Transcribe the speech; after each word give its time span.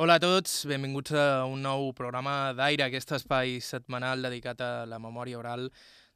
Hola 0.00 0.14
a 0.16 0.20
tots, 0.24 0.62
benvinguts 0.64 1.12
a 1.12 1.44
un 1.44 1.60
nou 1.60 1.90
programa 1.92 2.54
d'Aire, 2.56 2.86
aquest 2.86 3.10
espai 3.12 3.58
setmanal 3.60 4.22
dedicat 4.24 4.62
a 4.64 4.86
la 4.88 4.96
memòria 4.96 5.36
oral 5.36 5.66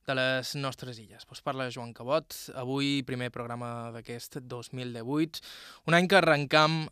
de 0.09 0.15
les 0.17 0.55
nostres 0.57 0.97
illes. 0.97 1.27
Pues 1.29 1.43
parla 1.45 1.67
Joan 1.69 1.91
Cabot, 1.93 2.33
avui 2.57 3.03
primer 3.05 3.29
programa 3.35 3.91
d'aquest 3.93 4.39
2018, 4.49 5.43
un 5.93 5.97
any 5.99 6.09
que 6.09 6.17
arrencam 6.17 6.87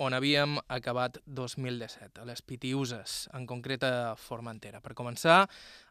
on 0.00 0.16
havíem 0.16 0.54
acabat 0.72 1.18
2017, 1.26 2.22
a 2.22 2.24
les 2.24 2.40
Pitiuses, 2.40 3.26
en 3.36 3.44
concret 3.44 3.84
a 3.84 4.14
Formentera. 4.16 4.80
Per 4.80 4.96
començar, 4.96 5.42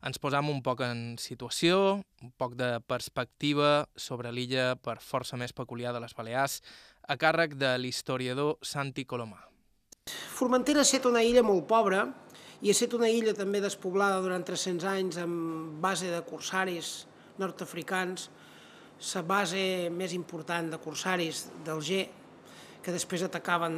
ens 0.01 0.17
posam 0.17 0.49
un 0.49 0.63
poc 0.65 0.81
en 0.81 1.13
situació, 1.21 1.99
un 2.25 2.33
poc 2.41 2.57
de 2.57 2.71
perspectiva 2.89 3.85
sobre 3.93 4.33
l'illa 4.33 4.73
per 4.81 4.97
força 4.97 5.37
més 5.37 5.53
peculiar 5.53 5.93
de 5.93 6.01
les 6.01 6.17
Balears, 6.17 6.57
a 7.05 7.19
càrrec 7.21 7.53
de 7.53 7.75
l'historiador 7.77 8.57
Santi 8.65 9.05
Colomà. 9.05 9.48
Formentera 10.35 10.79
ha 10.81 10.87
estat 10.87 11.05
una 11.09 11.21
illa 11.23 11.43
molt 11.43 11.65
pobra 11.67 12.05
i 12.61 12.69
ha 12.69 12.75
estat 12.75 12.93
una 12.97 13.09
illa 13.09 13.33
també 13.33 13.61
despoblada 13.63 14.19
durant 14.23 14.43
300 14.47 14.85
anys 14.91 15.17
amb 15.21 15.79
base 15.83 16.09
de 16.11 16.21
corsaris 16.27 17.05
nord-africans, 17.39 18.29
la 19.15 19.21
base 19.23 19.61
més 19.95 20.11
important 20.13 20.71
de 20.73 20.77
corsaris 20.83 21.45
del 21.63 21.79
G, 21.79 22.01
que 22.83 22.91
després 22.95 23.23
atacaven 23.23 23.73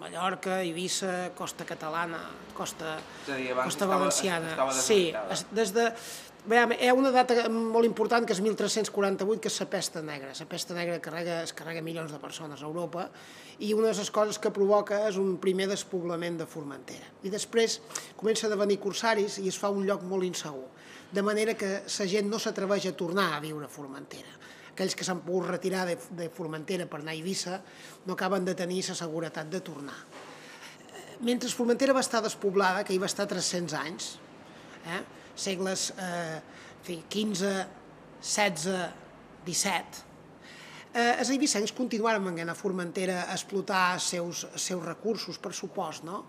Mallorca, 0.00 0.58
Eivissa, 0.64 1.30
Costa 1.36 1.64
Catalana, 1.68 2.18
Costa, 2.56 2.98
És 3.26 3.30
a 3.32 3.36
dir, 3.36 3.50
Costa 3.54 3.68
estava- 3.84 3.96
Valenciana. 3.98 4.50
estava 4.50 4.72
sí, 4.72 4.98
deshabitada. 5.12 5.32
es- 5.34 5.46
des 5.56 5.72
de... 5.72 5.86
Veiem, 6.46 6.76
hi 6.78 6.86
ha 6.86 6.92
una 6.94 7.10
data 7.10 7.48
molt 7.50 7.88
important 7.88 8.22
que 8.22 8.30
és 8.30 8.38
1348, 8.38 9.40
que 9.42 9.50
és 9.50 9.56
la 9.58 9.64
pesta 9.66 10.02
negra. 10.06 10.28
La 10.30 10.44
pesta 10.46 10.76
negra 10.76 11.00
carrega, 11.02 11.40
es 11.42 11.50
carrega 11.58 11.80
milions 11.82 12.12
de 12.14 12.20
persones 12.22 12.62
a 12.62 12.68
Europa 12.68 13.08
i 13.58 13.72
una 13.74 13.88
de 13.88 13.96
les 13.98 14.12
coses 14.14 14.38
que 14.38 14.52
provoca 14.54 15.00
és 15.08 15.18
un 15.18 15.40
primer 15.42 15.66
despoblament 15.72 16.38
de 16.38 16.46
Formentera. 16.46 17.08
I 17.26 17.32
després 17.34 17.80
comencen 18.20 18.54
a 18.54 18.60
venir 18.60 18.78
corsaris 18.78 19.40
i 19.42 19.48
es 19.50 19.58
fa 19.58 19.72
un 19.74 19.82
lloc 19.88 20.06
molt 20.06 20.22
insegur. 20.22 20.68
De 21.10 21.26
manera 21.26 21.56
que 21.58 21.72
la 21.82 22.08
gent 22.14 22.30
no 22.30 22.38
s'atreveix 22.38 22.86
a 22.92 22.94
tornar 22.94 23.32
a 23.34 23.42
viure 23.42 23.66
a 23.66 23.72
Formentera. 23.72 24.38
Aquells 24.70 24.94
que 24.94 25.02
s'han 25.02 25.26
pogut 25.26 25.50
retirar 25.50 25.82
de, 25.90 25.98
de 26.14 26.30
Formentera 26.30 26.86
per 26.86 27.02
anar 27.02 27.16
a 27.16 27.18
Eivissa 27.18 27.58
no 28.06 28.14
acaben 28.14 28.46
de 28.46 28.54
tenir 28.54 28.84
la 28.86 28.94
seguretat 28.94 29.50
de 29.50 29.64
tornar. 29.66 29.98
Mentre 31.26 31.50
Formentera 31.50 31.96
va 31.96 32.06
estar 32.06 32.22
despoblada, 32.22 32.86
que 32.86 32.94
hi 32.94 33.02
va 33.02 33.10
estar 33.10 33.26
300 33.26 33.80
anys, 33.82 34.10
eh? 34.86 35.04
Segles 35.36 35.90
eh, 36.00 36.40
fi, 36.86 37.00
15, 37.12 37.54
16, 38.20 38.76
17, 39.46 40.04
eh, 40.96 41.14
els 41.20 41.30
eivissencs 41.34 41.74
continuaren 41.76 42.24
venint 42.24 42.50
a 42.50 42.58
Formentera 42.58 43.24
a 43.26 43.36
explotar 43.36 43.92
els 43.94 44.10
seus, 44.16 44.46
els 44.52 44.70
seus 44.72 44.84
recursos, 44.84 45.38
per 45.38 45.54
supost, 45.54 46.06
no? 46.08 46.24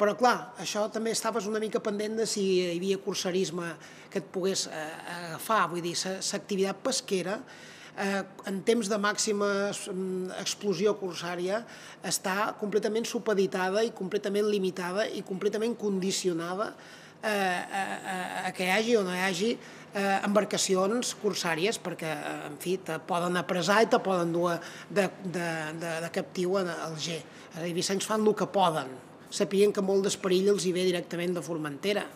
Però, 0.00 0.14
clar, 0.16 0.54
això 0.60 0.86
també 0.92 1.12
estaves 1.12 1.44
una 1.44 1.60
mica 1.60 1.80
pendent 1.84 2.22
de 2.22 2.26
si 2.28 2.42
hi 2.42 2.68
havia 2.78 3.00
cursarisme 3.04 3.66
que 4.10 4.22
et 4.22 4.30
pogués 4.32 4.64
eh, 4.70 4.86
agafar, 5.16 5.66
vull 5.72 5.84
dir, 5.84 5.92
l'activitat 5.98 6.80
pesquera, 6.86 7.34
eh, 8.00 8.22
en 8.48 8.62
temps 8.64 8.88
de 8.88 8.98
màxima 9.02 9.50
mm, 9.68 10.38
explosió 10.40 10.94
corsària, 11.00 11.60
està 12.00 12.54
completament 12.60 13.04
supeditada 13.04 13.84
i 13.84 13.92
completament 13.96 14.48
limitada 14.48 15.04
i 15.04 15.20
completament 15.26 15.76
condicionada 15.76 16.72
eh, 17.22 17.30
a, 17.30 17.82
a, 18.14 18.16
a 18.48 18.52
que 18.56 18.66
hi 18.66 18.72
hagi 18.74 18.96
o 18.98 19.04
no 19.06 19.14
hi 19.14 19.22
hagi 19.24 19.50
eh, 19.54 20.18
embarcacions 20.26 21.14
corsàries 21.22 21.80
perquè, 21.82 22.10
eh, 22.14 22.48
en 22.48 22.58
fi, 22.62 22.76
te 22.84 22.98
poden 23.06 23.38
apressar 23.40 23.82
i 23.84 23.90
te 23.90 24.00
poden 24.02 24.32
dur 24.34 24.56
de, 24.88 25.08
de, 25.24 25.48
de, 25.80 25.94
de 26.06 26.10
captiu 26.14 26.58
al 26.60 26.96
G. 26.96 27.20
Els 27.56 27.66
eivissencs 27.66 28.06
fan 28.06 28.26
el 28.26 28.36
que 28.38 28.48
poden, 28.50 28.92
sapien 29.30 29.72
que 29.74 29.84
molt 29.84 30.06
d'esperill 30.06 30.52
els 30.54 30.66
hi 30.66 30.74
ve 30.74 30.86
directament 30.88 31.36
de 31.36 31.44
Formentera 31.44 32.06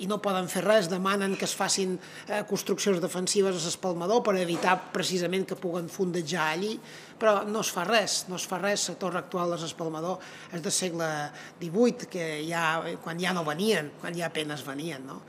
i 0.00 0.08
no 0.08 0.20
poden 0.22 0.48
fer 0.48 0.62
res, 0.64 0.88
demanen 0.90 1.36
que 1.36 1.46
es 1.48 1.54
facin 1.56 1.96
eh, 2.26 2.40
construccions 2.48 3.00
defensives 3.02 3.58
a 3.58 3.68
l'espalmador 3.68 4.22
per 4.24 4.36
evitar 4.40 4.76
precisament 4.94 5.46
que 5.48 5.58
puguen 5.60 5.90
fondejar 5.92 6.48
allí, 6.54 6.74
però 7.20 7.40
no 7.44 7.60
es 7.60 7.70
fa 7.74 7.84
res, 7.84 8.24
no 8.32 8.40
es 8.40 8.48
fa 8.48 8.58
res, 8.62 8.88
la 8.88 8.98
torre 9.00 9.20
actual 9.20 9.52
de 9.52 9.60
l'espalmador 9.60 10.20
és 10.56 10.64
del 10.64 10.74
segle 10.74 11.08
XVIII, 11.60 12.10
que 12.10 12.26
ja, 12.48 12.66
quan 13.04 13.20
ja 13.20 13.36
no 13.36 13.44
venien, 13.44 13.92
quan 14.00 14.16
ja 14.16 14.30
apenes 14.30 14.64
venien, 14.66 15.04
no? 15.06 15.20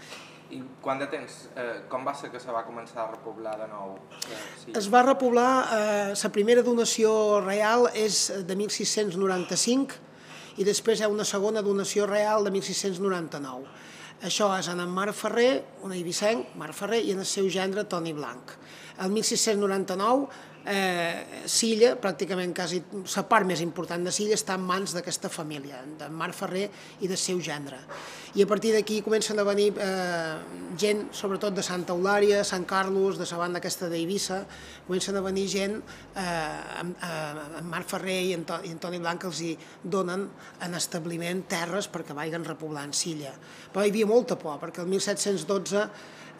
I 0.52 0.60
quant 0.84 1.00
de 1.00 1.08
temps, 1.08 1.36
eh, 1.56 1.84
com 1.88 2.04
va 2.04 2.12
ser 2.18 2.28
que 2.32 2.40
se 2.44 2.52
va 2.52 2.66
començar 2.68 3.06
a 3.06 3.12
repoblar 3.14 3.54
de 3.62 3.68
nou? 3.72 3.94
Eh, 4.28 4.40
sí. 4.64 4.74
Es 4.76 4.90
va 4.92 5.04
repoblar, 5.06 5.52
eh, 5.78 6.14
la 6.24 6.32
primera 6.36 6.64
donació 6.64 7.40
real 7.46 7.88
és 7.96 8.26
de 8.48 8.58
1695 8.60 9.96
i 10.60 10.68
després 10.68 11.00
hi 11.00 11.08
ha 11.08 11.12
una 11.12 11.24
segona 11.24 11.64
donació 11.64 12.06
real 12.10 12.44
de 12.44 12.52
1699. 12.52 13.91
Això 14.22 14.52
és 14.54 14.68
en 14.70 14.82
Marc 14.94 15.16
Ferrer, 15.18 15.64
un 15.82 15.96
eivissenc, 15.96 16.52
Marc 16.62 16.78
Ferrer, 16.78 17.00
i 17.08 17.16
en 17.16 17.24
el 17.24 17.26
seu 17.26 17.48
gendre 17.50 17.88
Toni 17.90 18.12
Blanc. 18.14 18.54
El 19.02 19.10
1699, 19.16 20.28
eh, 20.66 21.44
Silla, 21.50 21.96
pràcticament 22.02 22.54
quasi 22.56 22.82
la 23.16 23.24
part 23.30 23.48
més 23.48 23.62
important 23.64 24.04
de 24.06 24.14
Silla, 24.14 24.38
està 24.38 24.58
en 24.60 24.66
mans 24.66 24.94
d'aquesta 24.96 25.32
família, 25.34 25.82
de 26.00 26.10
Marc 26.14 26.38
Ferrer 26.38 26.68
i 27.02 27.10
del 27.10 27.20
seu 27.20 27.42
gendre. 27.42 27.80
I 28.36 28.46
a 28.46 28.48
partir 28.48 28.72
d'aquí 28.72 29.02
comencen 29.04 29.40
a 29.42 29.46
venir 29.48 29.72
eh, 29.76 30.36
gent, 30.80 31.08
sobretot 31.16 31.56
de 31.58 31.66
Santa 31.66 31.96
Eulària, 31.98 32.46
Sant 32.48 32.64
Carlos, 32.70 33.20
de 33.20 33.28
la 33.28 33.42
banda 33.42 33.60
aquesta 33.60 33.90
d'Eivissa, 33.92 34.44
comencen 34.88 35.18
a 35.20 35.26
venir 35.26 35.48
gent, 35.52 35.82
eh, 36.16 36.24
en, 36.80 36.96
eh, 36.96 37.66
Marc 37.68 37.90
Ferrer 37.92 38.22
i 38.30 38.34
en, 38.38 38.46
i 38.64 38.72
en 38.72 38.80
Toni 38.80 39.02
Blanc 39.04 39.28
els 39.28 39.44
hi 39.44 39.52
donen 39.84 40.30
en 40.62 40.80
establiment 40.80 41.44
terres 41.52 41.90
perquè 41.92 42.16
vagin 42.16 42.48
repoblant 42.48 42.96
Silla. 42.96 43.34
Però 43.74 43.84
hi 43.84 43.92
havia 43.92 44.08
molta 44.08 44.40
por, 44.40 44.60
perquè 44.62 44.86
el 44.86 44.92
1712 44.94 45.88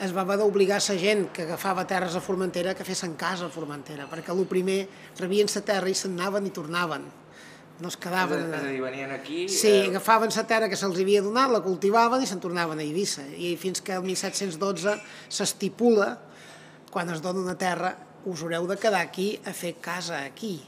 es 0.02 0.14
va 0.16 0.24
haver 0.26 0.40
d'obligar 0.42 0.80
la 0.82 0.96
gent 0.98 1.28
que 1.30 1.44
agafava 1.46 1.86
terres 1.86 2.16
a 2.18 2.22
Formentera 2.26 2.74
que 2.74 2.86
fessin 2.86 3.14
casa 3.20 3.46
a 3.46 3.54
Formentera, 3.54 4.08
perquè 4.10 4.34
el 4.34 4.48
primer 4.50 4.88
rebien 5.20 5.50
la 5.54 5.62
terra 5.62 5.90
i 5.90 5.94
se'n 5.94 6.18
anaven 6.18 6.48
i 6.50 6.54
tornaven. 6.56 7.06
No 7.82 7.90
es 7.90 7.98
quedaven... 7.98 8.48
a, 8.50 8.58
és 8.58 8.66
a 8.66 8.72
dir, 8.72 8.82
venien 8.82 9.14
aquí... 9.14 9.46
Sí, 9.50 9.70
eh, 9.70 9.88
agafaven 9.90 10.34
la 10.34 10.46
terra 10.50 10.70
que 10.70 10.78
se'ls 10.78 11.00
havia 11.02 11.22
donat, 11.22 11.54
la 11.54 11.62
cultivaven 11.66 12.22
i 12.22 12.30
se'n 12.30 12.42
tornaven 12.42 12.82
a 12.82 12.86
Eivissa. 12.86 13.26
I 13.30 13.56
fins 13.62 13.82
que 13.82 13.94
el 13.98 14.06
1712 14.06 14.98
s'estipula, 15.30 16.12
quan 16.94 17.10
es 17.14 17.22
dona 17.22 17.42
una 17.42 17.58
terra, 17.58 17.96
us 18.26 18.42
haureu 18.42 18.68
de 18.70 18.78
quedar 18.78 19.02
aquí 19.06 19.36
a 19.46 19.54
fer 19.54 19.76
casa 19.82 20.24
aquí. 20.26 20.60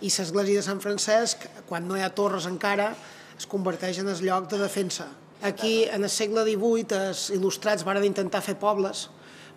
I 0.00 0.08
l'església 0.12 0.60
de 0.60 0.66
Sant 0.66 0.80
Francesc, 0.80 1.44
quan 1.68 1.88
no 1.88 1.96
hi 1.96 2.04
ha 2.04 2.12
torres 2.12 2.48
encara, 2.48 2.92
es 3.36 3.48
converteix 3.48 4.00
en 4.00 4.12
el 4.12 4.24
lloc 4.24 4.48
de 4.52 4.60
defensa. 4.60 5.08
Aquí, 5.42 5.84
en 5.90 6.04
el 6.06 6.10
segle 6.10 6.44
XVIII, 6.46 6.98
els 7.10 7.26
il·lustrats 7.34 7.82
varen 7.82 8.06
intentar 8.06 8.42
fer 8.46 8.54
pobles, 8.60 9.08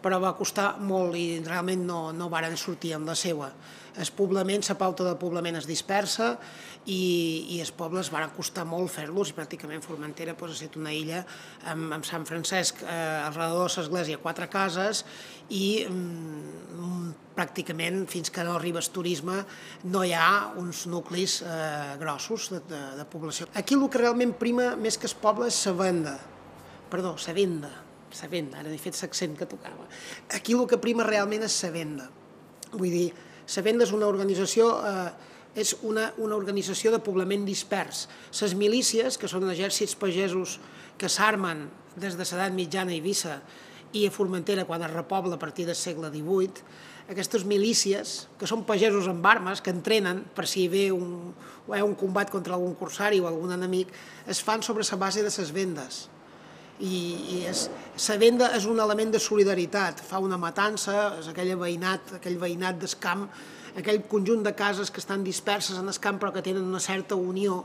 però 0.01 0.18
va 0.22 0.35
costar 0.38 0.75
molt 0.81 1.13
i 1.18 1.40
realment 1.46 1.84
no, 1.85 2.00
no 2.13 2.29
varen 2.29 2.57
sortir 2.57 2.96
amb 2.97 3.09
la 3.09 3.16
seua. 3.18 3.51
El 3.96 4.10
poblament, 4.18 4.64
la 4.68 4.76
pauta 4.80 5.06
de 5.08 5.14
poblament 5.20 5.56
es 5.56 5.68
dispersa 5.70 6.34
i, 6.86 7.48
i 7.56 7.60
els 7.64 7.72
pobles 7.76 8.12
van 8.12 8.28
costar 8.36 8.66
molt 8.68 8.92
fer-los 8.92 9.32
i 9.32 9.36
pràcticament 9.38 9.84
Formentera 9.86 10.36
pues, 10.38 10.52
ha 10.52 10.58
estat 10.60 10.76
una 10.80 10.94
illa 10.94 11.24
amb, 11.72 11.94
amb 11.96 12.08
Sant 12.08 12.28
Francesc 12.28 12.84
eh, 12.84 12.90
al 12.92 13.34
redador 13.34 13.72
de 13.72 13.82
l'església, 13.82 14.20
quatre 14.22 14.50
cases 14.52 15.06
i 15.50 15.86
mm, 15.88 17.14
pràcticament 17.36 18.06
fins 18.12 18.32
que 18.34 18.44
no 18.48 18.56
arriba 18.56 18.82
el 18.84 18.90
turisme 18.94 19.42
no 19.92 20.04
hi 20.04 20.14
ha 20.16 20.52
uns 20.60 20.86
nuclis 20.92 21.42
eh, 21.44 21.96
grossos 22.02 22.50
de, 22.54 22.62
de, 22.70 22.82
de 23.00 23.06
població. 23.12 23.48
Aquí 23.56 23.76
el 23.78 23.88
que 23.90 24.02
realment 24.02 24.36
prima 24.40 24.74
més 24.80 25.00
que 25.00 25.10
el 25.10 25.18
poble 25.22 25.50
és 25.52 25.62
la 25.70 25.76
venda, 25.80 26.16
perdó, 26.92 27.16
la 27.16 27.36
venda, 27.36 27.72
la 28.16 28.30
venda, 28.32 28.60
ara 28.62 28.72
he 28.72 28.82
fet 28.82 29.00
l'accent 29.02 29.36
que 29.40 29.48
tocava. 29.50 29.88
Aquí 30.36 30.56
el 30.56 30.68
que 30.70 30.80
prima 30.82 31.08
realment 31.08 31.48
és 31.48 31.58
la 31.66 31.72
venda. 31.74 32.10
Vull 32.76 32.92
dir, 32.92 33.08
la 33.46 33.64
venda 33.66 33.86
és 33.86 33.94
una 33.94 34.08
organització 34.10 34.72
eh, 34.82 35.10
és 35.56 35.72
una, 35.88 36.10
una 36.20 36.36
organització 36.36 36.92
de 36.92 37.00
poblament 37.00 37.46
dispers. 37.48 38.06
Les 38.42 38.56
milícies, 38.60 39.18
que 39.18 39.30
són 39.32 39.48
exèrcits 39.50 39.96
pagesos 39.96 40.59
que 41.00 41.09
s'armen 41.09 41.70
des 41.96 42.18
de 42.20 42.26
l'edat 42.28 42.52
mitjana 42.53 42.92
a 42.92 42.97
Eivissa 42.97 43.40
i 43.96 44.03
a 44.06 44.12
Formentera 44.12 44.66
quan 44.68 44.84
es 44.84 44.92
repobla 44.92 45.38
a 45.38 45.40
partir 45.40 45.66
del 45.66 45.80
segle 45.80 46.12
XVIII, 46.12 46.66
aquestes 47.16 47.46
milícies, 47.46 48.26
que 48.40 48.50
són 48.50 48.66
pagesos 48.66 49.08
amb 49.08 49.26
armes, 49.30 49.62
que 49.62 49.72
entrenen 49.72 50.24
per 50.36 50.48
si 50.50 50.66
hi 50.66 50.72
ve 50.74 50.86
un, 50.91 51.32
hi 51.70 51.84
un 51.86 51.96
combat 51.96 52.34
contra 52.34 52.58
algun 52.58 52.76
corsari 52.76 53.22
o 53.22 53.30
algun 53.30 53.53
enemic, 53.56 53.94
es 54.28 54.41
fan 54.44 54.66
sobre 54.66 54.84
la 54.84 55.00
base 55.00 55.24
de 55.24 55.32
les 55.32 55.53
vendes 55.53 56.06
i, 56.80 56.96
i 57.38 57.42
és, 57.48 57.68
la 58.10 58.18
venda 58.20 58.50
és 58.58 58.66
un 58.68 58.80
element 58.84 59.14
de 59.14 59.20
solidaritat, 59.22 60.02
fa 60.04 60.20
una 60.24 60.40
matança, 60.40 61.16
és 61.22 61.30
aquell 61.32 61.54
veïnat, 61.60 62.18
aquell 62.20 62.38
veïnat 62.42 62.80
d'escamp, 62.82 63.28
aquell 63.80 64.02
conjunt 64.12 64.44
de 64.44 64.54
cases 64.56 64.92
que 64.92 65.00
estan 65.04 65.24
disperses 65.24 65.80
en 65.80 65.92
escamp 65.92 66.20
però 66.22 66.34
que 66.36 66.44
tenen 66.44 66.64
una 66.64 66.84
certa 66.84 67.16
unió, 67.16 67.64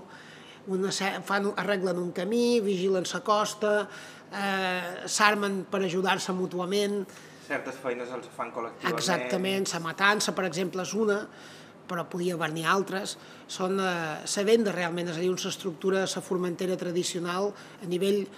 una, 0.70 0.92
fan, 1.26 1.50
arreglen 1.58 1.98
un 1.98 2.12
camí, 2.14 2.60
vigilen 2.62 3.06
la 3.12 3.20
costa, 3.26 3.88
eh, 4.30 5.06
s'armen 5.06 5.64
per 5.70 5.82
ajudar-se 5.82 6.32
mútuament, 6.32 7.04
Certes 7.50 7.80
feines 7.82 8.06
els 8.14 8.28
fan 8.30 8.52
col·lectivament. 8.54 8.94
Exactament, 8.94 9.64
la 9.72 9.80
matança, 9.82 10.30
per 10.36 10.44
exemple, 10.46 10.84
és 10.86 10.92
una, 10.94 11.16
però 11.90 12.04
podia 12.06 12.36
haver-n'hi 12.36 12.62
altres, 12.62 13.16
són 13.50 13.80
eh, 13.82 14.20
se 14.30 14.44
venda 14.46 14.70
realment, 14.70 15.10
és 15.10 15.18
a 15.18 15.24
dir, 15.24 15.32
una 15.32 15.50
estructura, 15.50 16.04
la 16.06 16.22
formentera 16.22 16.76
tradicional 16.78 17.50
a 17.50 17.88
nivell 17.90 18.20
eh, 18.22 18.28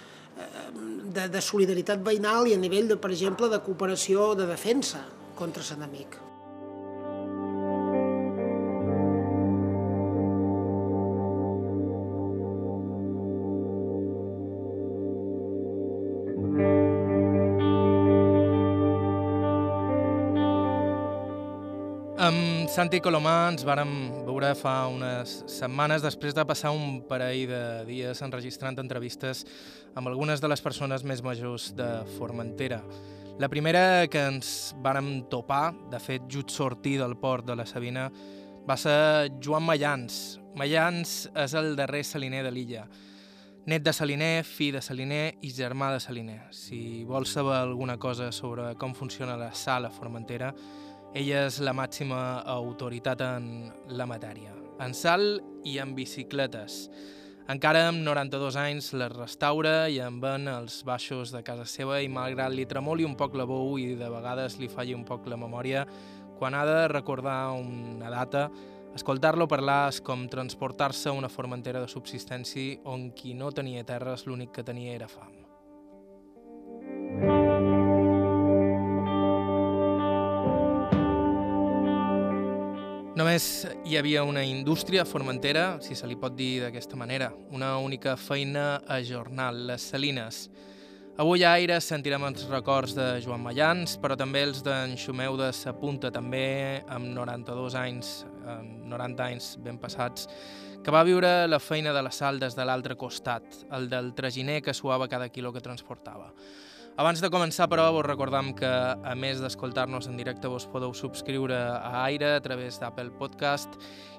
de, 1.13 1.27
de 1.29 1.41
solidaritat 1.41 2.03
veïnal 2.05 2.49
i 2.49 2.55
a 2.55 2.61
nivell, 2.61 2.89
de, 2.91 2.97
per 2.99 3.11
exemple, 3.13 3.49
de 3.51 3.61
cooperació 3.65 4.33
de 4.39 4.47
defensa 4.49 5.03
contra 5.37 5.65
l'enemic. 5.69 6.17
Santi 22.73 22.97
Colomà 23.05 23.51
ens 23.51 23.61
vàrem 23.67 23.89
veure 24.25 24.47
fa 24.57 24.87
unes 24.89 25.35
setmanes 25.45 26.01
després 26.01 26.33
de 26.33 26.41
passar 26.49 26.71
un 26.73 27.03
parell 27.05 27.43
de 27.51 27.59
dies 27.85 28.17
enregistrant 28.25 28.79
entrevistes 28.81 29.43
amb 29.93 30.09
algunes 30.09 30.41
de 30.41 30.49
les 30.49 30.63
persones 30.65 31.03
més 31.05 31.21
majors 31.21 31.67
de 31.77 31.85
Formentera. 32.15 32.79
La 33.37 33.45
primera 33.53 34.07
que 34.09 34.23
ens 34.25 34.73
vàrem 34.81 35.19
topar, 35.29 35.67
de 35.91 35.99
fet 36.01 36.25
just 36.25 36.49
sortir 36.49 36.95
del 36.97 37.13
port 37.21 37.45
de 37.45 37.59
la 37.59 37.67
Sabina, 37.69 38.07
va 38.65 38.77
ser 38.81 39.29
Joan 39.37 39.67
Mayans. 39.69 40.39
Mayans 40.57 41.27
és 41.45 41.53
el 41.53 41.75
darrer 41.77 42.01
saliner 42.09 42.41
de 42.41 42.55
l'illa. 42.55 42.87
Net 43.69 43.85
de 43.85 43.93
saliner, 43.93 44.39
fill 44.41 44.79
de 44.79 44.81
saliner 44.81 45.27
i 45.45 45.53
germà 45.53 45.91
de 45.93 46.01
saliner. 46.01 46.39
Si 46.49 47.03
vols 47.05 47.37
saber 47.37 47.53
alguna 47.59 47.99
cosa 48.01 48.31
sobre 48.33 48.71
com 48.81 48.97
funciona 48.97 49.37
la 49.37 49.53
sala 49.53 49.93
Formentera, 49.93 50.49
ella 51.13 51.43
és 51.45 51.59
la 51.61 51.75
màxima 51.77 52.41
autoritat 52.49 53.21
en 53.21 53.43
la 53.93 54.07
matèria, 54.09 54.53
en 54.81 54.95
sal 54.97 55.43
i 55.63 55.77
en 55.77 55.93
bicicletes. 55.93 56.87
Encara 57.53 57.83
amb 57.89 58.01
92 58.01 58.57
anys 58.57 58.87
les 58.97 59.11
restaura 59.13 59.89
i 59.93 59.99
en 60.01 60.17
ven 60.23 60.49
els 60.49 60.79
baixos 60.87 61.33
de 61.35 61.43
casa 61.45 61.67
seva 61.69 61.99
i 62.01 62.09
malgrat 62.09 62.55
li 62.55 62.65
tremoli 62.65 63.05
un 63.05 63.13
poc 63.19 63.37
la 63.37 63.45
veu 63.45 63.77
i 63.77 63.93
de 63.99 64.09
vegades 64.09 64.57
li 64.57 64.71
falli 64.71 64.97
un 64.97 65.05
poc 65.05 65.29
la 65.29 65.37
memòria, 65.37 65.85
quan 66.39 66.57
ha 66.57 66.65
de 66.65 66.87
recordar 66.89 67.51
una 67.59 68.09
data, 68.09 68.47
escoltar-lo 68.97 69.45
parlar 69.47 69.91
és 69.91 70.01
com 70.01 70.25
transportar-se 70.31 71.11
a 71.11 71.17
una 71.19 71.29
formentera 71.29 71.83
de 71.83 71.93
subsistència 71.93 72.81
on 72.89 73.11
qui 73.13 73.37
no 73.37 73.53
tenia 73.53 73.85
terres 73.85 74.25
l'únic 74.25 74.55
que 74.55 74.65
tenia 74.65 74.97
era 74.97 75.11
fam. 75.11 75.42
Només 83.13 83.43
hi 83.85 83.93
havia 83.99 84.23
una 84.25 84.41
indústria 84.41 85.03
formentera, 85.05 85.77
si 85.85 85.93
se 85.93 86.07
li 86.09 86.15
pot 86.17 86.33
dir 86.33 86.63
d'aquesta 86.63 86.97
manera, 86.97 87.27
una 87.53 87.75
única 87.77 88.15
feina 88.17 88.79
a 88.89 88.97
jornal, 89.05 89.67
les 89.69 89.85
salines. 89.91 90.47
Avui 91.21 91.45
a 91.45 91.51
Aire 91.53 91.77
sentirem 91.77 92.25
els 92.25 92.47
records 92.49 92.95
de 92.97 93.05
Joan 93.21 93.43
Mayans, 93.45 93.99
però 94.01 94.17
també 94.17 94.41
els 94.47 94.63
d'en 94.65 94.97
Xumeu 94.97 95.37
de 95.37 95.51
Sapunta, 95.53 96.09
també 96.09 96.81
amb 96.89 97.13
92 97.13 97.77
anys, 97.83 98.11
amb 98.49 98.89
90 98.89 99.29
anys 99.29 99.53
ben 99.61 99.77
passats, 99.77 100.25
que 100.81 100.97
va 100.97 101.05
viure 101.05 101.45
la 101.45 101.61
feina 101.61 101.93
de 101.93 102.01
la 102.01 102.09
sal 102.09 102.41
des 102.41 102.57
de 102.57 102.65
l'altre 102.65 102.97
costat, 102.97 103.45
el 103.77 103.91
del 103.93 104.15
traginer 104.17 104.63
que 104.65 104.73
suava 104.73 105.05
cada 105.05 105.29
quilo 105.29 105.53
que 105.53 105.61
transportava. 105.61 106.33
Abans 106.93 107.17
de 107.23 107.29
començar, 107.33 107.65
però, 107.71 107.87
vos 107.95 108.03
recordam 108.05 108.51
que, 108.53 108.69
a 108.69 109.15
més 109.17 109.39
d'escoltar-nos 109.41 110.05
en 110.11 110.17
directe, 110.19 110.51
vos 110.51 110.67
podeu 110.69 110.93
subscriure 110.93 111.57
a 111.57 112.03
Aire 112.03 112.35
a 112.37 112.43
través 112.45 112.77
d'Apple 112.81 113.11
Podcast 113.17 113.69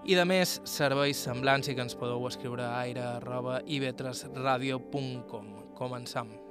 i, 0.03 0.15
de 0.19 0.25
més, 0.26 0.61
serveis 0.67 1.19
semblants 1.29 1.69
i 1.71 1.75
que 1.79 1.85
ens 1.87 1.94
podeu 1.94 2.26
escriure 2.26 2.67
a 2.67 2.82
aire.ivetresradio.com. 2.82 5.47
Començam. 5.79 6.44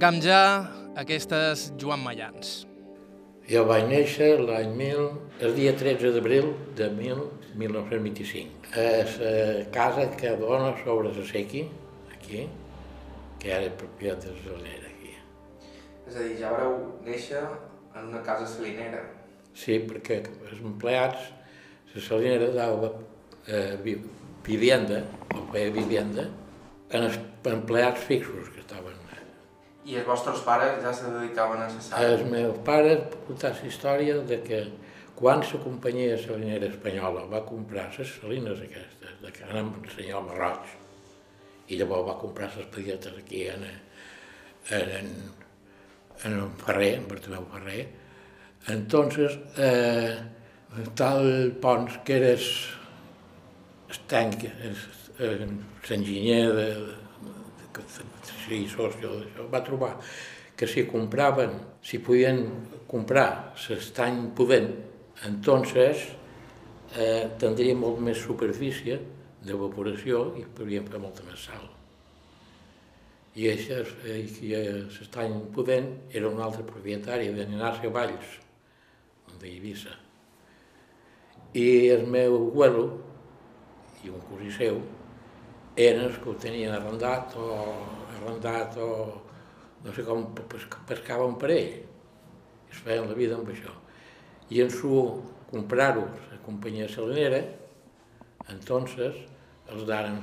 Arrencam 0.00 0.22
ja 0.24 0.64
aquestes 0.96 1.74
Joan 1.76 2.00
Mayans. 2.00 2.62
Jo 3.44 3.66
vaig 3.68 3.82
néixer 3.90 4.30
l'any 4.40 4.70
1000, 4.72 5.02
el 5.44 5.52
dia 5.52 5.74
13 5.76 6.14
d'abril 6.14 6.46
de 6.78 6.86
1000, 6.88 7.18
1925. 7.60 8.70
A 8.80 8.86
la 9.04 9.66
casa 9.74 10.06
que 10.16 10.30
dona 10.40 10.70
sobre 10.80 11.12
la 11.12 11.24
sequi, 11.28 11.66
aquí, 12.14 12.46
que 13.42 13.52
era 13.52 13.68
propietat 13.76 14.24
de 14.24 14.32
la 14.38 14.46
salinera 14.46 14.88
aquí. 14.88 15.12
És 16.08 16.16
a 16.16 16.24
dir, 16.24 16.38
ja 16.40 16.54
vareu 16.54 16.78
néixer 17.04 17.44
en 17.44 18.08
una 18.08 18.22
casa 18.24 18.48
salinera. 18.48 19.02
Sí, 19.52 19.82
perquè 19.84 20.22
els 20.48 20.64
empleats, 20.64 21.28
la 21.92 22.06
salinera 22.06 22.48
dava 22.56 22.94
eh, 23.44 23.76
vivienda, 24.48 25.04
o 25.36 25.44
feia 25.52 25.76
vivienda, 25.76 26.30
en 26.88 27.10
els 27.10 27.20
empleats 27.52 28.08
fixos 28.08 28.48
que 28.48 28.59
i 29.90 29.98
els 29.98 30.06
vostres 30.06 30.42
pares 30.46 30.78
ja 30.84 30.92
se 30.94 31.10
dedicaven 31.10 31.64
a 31.64 31.68
sal? 31.72 32.04
Els 32.06 32.22
meus 32.30 32.60
pares 32.66 33.16
contar 33.26 33.52
la 33.56 33.66
història 33.66 34.20
de 34.26 34.38
que 34.44 34.60
quan 35.18 35.42
la 35.44 35.62
companyia 35.64 36.16
salinera 36.18 36.70
espanyola 36.70 37.26
va 37.28 37.42
comprar 37.44 37.90
les 37.98 38.12
salines 38.20 38.62
aquestes, 38.66 39.16
de 39.20 39.32
que 39.34 39.44
anem 39.48 39.72
el 39.82 39.90
senyor 39.92 40.22
Marroig, 40.28 40.70
i 41.68 41.78
llavors 41.78 42.06
va 42.08 42.18
comprar 42.22 42.48
les 42.56 42.70
pailletes 42.72 43.18
aquí 43.18 43.42
en, 43.52 43.66
en, 44.78 44.94
en, 45.00 45.10
en 46.30 46.54
Ferrer, 46.62 46.94
en 47.02 47.08
Bartomeu 47.10 47.44
Ferrer, 47.52 47.84
entonces 48.68 49.38
eh, 49.58 50.16
tal 50.94 51.52
Pons, 51.60 52.00
que 52.04 52.16
era 52.16 52.32
el 52.38 54.02
tanc, 54.08 54.48
l'enginyer 55.20 56.42
de, 56.56 56.68
que 57.84 58.60
socio 58.68 59.16
d'això, 59.16 59.48
va 59.52 59.62
trobar 59.66 59.96
que 60.56 60.66
si 60.68 60.84
compraven, 60.84 61.54
si 61.80 61.98
podien 62.04 62.42
comprar 62.90 63.54
l'estany 63.56 64.26
pudent, 64.36 64.68
entonces 65.24 66.04
eh, 66.96 67.30
tindria 67.40 67.76
molt 67.76 68.02
més 68.04 68.20
superfície 68.20 68.98
d'evaporació 69.40 70.34
i 70.36 70.44
podríem 70.44 70.88
fer 70.90 71.00
molta 71.00 71.24
més 71.24 71.46
sal. 71.48 71.64
I 73.40 73.46
l'estany 73.48 75.36
pudent 75.54 75.88
era 76.12 76.28
un 76.28 76.40
altre 76.42 76.66
propietari 76.66 77.30
de 77.32 77.46
Ignacio 77.46 77.92
Valls, 77.94 78.36
d'Eivissa. 79.40 79.94
I 81.56 81.68
el 81.94 82.04
meu 82.10 82.36
abuelo 82.36 82.84
i 84.04 84.10
un 84.12 84.20
cosí 84.28 84.50
seu 84.52 84.80
eren 85.80 86.06
els 86.08 86.18
que 86.20 86.30
ho 86.30 86.36
tenien 86.40 86.74
arrendat 86.76 87.34
o 87.40 87.48
arrendat 88.16 88.76
o 88.84 88.90
no 89.84 89.94
sé 89.96 90.04
com 90.04 90.26
pescaven 90.88 91.38
per 91.40 91.50
ell. 91.54 91.72
Es 92.70 92.82
feien 92.84 93.08
la 93.08 93.16
vida 93.16 93.38
amb 93.38 93.48
això. 93.50 93.72
I 94.50 94.60
en 94.64 94.70
su 94.74 94.92
comprar-ho 95.50 96.04
la 96.30 96.38
companyia 96.44 96.88
salinera, 96.90 97.40
entonces 98.52 99.16
els 99.70 99.86
daren 99.88 100.20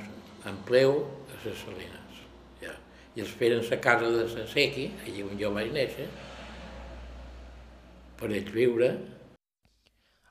empleu 0.48 1.00
a 1.02 1.42
les 1.44 1.60
salines. 1.64 2.22
Ja. 2.62 2.74
I 3.16 3.24
els 3.26 3.34
feren 3.40 3.64
la 3.66 3.82
casa 3.84 4.12
de 4.14 4.26
la 4.28 4.48
Sequi, 4.52 4.90
allà 5.04 5.28
on 5.28 5.40
jo 5.42 5.54
vaig 5.56 5.74
néixer, 5.76 6.08
per 8.18 8.32
ells 8.32 8.52
viure, 8.54 8.92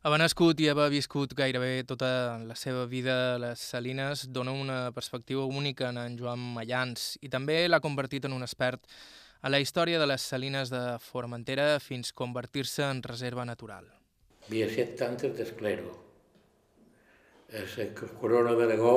haver 0.06 0.20
nascut 0.20 0.60
i 0.62 0.68
haver 0.70 0.86
viscut 0.92 1.32
gairebé 1.34 1.82
tota 1.82 2.38
la 2.46 2.54
seva 2.54 2.84
vida 2.86 3.14
a 3.34 3.38
les 3.42 3.58
Salines 3.72 4.28
dona 4.30 4.52
una 4.54 4.92
perspectiva 4.94 5.42
única 5.44 5.88
en 5.88 5.98
en 5.98 6.18
Joan 6.18 6.38
Mayans 6.54 7.16
i 7.26 7.28
també 7.28 7.56
l'ha 7.66 7.80
convertit 7.82 8.24
en 8.24 8.36
un 8.36 8.46
expert 8.46 8.86
a 9.42 9.50
la 9.50 9.58
història 9.58 9.98
de 9.98 10.06
les 10.06 10.22
Salines 10.22 10.70
de 10.70 10.82
Formentera 11.02 11.80
fins 11.80 12.12
convertir-se 12.12 12.84
en 12.86 13.02
reserva 13.02 13.44
natural. 13.44 13.88
Havia 14.46 14.68
set 14.70 14.94
tantes 14.96 15.34
d'esclero. 15.34 15.90
La 17.50 17.88
corona 18.20 18.54
d'Aragó 18.54 18.94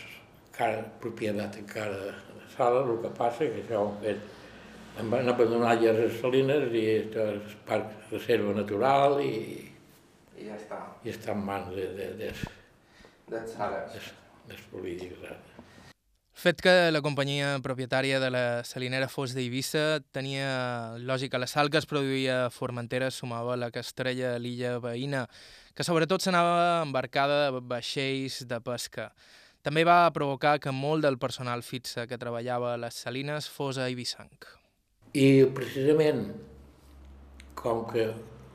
encara 0.52 0.82
propietat 1.02 1.56
encara 1.58 1.96
de 2.06 2.12
sala, 2.56 2.84
el 2.86 3.00
que 3.02 3.10
passa 3.18 3.48
que 3.50 3.64
això 3.64 3.80
ho 3.82 3.94
fet, 4.02 4.20
em 5.00 5.10
van 5.12 5.28
abandonar 5.28 5.74
ja 5.82 5.92
les 5.92 6.14
salines 6.20 6.70
i 6.72 6.84
això 7.00 7.26
és 7.34 7.56
parc 7.68 7.90
reserva 8.12 8.54
natural 8.56 9.18
i, 9.24 9.32
I 10.36 10.46
ja 10.50 10.54
està, 10.56 10.78
i 11.04 11.10
està 11.12 11.32
en 11.34 11.42
mans 11.44 11.74
de, 11.74 11.88
de, 11.98 12.06
de, 12.20 12.30
dels 13.32 13.52
Sares. 13.56 13.92
dels, 13.96 14.12
dels 14.48 14.64
polítics. 14.72 15.22
ara. 15.24 15.56
Fet 16.36 16.60
que 16.60 16.90
la 16.92 17.00
companyia 17.00 17.54
propietària 17.64 18.18
de 18.20 18.28
la 18.28 18.62
salinera 18.68 19.06
fos 19.08 19.32
d'Eivissa 19.32 20.02
tenia 20.12 20.98
lògica. 21.00 21.40
La 21.40 21.48
sal 21.48 21.70
que 21.72 21.80
es 21.80 21.88
produïa 21.88 22.34
a 22.44 22.50
Formentera 22.52 23.08
sumava 23.10 23.56
la 23.56 23.70
treia 23.72 24.34
a 24.34 24.38
l'illa 24.38 24.74
veïna, 24.84 25.24
que 25.72 25.86
sobretot 25.88 26.20
s'anava 26.20 26.82
embarcada 26.82 27.38
de 27.48 27.62
vaixells 27.64 28.42
de 28.50 28.60
pesca. 28.60 29.08
També 29.64 29.86
va 29.88 30.12
provocar 30.12 30.58
que 30.60 30.76
molt 30.76 31.08
del 31.08 31.16
personal 31.16 31.64
fixa 31.64 32.04
que 32.06 32.20
treballava 32.20 32.74
a 32.74 32.82
les 32.84 33.00
salines 33.00 33.48
fos 33.48 33.80
a 33.80 33.88
Eivissanc. 33.88 34.44
I 35.16 35.48
precisament, 35.56 36.34
com 37.56 37.86
que 37.88 38.10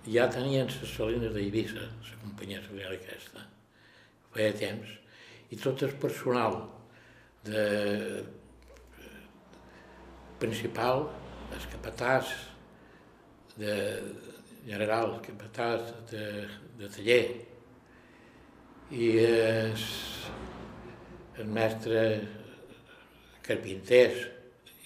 ja 0.06 0.30
tenien 0.30 0.70
les 0.70 0.96
salines 0.96 1.34
d'Eivissa, 1.34 1.90
la 1.90 2.22
companyia 2.22 2.62
salinera 2.62 2.94
aquesta, 2.94 3.50
feia 4.38 4.54
temps, 4.54 5.01
i 5.52 5.60
tot 5.60 5.84
el 5.84 5.96
personal 6.00 6.58
de, 7.46 7.64
principal, 10.42 11.06
el 11.52 11.66
capatàs 11.74 12.32
de 13.60 13.76
general, 14.66 15.18
capatàs 15.26 15.92
de, 16.12 16.28
de 16.80 16.90
taller, 16.96 17.24
i 18.92 19.10
el, 19.24 19.84
el 21.40 21.52
mestre 21.58 22.02
carpinters 23.46 24.26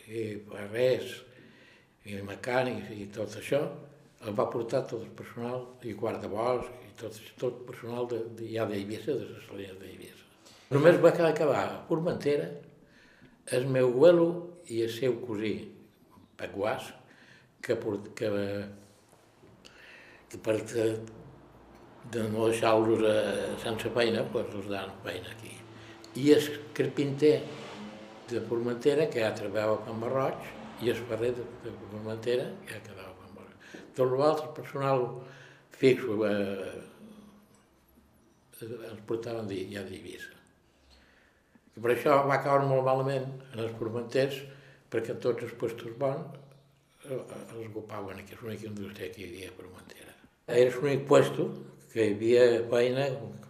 i 0.05 0.25
barrers 0.49 1.15
i 2.05 2.19
mecànics 2.21 2.91
i 2.93 3.07
tot 3.13 3.39
això, 3.39 3.63
el 4.25 4.37
va 4.37 4.45
portar 4.49 4.83
tot 4.89 5.01
el 5.01 5.13
personal 5.17 5.65
i 5.85 5.95
guardabosc 5.97 6.85
i 6.85 6.93
tot, 6.99 7.17
tot 7.41 7.65
personal 7.65 8.07
de, 8.11 8.21
de, 8.37 8.51
ja 8.53 8.67
d'Eivissa, 8.69 9.17
de 9.17 9.33
les 9.33 9.49
salines 9.49 9.81
d'Eivissa. 9.81 10.24
Només 10.73 10.97
va 11.03 11.11
acabar 11.13 11.59
a 11.63 11.81
Formentera 11.87 12.47
el 13.57 13.67
meu 13.69 13.91
abuelo 13.91 14.27
i 14.73 14.81
el 14.81 14.89
seu 14.89 15.19
cosí, 15.21 15.53
Paguàs, 16.39 16.87
que, 17.61 17.75
port- 17.77 18.09
que, 18.17 18.29
que 20.31 20.39
per 20.41 20.55
de, 20.71 20.87
de 22.11 22.25
no 22.33 22.47
deixar-los 22.49 23.05
eh, 23.05 23.53
sense 23.61 23.91
feina, 23.93 24.25
doncs 24.33 24.57
els 24.59 24.71
dan 24.73 24.91
feina 25.05 25.31
aquí. 25.35 25.53
I 26.17 26.31
el 26.33 26.49
carpinter 26.75 27.35
de 28.31 28.41
Formentera, 28.49 29.05
que 29.13 29.21
ja 29.21 29.31
treballava 29.37 29.77
a 29.77 29.85
Can 29.85 30.01
Barroig, 30.01 30.51
i 30.83 30.89
el 30.91 30.99
ferrer 31.07 31.31
de, 31.37 31.45
de 31.63 31.73
Formentera, 31.85 32.49
que 32.65 32.73
ja 32.73 32.83
quedava 32.89 33.13
a 33.13 33.17
Can 33.21 33.37
Barroig. 33.37 33.81
Tot 33.95 34.15
l'altre 34.17 34.49
personal 34.57 35.05
fixo 35.77 36.17
eh, 36.27 36.79
els 38.65 39.03
portaven 39.07 39.47
ja 39.71 39.83
d'Eivissa. 39.85 40.34
I 41.75 41.83
per 41.83 41.91
això 41.91 42.21
va 42.29 42.39
caure 42.43 42.67
molt 42.69 42.85
malament 42.87 43.25
en 43.51 43.61
els 43.65 43.73
formenters, 43.79 44.37
perquè 44.91 45.17
tots 45.19 45.43
els 45.43 45.55
puestos 45.59 45.95
bons 45.99 46.37
eh, 47.09 47.19
els 47.19 47.65
ocupaven 47.67 48.21
aquí, 48.21 48.35
és 48.35 48.43
l'única 48.43 48.69
indústria 48.69 49.11
que 49.11 49.23
hi 49.23 49.29
havia 49.29 49.49
a 49.51 49.55
Formentera. 49.57 50.13
Era 50.47 50.71
l'únic 50.75 51.03
puesto 51.09 51.49
que 51.91 52.05
hi 52.05 52.13
havia 52.15 52.45
feina, 52.71 53.09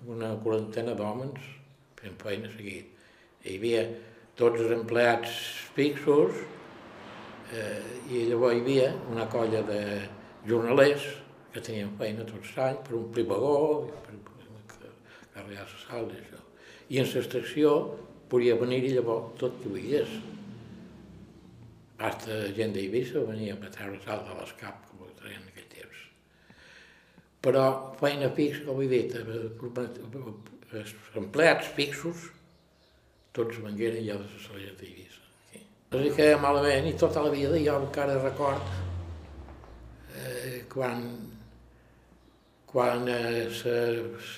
una 0.10 0.32
quarantena 0.41 0.96
d'homes 0.98 1.51
fent 2.00 2.17
feina 2.22 2.50
seguit. 2.55 2.89
Hi 3.46 3.58
havia 3.60 3.84
tots 4.39 4.62
els 4.63 4.74
empleats 4.75 5.36
fixos 5.75 6.41
eh, 7.53 7.82
i 8.10 8.25
llavors 8.32 8.58
hi 8.58 8.63
havia 8.63 8.89
una 9.13 9.27
colla 9.29 9.62
de 9.70 9.82
jornalers 10.50 11.05
que 11.53 11.62
tenien 11.63 11.94
feina 12.00 12.25
tots 12.27 12.55
l'any 12.58 12.82
per 12.88 12.98
omplir 12.98 13.27
vagó, 13.29 13.53
per, 14.05 14.17
per 14.74 14.89
carregar 15.36 15.70
la 15.70 15.79
sal 15.86 16.10
i 16.10 16.20
això. 16.24 16.41
I 16.89 17.00
en 17.01 17.10
l'extracció 17.13 17.75
podia 18.36 18.58
venir-hi 18.60 18.94
llavors 18.98 19.36
tot 19.39 19.56
que 19.62 19.72
veies. 19.72 20.12
Basta 22.00 22.42
gent 22.58 22.75
d'Eivissa 22.75 23.24
venia 23.24 23.56
a 23.56 23.72
treure 23.72 24.01
sal 24.04 24.25
de 24.27 24.36
l'escap, 24.36 24.82
com 24.89 25.06
ho 25.06 25.12
treien 25.22 25.39
en 25.39 25.51
aquell 25.54 25.70
temps. 25.72 26.01
Però 27.46 27.65
feina 28.01 28.32
fixa, 28.36 28.65
com 28.68 28.82
he 28.84 28.89
dit, 28.92 29.15
eh, 29.15 30.80
els 30.82 30.96
empleats 31.22 31.70
fixos, 31.77 32.32
tots 33.36 33.62
vengueren 33.63 34.04
ja 34.04 34.20
de 34.20 34.27
la 34.27 34.42
salida 34.48 34.75
d'Eivissa. 34.80 35.22
hi 35.96 36.12
quedava 36.12 36.42
malament 36.44 36.89
i 36.89 36.98
tota 37.00 37.22
la 37.24 37.32
vida 37.32 37.56
jo 37.63 37.77
encara 37.80 38.18
record 38.20 38.65
eh, 40.20 40.65
quan 40.74 41.06
quan 42.68 43.08
eh, 43.08 43.48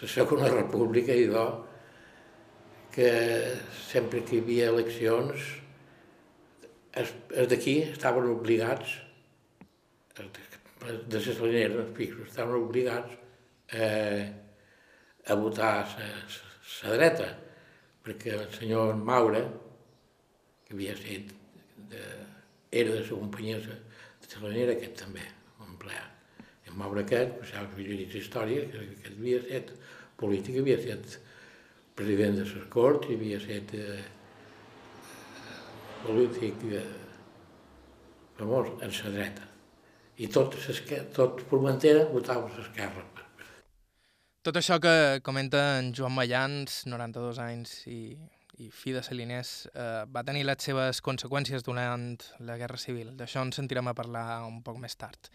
Segona 0.06 0.52
República 0.54 1.16
i 1.18 1.26
do, 1.32 1.46
que 2.98 3.10
sempre 3.78 4.24
que 4.26 4.40
hi 4.40 4.42
havia 4.42 4.72
eleccions, 4.72 5.42
els, 6.98 7.12
els 7.30 7.50
d'aquí 7.52 7.76
estaven 7.92 8.26
obligats, 8.32 8.96
els 10.18 10.32
de, 10.34 10.96
de 11.06 11.22
les 11.22 11.28
salineres, 11.38 11.92
fixos, 12.00 12.32
estaven 12.32 12.58
obligats 12.58 13.14
eh, 13.78 14.24
a 15.30 15.38
votar 15.38 15.76
la 15.92 16.96
dreta, 16.96 17.28
perquè 18.02 18.34
el 18.40 18.50
senyor 18.58 18.98
Maura, 19.12 19.44
que 20.66 20.74
havia 20.74 20.98
estat, 20.98 21.38
de, 21.94 22.04
era 22.82 22.98
de 22.98 23.04
la 23.04 23.08
companyia 23.12 23.62
de 23.62 23.78
salinera, 24.26 24.74
aquest 24.74 24.98
també, 25.04 25.30
un. 25.62 25.78
I 26.66 26.74
en 26.74 26.82
Maura 26.82 27.06
aquest, 27.06 27.38
pues, 27.38 27.54
saps, 27.54 27.78
havia 27.78 28.02
dit 28.02 28.18
història, 28.24 28.66
que 28.74 28.82
aquest 28.90 29.14
havia 29.14 29.46
estat 29.46 29.76
polític, 30.18 30.64
havia 30.66 30.82
estat 30.82 31.27
president 31.98 32.38
de 32.38 32.46
les 32.46 32.70
Corts, 32.74 33.10
havia 33.10 33.42
estat 33.42 33.74
eh, 33.76 34.00
polític 36.06 36.64
eh, 36.70 36.86
famós 38.38 38.70
en 38.86 38.94
la 39.04 39.14
dreta. 39.18 39.48
I 40.18 40.30
tot, 40.34 40.56
tot 41.14 41.44
Formentera 41.50 42.06
votava 42.14 42.48
a 42.48 42.58
l'esquerra. 42.58 43.06
Tot 44.48 44.56
això 44.62 44.78
que 44.80 45.20
comenta 45.28 45.60
en 45.82 45.92
Joan 45.92 46.14
Mayans, 46.16 46.86
92 46.88 47.40
anys 47.44 47.74
i, 47.92 48.16
i 48.58 48.72
fi 48.74 48.92
de 48.96 49.04
Saliners, 49.06 49.68
eh, 49.74 50.06
va 50.10 50.24
tenir 50.26 50.44
les 50.48 50.64
seves 50.66 51.02
conseqüències 51.06 51.64
durant 51.66 52.16
la 52.42 52.56
Guerra 52.58 52.80
Civil. 52.82 53.12
D'això 53.18 53.44
en 53.46 53.52
sentirem 53.54 53.88
a 53.88 53.94
parlar 53.98 54.42
un 54.48 54.64
poc 54.66 54.80
més 54.82 54.98
tard. 54.98 55.30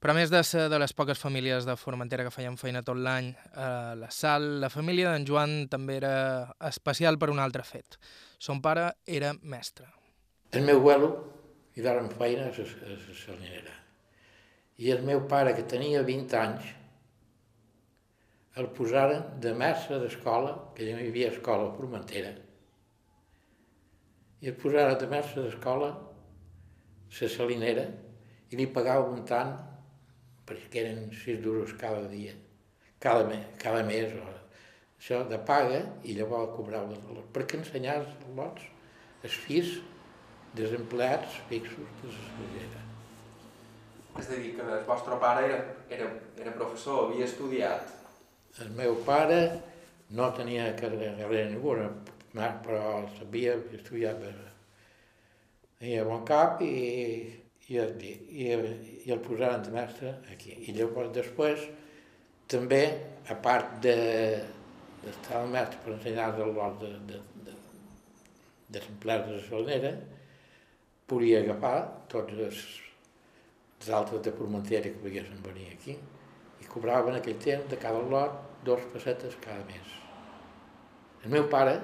Però 0.00 0.14
a 0.14 0.16
més 0.16 0.32
de 0.32 0.40
ser 0.44 0.68
de 0.72 0.78
les 0.80 0.94
poques 0.96 1.20
famílies 1.20 1.68
de 1.68 1.76
Formentera 1.76 2.24
que 2.24 2.32
feien 2.32 2.56
feina 2.56 2.82
tot 2.82 2.96
l'any 2.96 3.34
a 3.52 3.94
la 4.00 4.08
sal, 4.10 4.60
la 4.64 4.70
família 4.72 5.12
d'en 5.12 5.26
Joan 5.28 5.66
també 5.68 5.98
era 6.00 6.14
especial 6.70 7.18
per 7.20 7.28
un 7.30 7.42
altre 7.42 7.66
fet. 7.68 7.98
Son 8.38 8.62
pare 8.64 8.94
era 9.04 9.34
mestre. 9.42 9.86
El 10.52 10.64
meu 10.64 10.80
abuelo 10.80 11.10
hi 11.76 11.84
donen 11.84 12.08
feina 12.16 12.48
a 12.48 12.54
la 12.54 12.96
salinera. 13.18 13.76
I 14.78 14.90
el 14.90 15.04
meu 15.06 15.26
pare, 15.30 15.52
que 15.54 15.68
tenia 15.70 16.02
20 16.02 16.40
anys, 16.40 16.72
el 18.56 18.68
posaren 18.74 19.40
de 19.42 19.52
mestre 19.54 20.00
d'escola, 20.02 20.54
que 20.74 20.86
ja 20.86 20.96
no 20.96 21.02
hi 21.02 21.10
havia 21.10 21.30
escola 21.30 21.68
a 21.68 21.76
Formentera, 21.76 22.32
i 24.44 24.50
el 24.50 24.56
posaren 24.60 24.98
de 25.00 25.06
mestre 25.08 25.42
d'escola 25.46 25.86
la 27.16 27.28
salinera 27.32 27.84
i 28.52 28.58
li 28.58 28.66
pagava 28.68 29.06
un 29.08 29.22
tant 29.24 29.54
perquè 30.44 30.82
eren 30.82 31.06
6 31.16 31.40
duros 31.40 31.72
cada 31.80 32.02
dia, 32.10 32.34
cada, 33.00 33.24
me, 33.24 33.38
cada 33.62 33.80
mes, 33.88 34.12
o, 34.20 34.34
això 35.00 35.22
de 35.30 35.38
paga, 35.48 35.80
i 36.04 36.18
llavors 36.18 36.52
cobrava 36.58 36.92
els 36.92 37.24
perquè 37.32 37.62
ensenyar 37.62 37.96
els 38.02 38.12
lots, 38.36 38.68
els 39.24 39.38
fills 39.46 39.78
dels 40.52 40.76
empleats 40.76 41.40
fixos 41.48 41.88
de 42.02 42.12
la 42.12 42.20
salinera. 42.28 42.82
És 44.20 44.28
a 44.28 44.36
dir, 44.36 44.52
que 44.58 44.66
el 44.76 44.84
vostre 44.86 45.16
pare 45.22 45.46
era, 45.48 45.62
era, 45.96 46.10
era 46.36 46.52
professor, 46.58 47.06
havia 47.06 47.24
estudiat. 47.30 47.88
El 48.60 48.76
meu 48.76 49.00
pare 49.08 49.40
no 50.14 50.28
tenia 50.36 50.68
carrera 50.76 51.48
ninguna, 51.48 51.88
però 52.34 53.04
sabia 53.18 53.54
estudiar 53.72 54.16
i 55.84 55.96
a 55.98 56.04
bon 56.06 56.24
cap 56.26 56.60
i, 56.64 56.74
i, 57.68 57.78
i, 57.78 58.50
i 59.04 59.12
el 59.12 59.20
posaren 59.22 59.62
de 59.62 59.72
mestre 59.74 60.14
aquí. 60.32 60.54
I 60.66 60.74
llavors 60.76 61.12
després 61.14 61.66
també, 62.50 62.82
a 63.28 63.36
part 63.40 63.80
de 63.84 63.96
d'estar 65.04 65.42
el 65.44 65.50
mestre 65.52 65.80
per 65.84 65.92
ensenyar 65.92 66.30
el 66.40 66.54
lot 66.56 66.78
de, 66.80 66.90
de, 67.10 67.18
de, 67.44 67.54
de 68.72 68.80
l'empleat 68.86 69.26
de 69.26 69.34
la 69.34 69.42
salinera, 69.44 69.90
podia 71.10 71.42
agafar 71.42 71.74
tots 72.08 72.32
els, 72.46 72.62
els 73.80 73.90
altres 73.98 74.22
de 74.24 74.32
Formentera 74.32 74.88
que 74.88 75.02
poguessin 75.02 75.42
venir 75.44 75.66
aquí 75.74 75.98
i 76.64 76.70
cobraven 76.70 77.12
en 77.12 77.20
aquell 77.20 77.36
temps 77.44 77.68
de 77.68 77.80
cada 77.82 78.00
lot 78.14 78.40
dos 78.64 78.88
pessetes 78.94 79.36
cada 79.44 79.60
mes. 79.68 79.92
El 81.24 81.36
meu 81.36 81.50
pare 81.52 81.76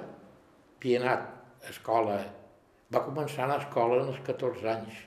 havia 0.81 0.99
anat 0.99 1.25
a 1.61 1.69
escola, 1.69 2.17
va 2.91 3.03
començar 3.05 3.43
a 3.43 3.45
anar 3.45 3.57
a 3.59 3.63
escola 3.67 3.99
als 4.01 4.21
14 4.25 4.69
anys. 4.71 5.01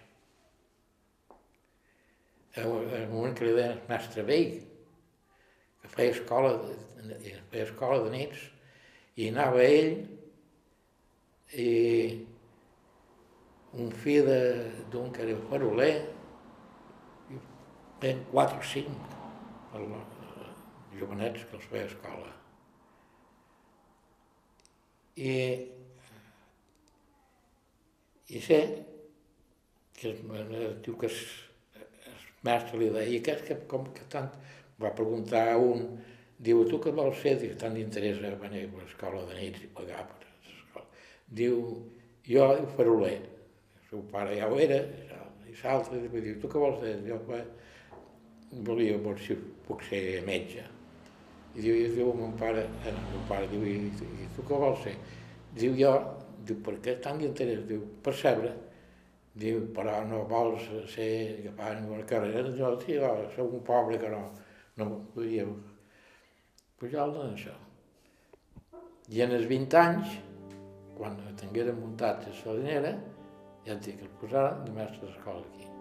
En 2.54 2.68
el 2.70 3.08
moment 3.10 3.34
que 3.34 3.48
li 3.48 3.56
deien 3.56 3.80
mestre 3.88 4.22
vell, 4.28 4.52
que 5.82 5.90
feia 5.96 6.14
escola, 6.14 6.52
feia 7.50 7.66
escola 7.66 8.04
de 8.04 8.12
nits, 8.12 8.44
i 9.18 9.26
anava 9.32 9.64
ell 9.64 9.96
i 11.58 11.72
un 13.74 13.90
fill 14.04 14.30
d'un 14.94 15.10
que 15.10 15.26
era 15.26 15.34
faroler, 15.50 15.92
i 17.34 17.42
ten 18.06 18.22
quatre 18.30 18.62
o 18.62 18.70
cinc 18.70 19.12
jovenets 21.02 21.50
que 21.50 21.58
els 21.58 21.70
feia 21.74 21.90
escola. 21.90 22.33
I, 25.14 25.34
i 28.34 28.40
sé 28.42 28.60
que 29.94 30.10
es, 30.10 30.22
diu 30.82 30.96
que 30.98 31.06
es, 31.06 31.20
es 31.78 32.24
mestre 32.46 32.80
li 32.80 32.90
deia, 32.90 33.20
que, 33.22 33.36
que 33.46 33.58
com 33.70 33.86
que 33.94 34.06
tant, 34.10 34.32
va 34.82 34.90
preguntar 34.96 35.46
a 35.52 35.60
un, 35.60 35.86
diu, 36.42 36.64
tu 36.68 36.80
què 36.82 36.92
vols 36.94 37.20
fer? 37.22 37.36
Diu, 37.40 37.54
tant 37.60 37.76
d'interès 37.78 38.18
a 38.26 38.34
venir 38.42 38.66
a 38.66 38.82
l'escola 38.82 39.22
de 39.30 39.38
nits 39.38 39.62
i 39.62 39.70
pagar 39.76 40.02
per 40.10 40.26
l'escola. 40.26 40.86
Diu, 41.40 41.62
jo 42.26 42.50
faroler. 42.76 43.16
El 43.78 43.88
seu 43.90 44.06
pare 44.10 44.34
ja 44.40 44.50
ho 44.50 44.58
era, 44.58 44.82
i 45.46 45.54
l'altre 45.62 46.02
diu, 46.08 46.38
tu 46.42 46.50
què 46.50 46.58
vols 46.58 46.80
fer? 46.82 46.96
Jo 47.06 47.20
volia 48.66 48.98
si 49.22 49.38
puc 49.66 49.82
ser 49.86 50.22
metge. 50.26 50.73
I 51.54 51.62
diu, 51.62 51.74
i 51.78 51.90
diu 51.94 52.12
mon 52.18 52.34
pare, 52.38 52.66
eh, 52.82 52.90
el 52.90 53.00
meu 53.12 53.22
pare, 53.28 53.48
diu, 53.50 53.62
i, 53.62 53.90
i 54.24 54.28
tu 54.34 54.42
què 54.46 54.58
vols 54.58 54.82
ser? 54.82 54.94
Diu, 55.54 55.74
jo, 55.78 55.92
diu, 56.46 56.58
per 56.66 56.76
què 56.82 56.96
tant 57.02 57.20
d'interès? 57.20 57.62
Diu, 57.68 57.84
percebre. 58.02 58.52
Diu, 59.38 59.60
però 59.74 60.00
no 60.06 60.24
vols 60.30 60.66
ser, 60.90 61.10
agafar 61.40 61.76
una 61.82 62.02
carrera? 62.10 62.42
Jo, 62.58 62.74
sí, 62.82 62.98
jo 62.98 63.12
soc 63.36 63.54
un 63.60 63.64
pobre 63.66 63.98
que 64.02 64.10
no, 64.10 64.24
no 64.78 64.90
podia 65.14 65.46
pujar 66.78 67.08
en 67.10 67.34
això. 67.34 67.54
I 69.14 69.22
en 69.26 69.34
els 69.36 69.46
20 69.50 69.78
anys, 69.82 70.18
quan 70.98 71.18
tinguera 71.40 71.74
muntat 71.76 72.26
la 72.26 72.34
salinera, 72.40 72.96
ja 73.66 73.76
em 73.76 73.86
dic 73.86 74.02
el 74.02 74.12
posaren 74.20 74.66
de 74.66 74.76
mestre 74.78 75.06
d'escola 75.08 75.46
aquí. 75.46 75.73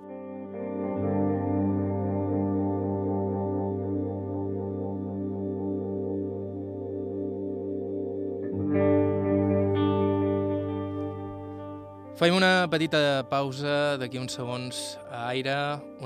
Fem 12.13 12.35
una 12.37 12.67
petita 12.69 13.23
pausa 13.25 13.97
d'aquí 13.97 14.19
uns 14.21 14.35
segons 14.37 14.81
a 15.09 15.23
aire, 15.31 15.55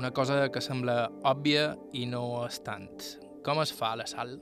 una 0.00 0.08
cosa 0.16 0.46
que 0.48 0.62
sembla 0.64 1.10
òbvia 1.28 1.74
i 1.92 2.06
no 2.08 2.46
és 2.46 2.62
tant. 2.64 2.88
Com 3.44 3.60
es 3.60 3.74
fa 3.76 3.92
la 4.00 4.06
sal? 4.08 4.38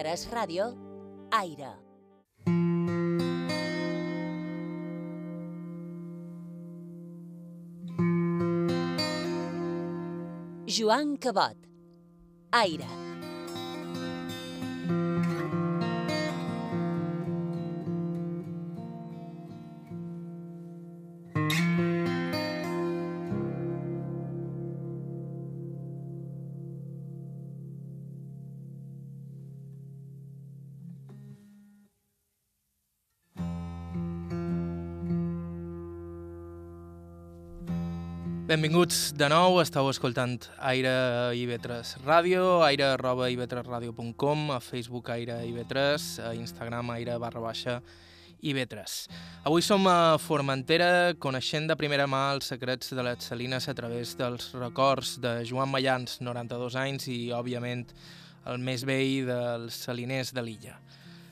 A 0.00 0.02
IB3 0.02 0.30
Ràdio, 0.32 0.64
Aire. 1.30 1.74
Joan 10.66 11.18
Cabot. 11.18 11.56
Aire. 12.50 12.99
Benvinguts 38.50 39.12
de 39.14 39.28
nou, 39.30 39.60
estàu 39.62 39.86
escoltant 39.92 40.48
Aire 40.66 40.90
IB3 41.38 42.00
Ràdio, 42.02 42.64
aire 42.66 42.88
arroba 42.96 43.28
ib3radio.com, 43.30 44.40
a 44.50 44.56
Facebook 44.58 45.12
Aire 45.14 45.36
IB3, 45.46 45.76
a 46.26 46.32
Instagram 46.34 46.90
aire 46.96 47.14
barra 47.22 47.38
baixa 47.44 47.76
IB3. 48.42 48.82
Avui 49.46 49.62
som 49.62 49.86
a 49.86 50.18
Formentera, 50.18 51.14
coneixent 51.22 51.70
de 51.70 51.78
primera 51.78 52.08
mà 52.10 52.24
els 52.34 52.50
secrets 52.50 52.90
de 52.90 53.04
les 53.06 53.30
salines 53.30 53.70
a 53.70 53.76
través 53.78 54.16
dels 54.18 54.50
records 54.58 55.20
de 55.22 55.44
Joan 55.46 55.70
Mayans, 55.70 56.18
92 56.18 56.74
anys, 56.74 57.06
i, 57.06 57.20
òbviament, 57.30 57.86
el 58.50 58.58
més 58.58 58.82
vell 58.82 59.30
dels 59.30 59.78
saliners 59.86 60.34
de 60.34 60.42
l'illa. 60.42 60.80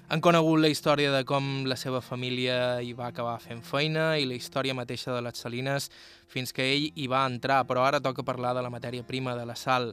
Han 0.08 0.22
conegut 0.24 0.56
la 0.62 0.70
història 0.72 1.10
de 1.12 1.18
com 1.28 1.66
la 1.68 1.76
seva 1.76 1.98
família 2.00 2.78
hi 2.80 2.94
va 2.96 3.10
acabar 3.10 3.34
fent 3.44 3.58
feina 3.60 4.14
i 4.16 4.24
la 4.24 4.38
història 4.38 4.72
mateixa 4.72 5.12
de 5.12 5.20
les 5.20 5.40
salines 5.42 5.90
fins 6.32 6.54
que 6.56 6.64
ell 6.64 6.86
hi 6.96 7.08
va 7.12 7.26
entrar, 7.28 7.58
però 7.68 7.82
ara 7.84 8.00
toca 8.00 8.24
parlar 8.24 8.54
de 8.56 8.62
la 8.64 8.70
matèria 8.72 9.04
prima, 9.04 9.34
de 9.36 9.44
la 9.44 9.52
sal. 9.52 9.90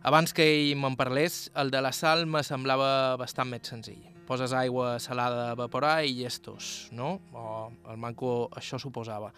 Abans 0.00 0.32
que 0.32 0.46
ell 0.48 0.78
me'n 0.80 0.96
parlés, 0.96 1.50
el 1.60 1.68
de 1.74 1.82
la 1.84 1.90
sal 1.92 2.24
me 2.24 2.40
semblava 2.40 3.18
bastant 3.20 3.50
més 3.50 3.68
senzill. 3.68 4.00
Poses 4.24 4.54
aigua 4.56 4.94
salada 4.96 5.50
a 5.50 5.52
evaporar 5.58 5.98
i 6.08 6.14
llestos, 6.16 6.88
no? 6.96 7.18
O 7.36 7.68
el 7.92 8.00
manco 8.00 8.48
això 8.56 8.80
suposava. 8.80 9.28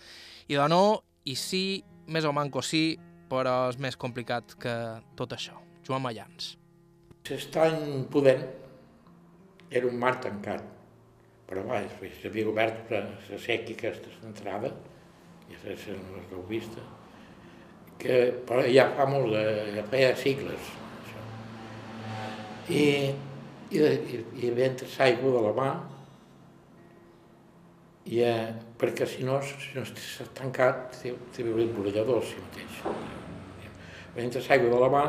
I 0.46 0.54
de 0.54 0.68
no, 0.70 1.00
i 1.26 1.34
sí, 1.34 1.82
més 2.06 2.22
o 2.22 2.30
manco 2.30 2.62
sí, 2.62 2.84
però 3.26 3.56
és 3.72 3.80
més 3.82 3.98
complicat 3.98 4.54
que 4.54 4.76
tot 5.18 5.34
això. 5.34 5.58
Joan 5.82 6.06
Mayans. 6.06 6.52
L'estany 7.26 8.06
pudent 8.06 8.46
era 9.70 9.86
un 9.86 9.96
mar 9.98 10.16
tancat, 10.22 10.62
però 11.46 11.62
va, 11.66 11.80
s'havia 12.20 12.48
obert 12.50 12.90
la 12.92 13.38
sequi 13.38 13.74
aquesta 13.76 14.12
entrada, 14.26 14.72
ja 15.50 15.58
sé 15.62 15.76
si 15.78 15.94
no 15.94 16.22
l'heu 16.30 16.42
vista, 16.48 16.82
que 17.98 18.16
però 18.46 18.64
ja 18.66 18.88
fa 18.96 19.06
molt, 19.10 19.32
de, 19.34 19.66
ja 19.76 19.84
feia 19.90 20.14
segles, 20.18 20.72
això. 21.02 21.26
I, 22.68 22.86
i, 23.70 23.82
i, 23.82 24.24
i 24.42 24.50
entra 24.66 24.88
l'aigua 24.96 25.36
de 25.36 25.44
la 25.46 25.52
mà, 25.60 25.68
i, 28.06 28.20
eh, 28.22 28.50
perquè 28.78 29.06
si 29.10 29.24
no, 29.26 29.40
si 29.42 29.74
no 29.74 29.82
està 29.86 30.26
tancat, 30.38 30.98
té, 31.00 31.14
té 31.34 31.46
un 31.46 31.72
brollador 31.74 32.22
si 32.24 32.42
mateix. 32.42 32.82
Entra 34.16 34.42
l'aigua 34.46 34.74
de 34.74 34.82
la 34.82 34.90
mà 34.92 35.06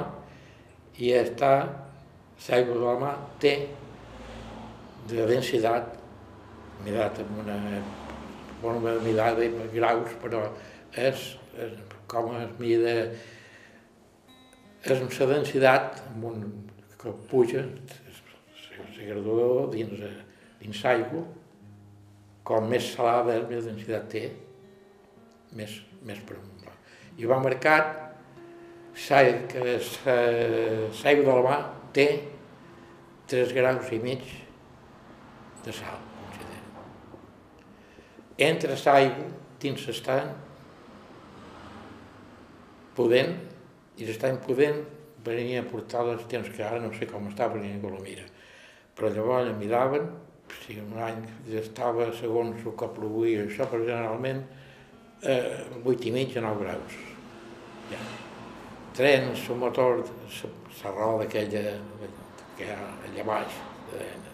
i 0.98 1.12
està, 1.18 1.52
l'aigua 2.48 2.78
de 2.78 2.86
la 2.86 2.96
mà 3.02 3.12
té 3.42 3.54
de 5.08 5.26
densitat 5.30 5.96
mirat 6.86 7.20
amb 7.24 7.42
una 7.44 7.58
bon, 8.62 8.80
una 8.82 8.98
mirada 9.04 9.40
de 9.40 9.50
graus, 9.74 10.14
però 10.22 10.44
és, 10.98 11.34
és 11.58 11.76
com 12.10 12.32
es 12.38 12.54
mida 12.62 12.96
és 14.88 15.04
una 15.04 15.30
densitat 15.34 16.02
amb 16.08 16.30
un, 16.32 16.46
que 16.98 17.14
puja, 17.30 17.64
la 18.98 19.08
gradua 19.10 19.68
dins, 19.74 20.00
dins 20.62 20.84
l'aigua, 20.84 21.24
com 22.48 22.70
més 22.72 22.88
salada 22.96 23.36
és, 23.36 23.46
més 23.50 23.68
densitat 23.68 24.08
té, 24.12 24.24
més, 25.58 25.78
més 26.08 26.22
per 26.26 26.40
I 27.18 27.26
va 27.30 27.40
marcat 27.42 27.96
que 29.52 29.78
l'aigua 31.04 31.24
de 31.28 31.36
la 31.36 31.44
mà 31.46 31.58
té 31.94 32.08
3 33.30 33.54
graus 33.58 33.92
i 33.94 34.00
mig 34.02 34.47
de 35.68 35.76
sal, 35.76 36.00
considero. 36.24 36.86
Entre 38.50 38.78
l'aigua 38.86 39.28
dins 39.62 39.88
l'estany 39.90 40.30
pudent 42.98 43.34
i 43.98 44.08
l'estany 44.08 44.40
pudent 44.46 44.80
venia 45.28 45.62
a 45.62 45.68
portar 45.68 46.06
les 46.08 46.24
temps 46.32 46.50
que 46.54 46.64
ara 46.64 46.80
no 46.82 46.94
sé 46.96 47.10
com 47.10 47.28
està 47.30 47.50
perquè 47.52 47.68
ningú 47.68 47.92
la 47.92 48.04
mira. 48.04 48.24
Però 48.98 49.12
llavors 49.14 49.52
miraven, 49.60 50.08
si 50.64 50.78
un 50.80 50.96
any 51.04 51.20
estava 51.60 52.08
segons 52.16 52.64
el 52.64 52.78
que 52.80 52.90
ploguia 52.96 53.44
això, 53.44 53.68
però 53.70 53.84
generalment 53.84 54.46
eh, 55.22 55.84
8 55.84 56.08
i 56.08 56.14
mig 56.16 56.38
a 56.38 56.46
9 56.48 56.64
graus. 56.64 56.96
Ja. 57.92 58.00
Trens, 58.98 59.44
el 59.52 59.60
motor, 59.62 60.02
la 60.82 60.96
roda 60.96 61.28
aquella 61.28 61.76
que 62.58 62.66
hi 62.66 62.72
ha 62.74 62.80
allà 63.10 63.28
baix, 63.28 63.60
de, 63.92 64.08
la 64.24 64.27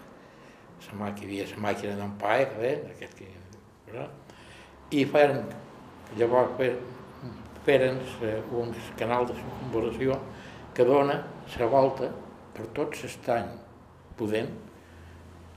màquina, 0.98 1.30
hi 1.30 1.40
havia 1.40 1.50
la 1.54 1.62
màquina 1.68 1.96
d'en 1.98 2.16
Pae, 2.20 2.46
que 2.54 2.72
aquest 2.92 3.18
que, 3.18 4.06
i 4.94 5.04
feien, 5.10 5.44
llavors 6.18 6.58
feren 7.64 8.00
un 8.52 8.74
canal 8.98 9.26
de 9.26 9.36
circunvalació 9.38 10.18
que 10.74 10.84
dona 10.84 11.20
la 11.58 11.68
volta 11.70 12.10
per 12.54 12.66
tot 12.76 12.98
l'estany 13.02 13.48
pudent, 14.18 14.50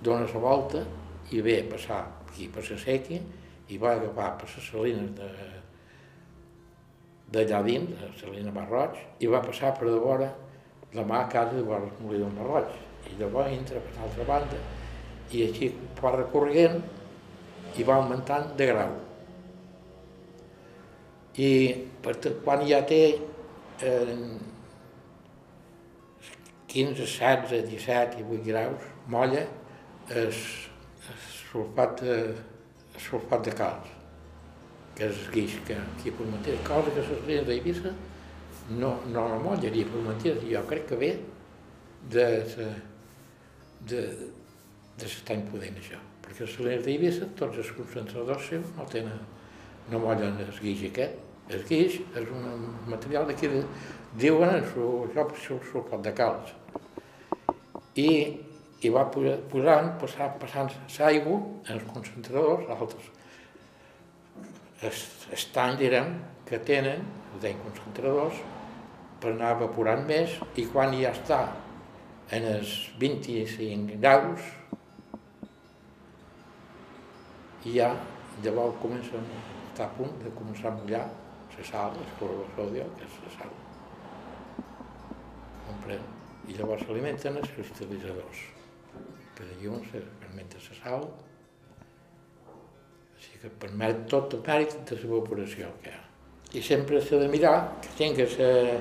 dona 0.02 0.26
la 0.30 0.42
volta 0.42 0.84
i 1.32 1.42
ve 1.42 1.60
a 1.62 1.70
passar 1.74 2.02
aquí 2.28 2.48
per 2.48 2.64
la 2.70 2.78
seca 2.80 3.20
i 3.68 3.78
va 3.78 3.94
agafar 3.98 4.32
per 4.40 4.50
les 4.54 4.70
salines 4.72 5.14
de 5.18 5.30
d'allà 7.28 7.60
dins, 7.66 7.92
a 8.00 8.08
Salina 8.16 8.54
Marroig, 8.56 8.96
i 9.20 9.28
va 9.28 9.42
passar 9.44 9.74
per 9.76 9.90
de 9.90 9.98
vora 10.00 10.30
la 10.96 11.04
mà 11.04 11.26
a 11.26 11.28
casa 11.28 11.58
de 11.58 11.64
vora 11.68 11.84
el 11.84 11.98
molí 12.00 12.22
del 12.22 12.32
Marroig. 12.32 12.70
I 13.12 13.18
llavors 13.20 13.52
entra 13.52 13.82
per 13.84 13.92
l'altra 13.98 14.24
banda 14.24 14.60
i 15.32 15.44
així 15.48 15.72
va 16.02 16.14
recorrent 16.16 16.80
i 17.78 17.86
va 17.88 17.98
augmentant 18.02 18.54
de 18.60 18.70
grau. 18.72 18.94
I 21.38 21.50
per 22.02 22.16
quan 22.44 22.64
ja 22.66 22.82
té 22.90 23.02
eh, 23.86 24.16
15, 26.68 27.06
16, 27.06 27.68
17 27.70 28.22
i 28.22 28.26
8 28.26 28.48
graus, 28.48 28.88
molla 29.08 29.44
el, 30.10 30.32
sulfat 31.52 32.02
sulfat 32.98 33.46
de 33.46 33.54
calç, 33.56 33.92
que 34.98 35.08
és 35.08 35.24
guix 35.34 35.58
que 35.68 35.78
aquí 35.78 36.12
per 36.12 36.26
mantenir, 36.28 36.60
cosa 36.68 36.92
que 36.94 37.04
les 37.06 37.26
rines 37.28 37.46
d'Eivissa 37.48 37.94
no, 38.70 38.96
no 39.14 39.28
la 39.32 39.38
mollaria 39.44 39.86
per 39.92 40.02
mantenir, 40.06 40.50
jo 40.52 40.64
crec 40.70 40.88
que 40.90 41.00
ve 41.04 41.12
de, 42.14 42.26
de, 42.58 42.68
de, 43.92 44.02
de 44.98 45.06
l'estany 45.06 45.44
pudent 45.52 45.78
això, 45.78 46.00
perquè 46.26 46.46
les 46.46 46.58
rines 46.60 46.84
d'Eivissa, 46.86 47.30
tots 47.40 47.60
els 47.62 47.72
concentradors 47.78 48.50
seus 48.50 48.72
no 48.78 48.86
tenen, 48.92 49.20
no 49.92 50.02
mollen 50.04 50.40
el 50.44 50.52
guix 50.62 50.84
aquest, 50.90 51.20
el 51.54 51.64
guix 51.70 52.00
és 52.20 52.32
un 52.34 52.48
material 52.90 53.30
que 53.40 53.52
de, 53.52 53.62
diuen 54.20 54.58
això, 54.58 54.88
això 55.24 55.60
sulfat 55.70 56.04
de 56.04 56.14
calç. 56.18 56.52
I, 57.98 58.10
i 58.86 58.92
va 58.94 59.06
posant, 59.10 59.94
passant, 60.02 60.36
passant 60.42 60.74
l'aigua 60.98 61.38
en 61.68 61.78
els 61.78 61.88
concentradors, 61.94 62.68
altres 62.76 63.14
estany, 65.34 65.78
direm, 65.80 66.14
que 66.48 66.60
tenen, 66.64 67.02
deien 67.42 67.64
concentradors, 67.64 68.38
per 69.22 69.34
anar 69.34 69.56
evaporant 69.56 70.04
més 70.06 70.36
i 70.62 70.68
quan 70.70 70.94
ja 70.98 71.14
està 71.16 71.42
en 72.36 72.46
els 72.46 72.74
25 73.02 73.98
graus 74.04 74.46
ja 77.66 77.94
llavors 78.44 78.78
comença 78.82 79.18
a 79.18 79.24
estar 79.72 79.88
a 79.88 79.96
punt 79.98 80.14
de 80.24 80.34
començar 80.38 80.72
a 80.72 80.76
mullar 80.78 81.06
la 81.58 81.64
sal, 81.66 81.96
el 81.98 82.10
clorur 82.20 82.46
sòdio, 82.56 82.84
que 82.98 83.06
és 83.08 83.16
la 83.24 83.32
sal. 83.38 83.54
Comprèn? 85.66 86.04
I 86.48 86.58
llavors 86.60 86.84
s'alimenten 86.86 87.40
els 87.42 87.50
cristal·litzadors, 87.56 88.44
que 89.36 89.48
de 89.48 89.56
llum 89.64 89.82
s'alimenta 89.90 90.62
la 90.62 90.78
sal, 90.82 91.08
que 93.42 93.50
permet 93.62 94.06
tot 94.10 94.34
el 94.34 94.44
mèrit 94.46 94.76
de 94.90 94.98
l'evaporació 95.00 95.70
que 95.84 95.92
hi 95.92 95.96
ha. 95.96 96.04
I 96.58 96.62
sempre 96.64 97.02
s'ha 97.04 97.20
de 97.22 97.28
mirar 97.30 97.56
que 97.84 97.94
tingues 98.00 98.38
eh, 98.42 98.78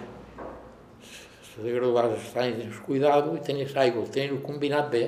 de 1.57 1.73
graduar 1.75 2.07
els 2.11 2.29
anys 2.41 2.81
cuidado 2.87 3.35
i 3.37 3.43
tenir 3.45 3.67
l'aigua, 3.73 4.07
tenir-ho 4.13 4.41
combinat 4.45 4.91
bé. 4.93 5.05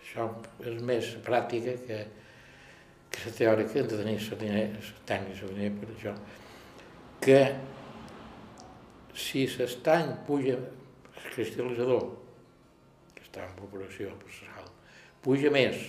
Això 0.00 0.26
és 0.66 0.80
més 0.82 1.12
pràctica 1.26 1.76
que, 1.86 2.00
que 3.10 3.26
la 3.26 3.36
teòrica 3.36 3.82
de 3.82 3.98
tenir 3.98 4.18
la 4.30 4.38
tècnica 5.06 5.50
la 5.50 5.70
per 5.80 5.88
això. 5.94 6.14
Que 7.20 7.40
si 9.14 9.46
l'estany 9.58 10.12
puja, 10.26 10.56
el 10.56 11.32
cristal·litzador, 11.34 12.04
que 13.14 13.24
està 13.26 13.46
en 13.46 13.56
evaporació 13.58 14.14
per 14.20 14.30
la 14.30 14.36
sal, 14.38 14.70
puja 15.24 15.50
més 15.52 15.80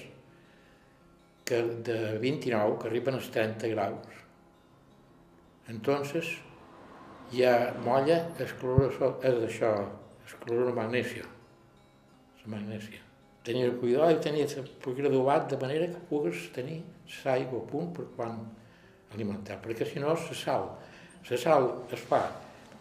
que 1.45 1.61
de 1.87 1.99
29 2.23 2.79
que 2.79 2.89
arriben 2.89 3.19
als 3.19 3.29
30 3.31 3.69
graus. 3.75 4.17
Entonces 5.71 6.33
ja 7.31 7.53
molla 7.85 8.17
el 8.39 8.57
clorur, 8.59 8.91
és 9.23 9.45
això, 9.47 9.71
el 10.25 10.35
clorur 10.43 10.75
magnesio, 10.75 11.27
la 12.41 12.57
magnèsia. 12.57 13.10
Tenir 13.43 13.71
cuidado 13.79 14.11
i 14.13 14.19
tenir 14.21 14.45
graduat 14.85 15.49
de 15.49 15.57
manera 15.57 15.87
que 15.89 16.01
pugues 16.09 16.49
tenir 16.53 16.83
l'aigua 17.23 17.63
a 17.63 17.67
punt 17.71 17.89
per 17.95 18.05
quan 18.15 18.37
alimentar, 19.13 19.57
perquè 19.63 19.85
si 19.85 19.99
no 19.99 20.13
la 20.13 20.35
sal, 20.43 20.67
la 21.29 21.37
sal 21.37 21.71
es 21.91 22.03
fa 22.09 22.21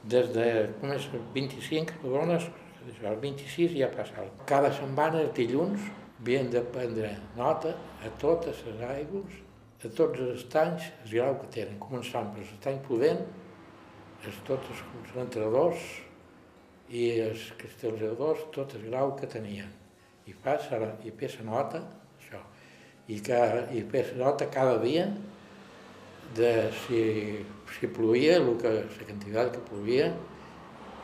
des 0.04 0.30
de 0.32 0.46
com 0.80 0.92
és, 0.92 1.06
25, 1.34 2.00
dones, 2.04 2.46
el 2.88 3.16
26 3.20 3.76
ja 3.76 3.88
passa. 3.92 4.24
Cada 4.48 4.72
setmana, 4.72 5.20
els 5.24 5.34
dilluns, 5.36 5.88
havien 6.20 6.50
de 6.52 6.62
prendre 6.74 7.14
nota 7.36 7.74
a 8.04 8.12
totes 8.20 8.62
les 8.68 8.84
aigües, 8.88 9.40
a 9.80 9.88
tots 9.88 10.20
els 10.20 10.42
estanys, 10.42 10.90
el 11.04 11.12
grau 11.16 11.36
que 11.40 11.50
tenen, 11.56 11.80
començant 11.80 12.32
per 12.34 12.44
l'estany 12.44 12.80
pudent, 12.84 13.20
els, 14.24 14.40
tots 14.48 14.72
els 14.72 14.86
concentradors 14.92 15.90
i 16.92 17.06
els 17.24 17.50
cristal·litzadors, 17.60 18.48
tot 18.56 18.76
el 18.76 18.88
grau 18.90 19.14
que 19.16 19.28
tenien. 19.30 19.79
I 20.30 20.34
passa, 20.44 20.78
i 21.06 21.10
pesa 21.10 21.44
nota, 21.46 21.82
això, 22.20 22.40
i, 23.10 23.18
que, 23.26 23.40
i 23.74 23.82
pesa 23.90 24.16
nota 24.20 24.46
cada 24.52 24.78
dia 24.82 25.08
de 26.36 26.52
si, 26.84 27.02
si 27.74 27.90
plovia, 27.90 28.38
el 28.38 28.54
que, 28.60 28.70
la 28.86 29.06
quantitat 29.08 29.54
que 29.56 29.64
plovia, 29.66 30.12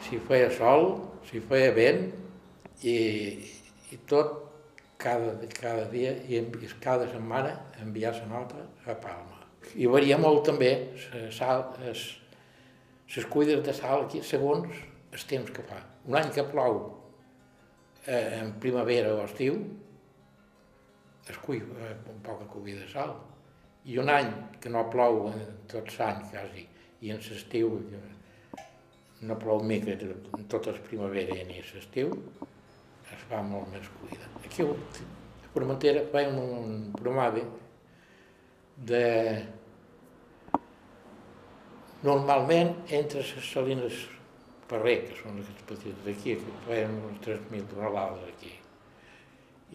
si 0.07 0.21
feia 0.29 0.53
sol, 0.55 0.93
si 1.27 1.43
feia 1.43 1.73
vent, 1.75 2.05
i, 2.87 2.99
i 3.91 3.99
tot 4.07 4.47
cada, 4.99 5.35
cada 5.61 5.87
dia 5.91 6.13
i 6.29 6.43
cada 6.81 7.09
setmana 7.11 7.57
enviar 7.83 8.15
la 8.21 8.27
nota 8.27 8.67
a 8.87 8.95
Palma. 8.95 9.43
I 9.75 9.87
varia 9.91 10.19
molt 10.19 10.47
també 10.47 10.71
les 13.17 13.27
cuides 13.31 13.65
de 13.65 13.73
sal 13.75 14.07
aquí 14.07 14.23
segons 14.23 14.71
el 15.13 15.27
temps 15.29 15.51
que 15.51 15.63
fa. 15.67 15.81
Un 16.07 16.17
any 16.19 16.31
que 16.33 16.45
plou 16.47 16.96
eh, 18.07 18.39
en 18.41 18.53
primavera 18.63 19.15
o 19.15 19.25
estiu, 19.25 19.59
es 21.27 21.39
cull 21.43 21.63
eh, 21.63 21.95
un 22.13 22.21
poc 22.23 22.47
cuida 22.53 22.85
de 22.85 22.91
sal. 22.91 23.15
I 23.87 23.99
un 24.03 24.11
any 24.11 24.31
que 24.63 24.71
no 24.73 24.87
plou 24.91 25.29
en 25.31 25.43
tot 25.71 25.91
l'any 25.99 26.25
quasi, 26.31 26.67
i 27.03 27.13
en 27.15 27.21
l'estiu 27.23 27.77
no 29.27 29.37
plou 29.41 29.63
mica 29.65 29.95
totes 30.49 30.75
les 30.75 30.83
primavera 30.89 31.37
ni 31.47 31.61
l'estiu, 31.63 32.11
es 33.07 33.29
fa 33.31 33.43
molt 33.43 33.71
més 33.73 33.87
cuida. 34.01 34.27
Aquí 34.45 34.67
a 34.67 34.73
Formentera 35.53 36.03
feien 36.13 36.37
un 36.37 36.73
promave 36.93 37.47
de 38.77 39.07
normalment 42.05 42.75
entre 42.93 43.23
les 43.23 43.49
salines 43.53 44.03
Ferrer, 44.71 44.97
que 45.07 45.17
són 45.21 45.39
les 45.39 45.49
petites 45.69 45.99
d'aquí, 46.05 46.37
que 46.43 46.55
feien 46.67 46.95
uns 47.07 47.21
3.000 47.25 47.69
tonelades 47.71 48.27
aquí. 48.33 48.53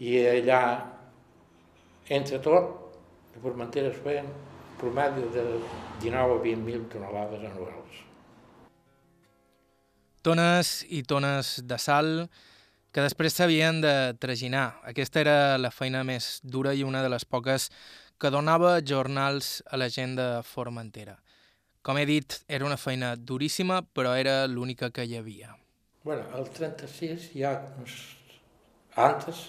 I 0.01 0.17
allà, 0.33 0.61
entre 2.09 2.39
tot, 2.43 2.97
a 3.31 3.43
Formentera 3.43 3.91
es 3.91 3.99
feien 4.03 4.27
promedi 4.81 5.23
de 5.35 5.45
19 6.01 6.37
a 6.37 6.43
20.000 6.43 6.87
tonelades 6.91 7.45
anuals. 7.51 7.99
Tones 10.21 10.73
i 10.89 11.01
tones 11.07 11.55
de 11.65 11.77
sal 11.81 12.11
que 12.91 13.01
després 13.01 13.33
s'havien 13.33 13.79
de 13.81 14.13
traginar. 14.21 14.81
Aquesta 14.83 15.21
era 15.23 15.37
la 15.57 15.71
feina 15.71 16.03
més 16.03 16.39
dura 16.43 16.75
i 16.75 16.83
una 16.83 17.01
de 17.01 17.09
les 17.09 17.25
poques 17.25 17.69
que 18.21 18.29
donava 18.29 18.79
jornals 18.85 19.61
a 19.71 19.79
la 19.81 19.87
gent 19.89 20.17
de 20.19 20.27
Formentera. 20.45 21.15
Com 21.81 21.97
he 21.97 22.05
dit, 22.05 22.35
era 22.45 22.65
una 22.67 22.77
feina 22.77 23.15
duríssima, 23.15 23.79
però 23.81 24.13
era 24.13 24.45
l'única 24.45 24.91
que 24.93 25.01
hi 25.01 25.15
havia. 25.17 25.55
Bueno, 26.05 26.27
al 26.37 26.49
36 26.53 27.31
ja 27.33 27.55
uns 27.81 27.95
antes 29.01 29.39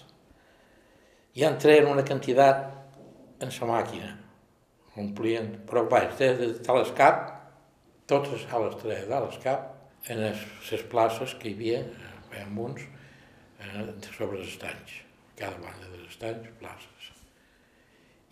ja 1.37 1.51
entreien 1.51 1.91
una 1.91 2.05
quantitat 2.09 2.71
en 3.45 3.53
la 3.53 3.69
màquina, 3.69 4.11
omplien, 5.03 5.51
però 5.69 5.83
vaja, 5.91 6.15
de, 6.19 6.29
de, 6.39 6.49
de 6.65 6.77
l'escap, 6.77 7.21
totes 8.09 8.33
les 8.33 8.47
sales 8.49 8.79
treien 8.81 9.11
de 9.11 9.21
l'escap, 9.27 9.67
en 10.13 10.23
les 10.25 10.85
places 10.93 11.35
que 11.41 11.51
hi 11.51 11.57
havia, 11.57 11.83
en 12.41 12.57
uns, 12.59 12.87
sobre 14.17 14.39
els 14.39 14.55
estanys, 14.55 14.95
cada 15.37 15.59
banda 15.61 15.91
dels 15.91 16.09
estanys, 16.15 16.49
places. 16.61 17.11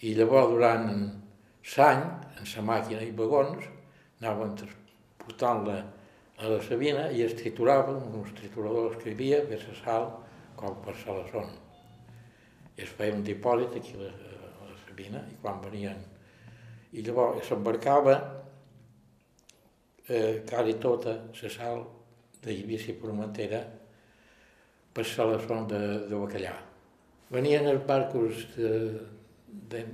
I 0.01 0.15
llavors, 0.17 0.55
durant 0.55 0.89
l'any, 1.77 2.07
en 2.41 2.51
la 2.55 2.67
màquina 2.71 3.05
i 3.05 3.13
vagons, 3.17 3.69
anaven 4.21 4.57
portant-la 5.21 5.79
a 6.41 6.49
la 6.49 6.61
Sabina 6.65 7.09
i 7.13 7.23
es 7.25 7.35
trituradors 7.37 8.99
que 9.01 9.11
hi 9.11 9.15
havia, 9.15 9.41
per 9.49 9.61
la 9.63 9.77
sal, 9.81 10.09
com 10.57 10.77
per 10.85 10.95
la 11.07 11.25
son. 11.31 11.55
I 12.77 12.85
es 12.85 12.93
feia 12.97 13.17
un 13.17 13.25
dipòsit 13.25 13.77
aquí 13.81 13.97
a 13.97 14.03
la, 14.05 14.13
Sabina, 14.87 15.25
i 15.29 15.37
quan 15.41 15.61
venien... 15.65 16.07
I 16.91 17.05
llavors 17.07 17.47
s'embarcava 17.47 18.15
eh, 20.09 20.43
quasi 20.49 20.75
tota 20.83 21.13
la 21.31 21.51
sal 21.55 21.85
d'Eivissa 22.43 22.91
i 22.91 22.97
Formentera 22.99 23.61
per 24.91 25.05
la 25.07 25.39
zona 25.39 25.69
de, 25.71 25.81
de 26.11 26.19
Bacallà. 26.19 26.57
Venien 27.31 27.69
els 27.71 27.87
barcos 27.87 28.43
de, 28.57 28.73
de 29.47 29.85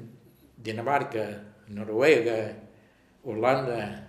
Dinamarca, 0.56 1.26
Noruega, 1.68 2.38
Holanda 3.28 4.05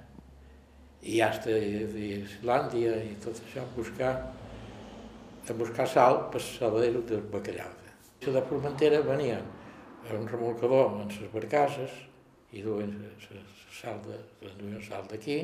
i 1.07 1.21
hasta 1.23 1.53
d'Islàndia 1.93 2.97
i 3.07 3.13
tot 3.23 3.39
això 3.39 3.63
a 3.63 3.71
buscar, 3.75 4.13
a 5.47 5.55
buscar 5.55 5.87
sal 5.87 6.25
per 6.31 6.41
saladero 6.43 7.03
del 7.07 7.23
bacallà. 7.31 7.69
A 8.27 8.31
la 8.33 8.41
Formentera 8.43 8.99
venien 9.05 9.45
un 10.15 10.27
remolcador 10.27 10.87
amb 10.87 11.11
les 11.11 11.31
barcasses 11.33 11.91
i 12.55 12.61
duen 12.63 12.93
la 13.03 13.41
sal 13.75 13.99
de, 14.05 14.19
duien 14.59 14.83
sal 14.83 15.07
d'aquí 15.11 15.37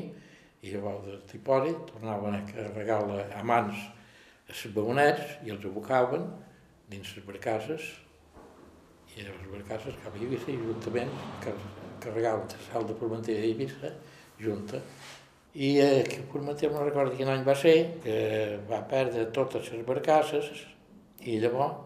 i 0.64 0.72
llavors 0.72 1.04
del 1.04 1.20
tipòrit 1.28 1.82
tornaven 1.90 2.38
a 2.38 2.44
carregar-la 2.48 3.26
a 3.36 3.42
mans 3.44 3.76
a 3.76 4.48
les 4.48 4.64
vagonets 4.76 5.36
i 5.44 5.52
els 5.52 5.66
abocaven 5.68 6.24
dins 6.90 7.12
les 7.16 7.26
barcasses 7.28 7.90
i 9.14 9.26
les 9.26 9.50
barcasses 9.52 10.00
cap 10.02 10.16
a 10.16 10.22
Eivissa 10.22 10.50
i 10.52 10.58
juntament 10.60 11.12
carregaven 11.44 12.48
la 12.56 12.64
sal 12.70 12.88
de 12.88 12.96
Formentera 13.00 13.44
i 13.44 13.52
Eivissa 13.52 13.92
junta 14.40 14.80
i 15.54 15.70
eh, 15.78 16.02
que 16.08 16.22
Formentera 16.30 16.74
no 16.74 16.84
recordo 16.84 17.16
quin 17.16 17.30
any 17.30 17.44
va 17.46 17.54
ser 17.54 17.76
que 18.02 18.16
va 18.70 18.80
perdre 18.90 19.28
totes 19.34 19.70
les 19.72 19.84
barcasses 19.86 20.64
i 21.22 21.38
llavors 21.42 21.78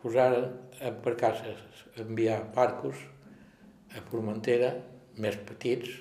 posaren 0.00 0.48
en 0.80 0.96
barcasses 1.04 1.84
enviar 2.04 2.40
barcos 2.56 3.04
a 3.92 4.00
Formentera 4.08 4.72
més 5.20 5.36
petits 5.48 5.92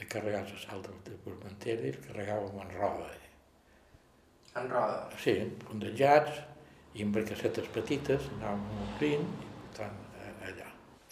a 0.00 0.06
carregar 0.10 0.42
la 0.48 0.58
sal 0.60 0.82
de 0.82 1.16
Formentera 1.24 1.86
i 1.86 1.92
els 1.94 2.02
carregàvem 2.06 2.58
en 2.64 2.72
roda. 2.76 3.10
En 4.58 4.66
roda? 4.72 5.04
Sí, 5.22 5.36
ondejats 5.70 6.40
i 6.98 7.06
amb 7.06 7.14
barcassetes 7.14 7.70
petites, 7.76 8.26
anàvem 8.38 8.82
omplint. 8.86 9.28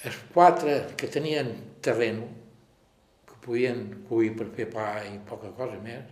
Els 0.06 0.18
quatre 0.34 0.76
que 0.98 1.10
tenien 1.10 1.50
terreno, 1.82 2.28
que 3.26 3.38
podien 3.44 3.82
cuir 4.08 4.34
per 4.38 4.46
fer 4.54 4.68
pa 4.70 4.86
i 5.08 5.16
poca 5.26 5.50
cosa 5.58 5.80
més, 5.82 6.06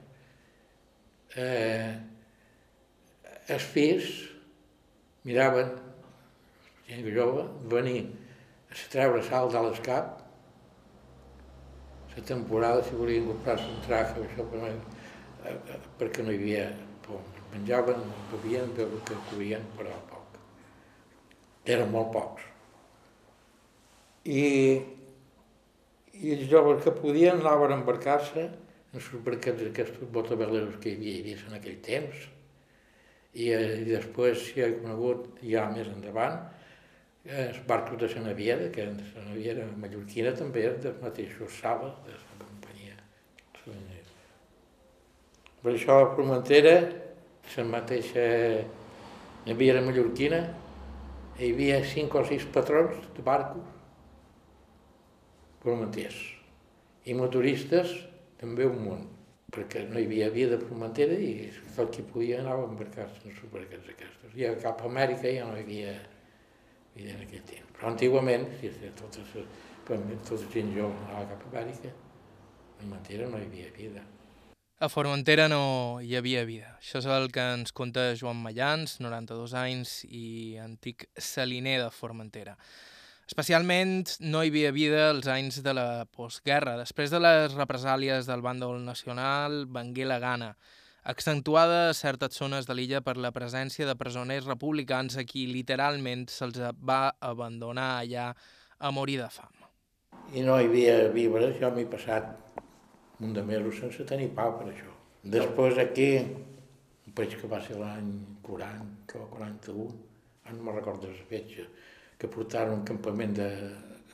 eh, 1.39 1.95
els 3.55 3.71
fills 3.75 4.11
miraven, 5.27 5.71
gent 6.89 7.07
jove, 7.15 7.47
venir 7.71 7.99
a 8.71 8.79
treure 8.91 9.23
sal 9.27 9.53
de 9.55 9.63
l'escap 9.63 10.27
la 12.17 12.23
temporada 12.25 12.83
si 12.83 12.95
volien 12.97 13.27
comprar-se 13.29 13.67
un 13.69 13.81
traje 13.85 14.23
això, 14.25 14.45
però, 14.49 14.69
eh, 14.71 15.53
eh, 15.53 15.81
perquè 16.01 16.25
no 16.25 16.33
hi 16.33 16.39
havia 16.41 16.67
por. 17.07 17.21
Menjaven, 17.53 18.01
bevien 18.33 18.73
del 18.75 18.97
que 19.07 19.17
però 19.77 19.93
poc. 20.11 20.39
Eren 21.65 21.91
molt 21.93 22.13
pocs. 22.13 22.56
I, 24.27 24.45
i 26.19 26.33
els 26.35 26.49
joves 26.51 26.83
que 26.83 26.95
podien 26.95 27.39
anaven 27.39 27.75
a 27.75 27.79
embarcar-se 27.79 28.47
en 28.47 28.99
les 28.99 29.11
barquets 29.27 29.63
aquests 29.69 30.01
botaveleros 30.13 30.81
que 30.83 30.91
hi 30.91 30.97
havia, 30.97 31.13
hi 31.13 31.21
havia 31.23 31.51
en 31.51 31.59
aquell 31.61 31.79
temps. 31.85 32.27
I, 33.37 33.51
eh, 33.53 33.83
i 33.85 33.89
després 33.91 34.41
s'hi 34.49 34.65
ha 34.65 34.71
conegut 34.81 35.43
ja 35.45 35.67
més 35.71 35.91
endavant 35.93 36.41
els 37.27 37.59
barcos 37.67 37.99
de 37.99 38.09
la 38.15 38.29
Naviera, 38.29 38.71
que 38.71 38.87
la 38.87 39.25
Naviera 39.27 39.67
mallorquina 39.83 40.33
també 40.39 40.63
és 40.69 40.77
dels 40.83 41.01
mateixos 41.03 41.59
Sala, 41.61 41.91
de 42.07 42.15
la 42.15 42.45
companyia. 42.45 42.95
Per 45.63 45.73
això 45.73 45.99
a 46.03 46.11
Formentera, 46.15 46.77
la 47.57 47.65
mateixa 47.67 48.27
Naviera 49.47 49.83
mallorquina, 49.83 50.43
hi 51.39 51.51
havia 51.53 51.83
cinc 51.85 52.15
o 52.15 52.23
sis 52.25 52.47
patrons 52.55 53.11
de 53.17 53.23
barcos 53.27 53.76
formenters 55.67 56.23
i 57.07 57.15
motoristes 57.15 57.93
també 58.41 58.67
un 58.67 58.81
munt, 58.83 59.05
perquè 59.55 59.85
no 59.87 60.01
hi 60.01 60.09
havia 60.09 60.31
via 60.35 60.49
de 60.51 60.59
Formentera 60.63 61.15
i 61.23 61.49
tot 61.77 61.95
qui 61.95 62.03
podia 62.11 62.41
anava 62.43 62.65
a 62.65 62.71
embarcar-se 62.73 63.23
en 63.29 63.37
supermercats 63.37 63.93
aquestes. 63.93 64.35
I 64.35 64.51
cap 64.63 64.83
a 64.83 64.91
Amèrica 64.91 65.31
ja 65.31 65.47
no 65.47 65.55
hi 65.57 65.63
havia 65.63 65.95
i 66.97 67.07
en 67.13 67.23
aquell 67.23 67.45
temps. 67.47 67.71
Però 67.77 67.93
antigament, 67.93 68.49
si 68.59 68.73
tota, 68.99 69.23
tota 69.87 70.51
gent 70.53 70.75
jove 70.75 70.99
anava 71.07 71.31
cap 71.31 71.47
a 71.47 71.53
Amèrica, 71.53 71.95
a 71.95 72.83
Formentera 72.83 73.31
no 73.31 73.39
hi 73.39 73.47
havia 73.47 73.71
vida. 73.77 74.05
A 74.77 74.91
Formentera 74.93 75.47
no 75.49 75.63
hi 76.03 76.13
havia 76.19 76.43
vida. 76.45 76.75
Això 76.81 76.99
és 77.01 77.07
el 77.09 77.31
que 77.33 77.47
ens 77.55 77.73
conta 77.73 78.11
Joan 78.19 78.43
Mallans, 78.43 78.99
92 79.01 79.55
anys 79.57 80.03
i 80.11 80.59
antic 80.61 81.07
saliner 81.17 81.79
de 81.85 81.89
Formentera. 81.95 82.59
Especialment 83.27 84.13
no 84.23 84.45
hi 84.45 84.53
havia 84.53 84.71
vida 84.71 85.09
als 85.11 85.27
anys 85.27 85.59
de 85.67 85.73
la 85.75 86.07
postguerra. 86.15 86.77
Després 86.79 87.11
de 87.11 87.19
les 87.19 87.55
represàlies 87.59 88.29
del 88.31 88.45
bàndol 88.45 88.79
nacional, 88.87 89.65
vengué 89.67 90.07
la 90.07 90.21
gana 90.23 90.55
accentuada 91.07 91.91
a 91.91 91.95
certes 91.95 92.35
zones 92.39 92.67
de 92.67 92.75
l'illa 92.75 93.01
per 93.03 93.17
la 93.17 93.31
presència 93.35 93.87
de 93.87 93.95
presoners 93.99 94.47
republicans 94.47 95.15
a 95.19 95.25
qui 95.27 95.45
literalment 95.47 96.27
se'ls 96.31 96.59
va 96.91 97.01
abandonar 97.23 97.91
allà 98.01 98.33
a 98.79 98.91
morir 98.91 99.21
de 99.23 99.29
fam. 99.31 99.53
I 100.35 100.43
no 100.43 100.59
hi 100.59 100.67
havia 100.67 100.97
víveres, 101.15 101.59
jo 101.63 101.71
m'he 101.71 101.87
passat 101.91 102.31
un 103.23 103.35
de 103.35 103.43
mesos 103.47 103.79
sense 103.83 104.07
tenir 104.07 104.33
pau 104.35 104.57
per 104.59 104.67
això. 104.73 104.91
Després 105.37 105.79
aquí, 105.83 106.11
veig 107.19 107.39
que 107.41 107.51
va 107.51 107.63
ser 107.63 107.79
l'any 107.79 108.11
40 108.47 109.23
o 109.23 109.29
41, 109.35 109.87
no 110.51 110.63
me'n 110.63 110.79
recordo 110.79 111.11
la 111.11 111.29
fetge, 111.31 111.67
que 112.19 112.29
portaren 112.29 112.79
un 112.81 112.85
campament 112.85 113.37
de... 113.37 113.51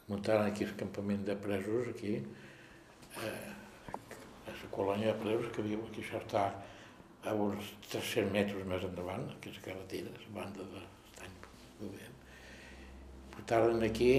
muntaren 0.08 0.50
aquí 0.50 0.64
el 0.64 0.74
campament 0.76 1.22
de 1.24 1.36
presos 1.40 1.88
aquí, 1.88 2.16
eh, 2.18 3.52
a 4.50 4.50
la 4.50 4.70
colònia 4.74 5.12
de 5.12 5.20
presos 5.22 5.52
que 5.54 5.64
viu 5.64 5.80
aquí, 5.86 6.02
això 6.02 6.18
està 6.20 6.42
a 7.22 7.34
uns 7.46 7.70
300 7.88 8.32
metres 8.34 8.66
més 8.66 8.84
endavant, 8.88 9.28
que 9.40 9.52
és 9.54 9.62
carretera, 9.64 10.12
la 10.24 10.34
banda 10.40 10.66
d'Estany 10.74 11.38
Prudent. 11.78 12.20
Portaren 13.36 13.86
aquí 13.88 14.12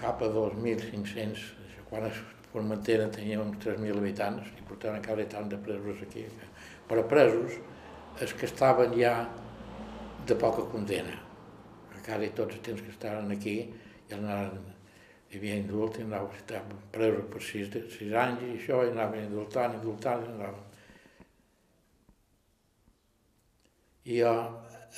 cap 0.00 0.20
a 0.20 0.32
2.500, 0.34 1.50
quan 1.88 2.10
es 2.10 2.24
Formentera 2.54 3.08
tenia 3.10 3.40
uns 3.42 3.56
3.000 3.64 3.98
habitants 3.98 4.50
i 4.54 4.62
portaven 4.68 5.00
cada 5.02 5.24
tant 5.26 5.48
de 5.50 5.56
presos 5.58 6.04
aquí. 6.04 6.22
Però 6.86 7.02
presos, 7.10 7.56
els 8.22 8.34
que 8.38 8.46
estaven 8.46 8.94
ja 8.94 9.14
de 10.28 10.36
poca 10.38 10.62
condena. 10.70 11.23
Encara 12.04 12.28
tots 12.36 12.58
els 12.58 12.64
temps 12.68 12.84
que 12.84 12.92
estaven 12.92 13.32
aquí 13.32 13.56
ja 14.10 14.18
anaven 14.18 14.74
hi 15.34 15.38
havia 15.38 15.54
indult, 15.58 15.96
i 15.98 16.04
anava, 16.04 16.28
estava 16.36 16.76
presos 16.94 17.24
per 17.32 17.40
sis, 17.42 17.70
sis 17.96 18.12
anys 18.12 18.42
i 18.44 18.50
això, 18.58 18.82
i 18.84 18.92
anaven 18.92 19.24
indultant, 19.24 19.72
indultant, 19.78 20.22
i 20.22 20.28
anaven. 20.34 20.66
I 24.04 24.18
jo 24.20 24.34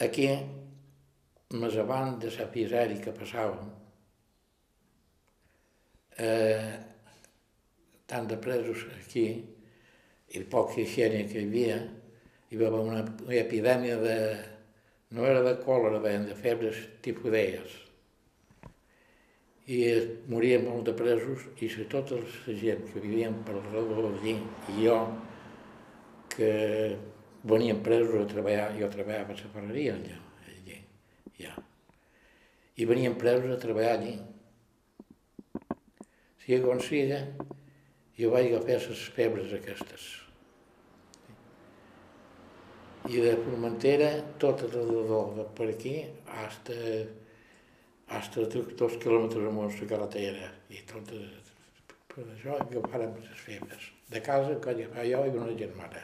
aquí 0.05 0.27
més 1.57 1.79
abans 1.79 2.19
de 2.25 2.33
la 2.35 2.49
pisèria 2.53 3.01
que 3.01 3.15
passàvem, 3.17 3.71
eh, 6.27 6.75
tant 8.11 8.27
de 8.29 8.37
presos 8.49 8.85
aquí, 8.99 9.29
i 10.35 10.45
poca 10.51 10.83
higiene 10.83 11.25
que 11.31 11.41
hi 11.41 11.47
havia, 11.47 11.81
hi 12.51 12.61
va 12.61 12.69
haver 12.69 12.85
una, 12.91 13.07
una 13.25 13.41
epidèmia 13.41 13.97
de... 14.03 14.19
no 15.11 15.27
era 15.27 15.43
de 15.43 15.55
còlera, 15.63 16.01
de 16.01 16.35
febres 16.35 16.79
tifoidees. 17.03 17.83
I 19.67 19.79
morien 20.31 20.65
molt 20.67 20.87
de 20.87 20.95
presos 20.95 21.43
i 21.63 21.69
si 21.71 21.87
tota 21.91 22.19
la 22.21 22.55
gent 22.61 22.85
que 22.93 23.03
vivien 23.03 23.41
per 23.47 23.57
redor 23.59 24.13
d'allí 24.13 24.37
i 24.71 24.77
jo, 24.85 24.99
que 26.37 26.53
venien 27.47 27.83
presos 27.83 28.21
a 28.21 28.29
treballar, 28.31 28.71
jo 28.79 28.91
treballava 28.91 29.35
a 29.35 29.41
la 29.41 29.51
ferreria 29.55 29.95
allà, 29.95 30.19
allí, 30.47 30.79
ja. 31.39 31.55
I 32.77 32.87
venien 32.87 33.17
presos 33.19 33.55
a 33.55 33.61
treballar 33.63 33.97
allí. 33.99 34.17
Com 36.63 36.79
siga, 36.79 37.25
jo 38.15 38.31
vaig 38.31 38.53
agafar 38.53 38.79
les 38.79 39.03
febres 39.17 39.51
aquestes. 39.57 40.26
I 43.07 43.21
de 43.23 43.37
Formentera, 43.39 44.09
tot 44.43 44.65
alrededor 44.67 45.35
de 45.37 45.45
per 45.55 45.69
aquí, 45.71 45.95
hasta, 46.43 46.75
hasta 48.17 48.47
dos 48.51 48.97
quilòmetres 49.03 49.47
amunt 49.47 49.77
la 49.79 49.89
carretera. 49.93 50.49
I 50.75 50.83
tot, 50.91 51.13
per 52.11 52.25
això 52.35 52.57
agafàrem 52.59 53.15
les 53.23 53.45
febres. 53.45 53.93
De 54.11 54.23
casa, 54.27 54.59
que 54.63 54.75
agafava 54.75 55.07
jo 55.07 55.23
i 55.27 55.37
una 55.39 55.55
germana. 55.61 56.03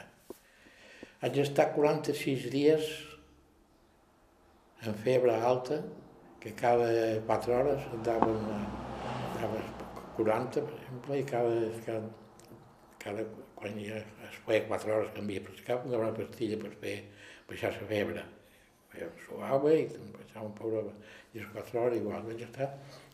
Haig 1.23 1.41
estar 1.43 1.69
46 1.75 2.47
dies 2.51 2.87
en 4.87 4.95
febre 5.03 5.35
alta, 5.51 5.81
que 6.39 6.51
cada 6.55 6.89
4 7.27 7.59
hores 7.59 7.87
daven, 8.03 8.43
daven 9.39 9.71
40, 10.17 10.67
per 10.67 10.79
exemple, 10.79 11.19
i 11.19 11.23
cada, 11.27 11.55
cada, 11.85 12.09
cada 12.99 13.27
ja 13.63 13.99
es 14.29 14.39
feia 14.45 14.65
4 14.67 14.95
hores 14.95 15.11
que 15.13 15.21
havia 15.21 15.41
cap, 15.65 15.85
una 15.85 16.11
pastilla 16.13 16.57
per 16.61 16.71
fer 16.81 16.95
baixar 17.49 17.73
la 17.75 17.87
febre. 17.89 18.23
Suava 19.25 19.73
i 19.73 19.85
em 19.85 20.09
passava 20.13 20.45
un 20.45 20.53
pobre 20.57 20.83
i 21.33 21.39
les 21.39 21.49
4 21.53 21.79
hores 21.81 21.99
igual, 21.99 22.25
vaig 22.27 22.43
estar 22.45 22.69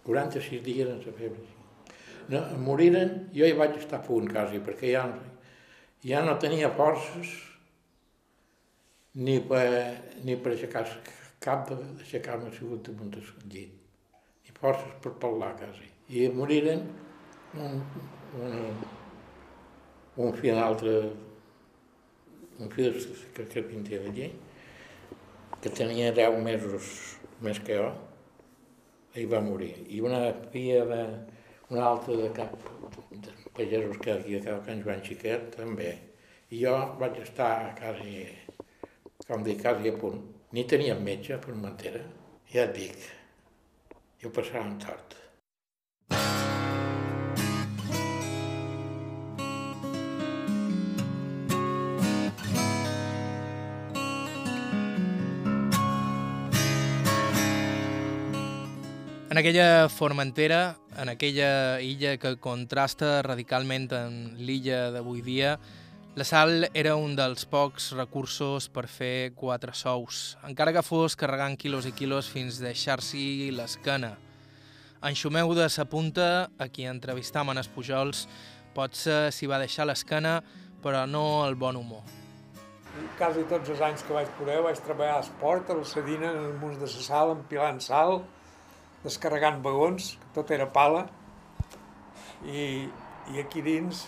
46 0.06 0.64
dies 0.64 0.90
en 0.90 1.04
la 1.06 1.14
febre. 1.20 1.46
No, 2.30 2.42
moriren, 2.62 3.30
jo 3.34 3.46
hi 3.46 3.56
vaig 3.58 3.78
estar 3.78 4.02
a 4.02 4.06
punt 4.06 4.30
quasi, 4.30 4.60
perquè 4.66 4.92
ja, 4.94 5.06
ja 6.06 6.24
no 6.26 6.38
tenia 6.42 6.70
forces 6.78 7.32
ni 9.16 9.40
per, 9.42 9.70
ni 10.24 10.36
per 10.36 10.54
aixecar 10.54 10.86
cap 11.42 11.72
d'aixecar-me 11.72 12.52
sigut 12.54 12.84
damunt 12.86 13.16
del 13.16 13.32
llit, 13.50 13.72
ni 14.44 14.60
forces 14.60 15.00
per 15.02 15.16
parlar 15.24 15.56
quasi 15.58 15.90
i 16.10 16.28
moriren 16.34 16.80
un, 17.54 17.82
un, 18.42 18.78
un 20.20 20.34
fill 20.36 20.58
altre, 20.60 20.94
un 22.60 22.72
fill 22.74 22.96
que 23.36 23.46
carpinter 23.54 24.02
d'allí, 24.04 24.30
que 25.64 25.72
tenia 25.76 26.12
10 26.16 26.40
mesos 26.44 26.90
més 27.46 27.60
que 27.64 27.78
jo, 27.80 27.90
i 29.20 29.26
va 29.32 29.40
morir. 29.44 29.74
I 29.88 30.02
una 30.04 30.22
filla 30.52 30.84
de, 30.90 31.04
una 31.70 31.86
altra 31.92 32.18
de 32.20 32.28
cap 32.36 32.56
de 33.12 33.36
pagesos 33.56 33.98
que 34.04 34.12
aquí 34.12 34.40
de 34.40 34.58
Can 34.66 34.84
Joan 34.84 35.04
Xiquet 35.06 35.50
també. 35.56 35.94
I 36.50 36.64
jo 36.66 36.76
vaig 37.00 37.20
estar 37.24 37.76
quasi, 37.80 38.26
com 39.28 39.46
dic, 39.46 39.62
quasi 39.64 39.94
a 39.94 39.98
punt. 40.04 40.20
Ni 40.52 40.66
tenia 40.66 40.98
metge 40.98 41.38
per 41.40 41.56
Mantera. 41.56 42.04
Ja 42.50 42.66
et 42.66 42.76
dic, 42.76 43.08
jo 44.24 44.34
passava 44.34 44.66
un 44.66 44.80
tort. 44.82 45.19
Aquella 59.40 59.88
Formentera, 59.88 60.76
en 61.00 61.08
aquella 61.08 61.80
illa 61.80 62.18
que 62.20 62.34
contrasta 62.44 63.22
radicalment 63.24 63.86
amb 63.96 64.40
l'illa 64.42 64.90
d'avui 64.92 65.22
dia, 65.24 65.54
la 66.20 66.26
sal 66.28 66.66
era 66.74 66.98
un 67.00 67.14
dels 67.16 67.46
pocs 67.48 67.94
recursos 67.96 68.68
per 68.68 68.84
fer 68.92 69.32
quatre 69.40 69.72
sous, 69.78 70.36
encara 70.44 70.74
que 70.76 70.84
fos 70.84 71.16
carregant 71.16 71.56
quilos 71.62 71.88
i 71.88 71.94
quilos 71.96 72.28
fins 72.28 72.58
deixar-s'hi 72.60 73.54
l'esquena. 73.56 74.18
En 75.08 75.16
Xumeu 75.16 75.54
de 75.56 75.70
sa 75.72 75.86
punta, 75.88 76.50
a 76.60 76.68
qui 76.68 76.84
entrevistam 76.90 77.54
en 77.54 77.62
Espujols, 77.62 78.26
potser 78.76 79.30
s'hi 79.32 79.48
va 79.48 79.62
deixar 79.64 79.86
l'esquena, 79.88 80.42
però 80.84 81.06
no 81.08 81.46
el 81.46 81.56
bon 81.56 81.80
humor. 81.80 82.04
Quasi 83.16 83.46
tots 83.48 83.72
els 83.72 83.86
anys 83.88 84.04
que 84.04 84.18
vaig 84.18 84.28
poder 84.36 84.60
vaig 84.68 84.84
treballar 84.84 85.22
a 85.22 85.24
esport, 85.24 85.72
a 85.72 85.80
la 85.80 85.88
Sedina, 85.88 86.34
en 86.34 86.44
el 86.50 86.60
munts 86.60 86.84
de 86.84 86.92
la 86.92 87.08
sal, 87.08 87.38
empilant 87.38 87.80
sal, 87.80 88.20
descarregant 89.04 89.62
vagons, 89.64 90.14
tot 90.36 90.52
era 90.52 90.68
pala, 90.76 91.06
i, 92.46 92.88
i 93.34 93.42
aquí 93.42 93.64
dins, 93.66 94.06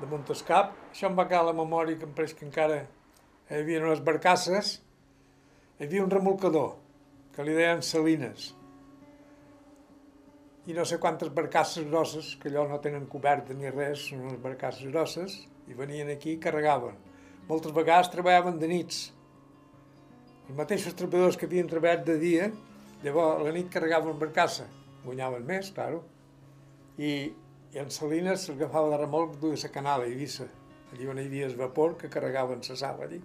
damunt 0.00 0.26
el 0.32 0.42
cap, 0.48 0.74
això 0.90 1.10
em 1.10 1.16
va 1.18 1.28
quedar 1.28 1.46
la 1.48 1.56
memòria 1.56 1.98
que 1.98 2.06
em 2.08 2.12
pareix 2.16 2.34
que 2.36 2.46
encara 2.46 2.82
hi 2.82 3.60
havia 3.60 3.82
unes 3.84 4.02
barcasses, 4.04 4.76
hi 5.78 5.86
havia 5.86 6.04
un 6.04 6.12
remolcador, 6.12 6.74
que 7.34 7.44
li 7.44 7.56
deien 7.56 7.82
Salines, 7.84 8.50
i 10.66 10.74
no 10.74 10.82
sé 10.84 10.98
quantes 10.98 11.30
barcasses 11.30 11.84
grosses, 11.86 12.32
que 12.40 12.50
allò 12.50 12.64
no 12.66 12.80
tenen 12.82 13.04
coberta 13.06 13.54
ni 13.54 13.70
res, 13.70 14.08
són 14.08 14.24
unes 14.26 14.40
barcasses 14.42 14.90
grosses, 14.90 15.36
i 15.70 15.76
venien 15.78 16.10
aquí 16.10 16.32
i 16.34 16.40
carregaven. 16.42 16.96
Moltes 17.46 17.74
vegades 17.74 18.10
treballaven 18.10 18.58
de 18.58 18.70
nits. 18.70 19.04
Els 20.48 20.56
mateixos 20.58 20.96
treballadors 20.98 21.38
que 21.38 21.46
havien 21.46 21.70
treballat 21.70 22.02
de 22.06 22.16
dia 22.18 22.48
Llavors, 23.04 23.40
a 23.40 23.44
la 23.44 23.52
nit 23.52 23.68
carregaven 23.72 24.16
barcassa, 24.18 24.64
guanyaven 25.04 25.44
més, 25.46 25.68
claro, 25.76 26.00
i, 26.96 27.10
i 27.74 27.80
en 27.82 27.90
Salines 27.92 28.46
s'agafava 28.48 28.88
de 28.94 29.00
remolc 29.02 29.34
duia 29.42 29.58
la 29.62 29.72
canal 29.72 30.04
a 30.04 30.06
Eivissa, 30.08 30.46
allí 30.92 31.08
on 31.12 31.20
hi 31.20 31.26
havia 31.28 31.48
el 31.50 31.56
vapor 31.58 31.96
que 32.00 32.08
carregaven 32.12 32.64
la 32.64 32.76
sal 32.80 33.02
allí. 33.04 33.20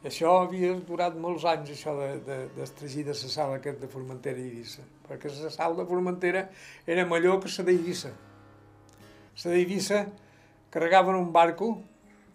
I 0.00 0.08
això 0.08 0.34
havia 0.42 0.74
durat 0.88 1.16
molts 1.16 1.44
anys, 1.48 1.72
això 1.72 1.94
d'estregir 1.96 3.04
de, 3.06 3.12
de, 3.12 3.16
de 3.16 3.28
la 3.28 3.32
sal 3.36 3.54
aquest 3.56 3.80
de 3.80 3.88
Formentera 3.88 4.40
i 4.40 4.50
Eivissa, 4.50 4.84
perquè 5.08 5.32
la 5.32 5.52
sal 5.52 5.76
de 5.76 5.88
Formentera 5.88 6.44
era 6.86 7.06
millor 7.08 7.40
que 7.40 7.52
la 7.56 7.64
d'Eivissa. 7.64 8.12
La 9.44 9.54
d'Eivissa 9.54 10.04
carregaven 10.70 11.16
un 11.16 11.32
barco 11.32 11.72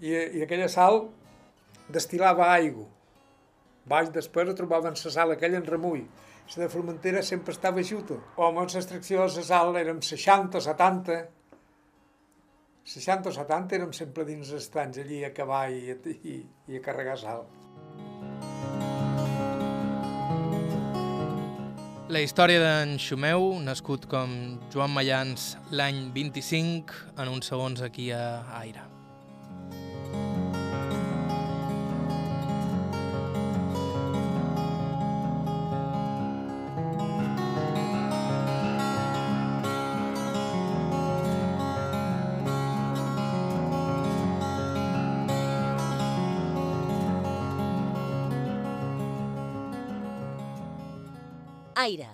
i, 0.01 0.09
i 0.09 0.41
aquella 0.41 0.69
sal 0.73 1.03
destilava 1.93 2.49
aigua 2.49 2.89
Baix 3.85 4.09
després 4.09 4.49
trobaven 4.57 4.95
la 4.97 5.11
sal 5.13 5.31
aquella 5.35 5.59
en 5.61 5.67
remull. 5.67 6.05
La 6.55 6.63
de 6.63 6.69
Formentera 6.69 7.21
sempre 7.25 7.53
estava 7.53 7.83
juta. 7.83 8.17
Home, 8.37 8.65
l'extracció 8.65 9.25
de 9.25 9.41
la 9.41 9.43
sal 9.45 9.77
érem 9.77 10.01
60 10.01 10.57
o 10.57 10.61
70. 10.61 11.19
60 12.85 13.29
o 13.29 13.33
70 13.33 13.77
érem 13.77 13.93
sempre 13.93 14.25
dins 14.25 14.49
els 14.49 14.65
estanys 14.65 15.01
allí 15.01 15.23
a 15.25 15.33
cavar 15.33 15.67
i, 15.73 15.93
i, 16.15 16.39
i 16.69 16.77
a 16.77 16.81
carregar 16.85 17.17
sal. 17.21 17.45
La 22.09 22.21
història 22.21 22.61
d'en 22.61 22.99
Xumeu, 23.01 23.47
nascut 23.65 24.05
com 24.09 24.35
Joan 24.73 24.93
Mayans 24.93 25.55
l'any 25.73 26.05
25, 26.13 27.01
en 27.17 27.33
uns 27.33 27.49
segons 27.49 27.81
aquí 27.85 28.11
a 28.13 28.25
Aire. 28.61 28.94
Aire, 51.85 52.07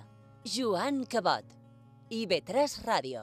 Joan 0.44 1.06
Cabot. 1.06 1.46
IB3 2.10 2.64
Ràdio. 2.84 3.22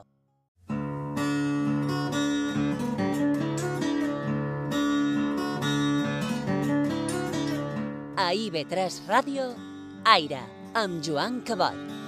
A 8.18 8.28
IB3 8.34 8.98
Ràdio, 9.12 9.46
Aire, 10.16 10.42
amb 10.74 11.06
Joan 11.06 11.44
Cabot. 11.46 11.99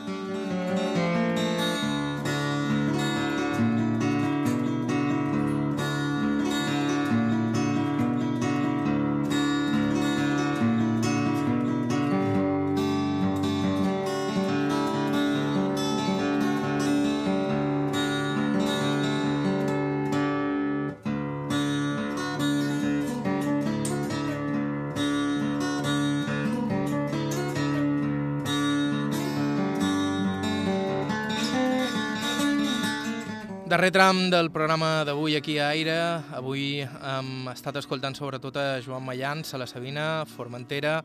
Darrer 33.72 33.94
tram 33.96 34.26
del 34.28 34.50
programa 34.52 35.06
d'avui 35.08 35.38
aquí 35.38 35.54
a 35.58 35.70
Aire. 35.72 35.94
Avui 36.36 36.82
hem 36.84 37.46
estat 37.54 37.78
escoltant 37.80 38.18
sobretot 38.18 38.58
a 38.60 38.82
Joan 38.84 39.06
Mallans, 39.08 39.54
a 39.54 39.60
la 39.62 39.68
Sabina, 39.70 40.26
Formentera, 40.28 40.98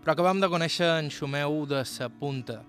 però 0.00 0.14
acabam 0.14 0.38
de 0.40 0.48
conèixer 0.48 0.86
en 1.02 1.10
Xumeu 1.12 1.66
de 1.68 1.82
Sa 1.84 2.06
Punta. 2.08 2.62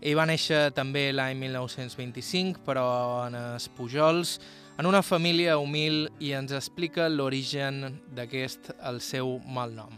Ell 0.00 0.16
va 0.16 0.24
néixer 0.24 0.70
també 0.72 1.02
l'any 1.12 1.36
1925, 1.42 2.62
però 2.64 2.86
en 3.26 3.36
es 3.36 3.66
Pujols, 3.76 4.38
en 4.80 4.88
una 4.88 5.02
família 5.04 5.58
humil 5.60 6.06
i 6.16 6.32
ens 6.38 6.54
explica 6.56 7.10
l'origen 7.12 7.98
d'aquest, 8.16 8.70
el 8.80 9.02
seu 9.04 9.34
malnom. 9.44 9.92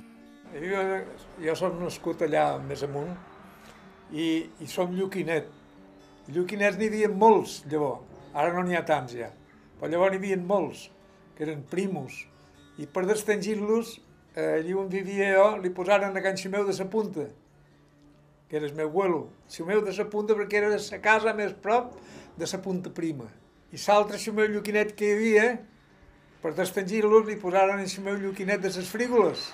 Jo, 0.57 0.83
jo 1.39 1.55
som 1.61 1.79
nascut 1.85 2.27
allà 2.27 2.49
més 2.67 2.83
amunt 2.83 3.15
i, 4.11 4.51
i 4.59 4.67
som 4.67 4.91
lluquinet. 4.91 5.47
Lluquinets 6.35 6.83
n'hi 6.83 6.91
havia 6.91 7.12
molts, 7.15 7.61
llavors. 7.71 8.11
Ara 8.35 8.53
no 8.55 8.64
n'hi 8.66 8.76
ha 8.76 8.85
tants 8.87 9.14
ja. 9.14 9.30
Però 9.78 9.91
llavors 9.91 10.14
n'hi 10.14 10.20
havia 10.20 10.39
molts, 10.43 10.89
que 11.37 11.47
eren 11.47 11.62
primos. 11.70 12.24
I 12.82 12.89
per 12.91 13.07
distingir-los, 13.07 13.95
eh, 14.35 14.59
allí 14.59 14.74
on 14.74 14.91
vivia 14.91 15.30
jo, 15.37 15.47
li 15.62 15.70
posaren 15.70 16.16
a 16.16 16.22
Can 16.22 16.39
Ximeu 16.41 16.66
de 16.66 16.74
sa 16.74 16.89
Punta, 16.91 17.28
que 18.49 18.59
era 18.59 18.66
el 18.66 18.74
meu 18.74 18.91
abuelo. 18.91 19.28
Ximeu 19.49 19.85
de 19.87 19.95
sa 19.95 20.09
Punta 20.11 20.35
perquè 20.35 20.61
era 20.61 20.74
la 20.74 21.01
casa 21.03 21.35
més 21.35 21.55
prop 21.55 21.95
de 22.37 22.47
sa 22.47 22.62
Punta 22.62 22.91
Prima. 22.91 23.30
I 23.72 23.78
l'altre 23.87 24.18
Ximeu 24.18 24.51
Lluquinet 24.51 24.95
que 24.99 25.07
hi 25.07 25.14
havia, 25.16 25.47
per 26.43 26.55
distingir-los, 26.55 27.26
li 27.26 27.39
posaren 27.41 27.80
el 27.80 27.91
Ximeu 27.91 28.18
Lluquinet 28.18 28.61
de 28.62 28.70
ses 28.70 28.91
frígoles 28.91 29.53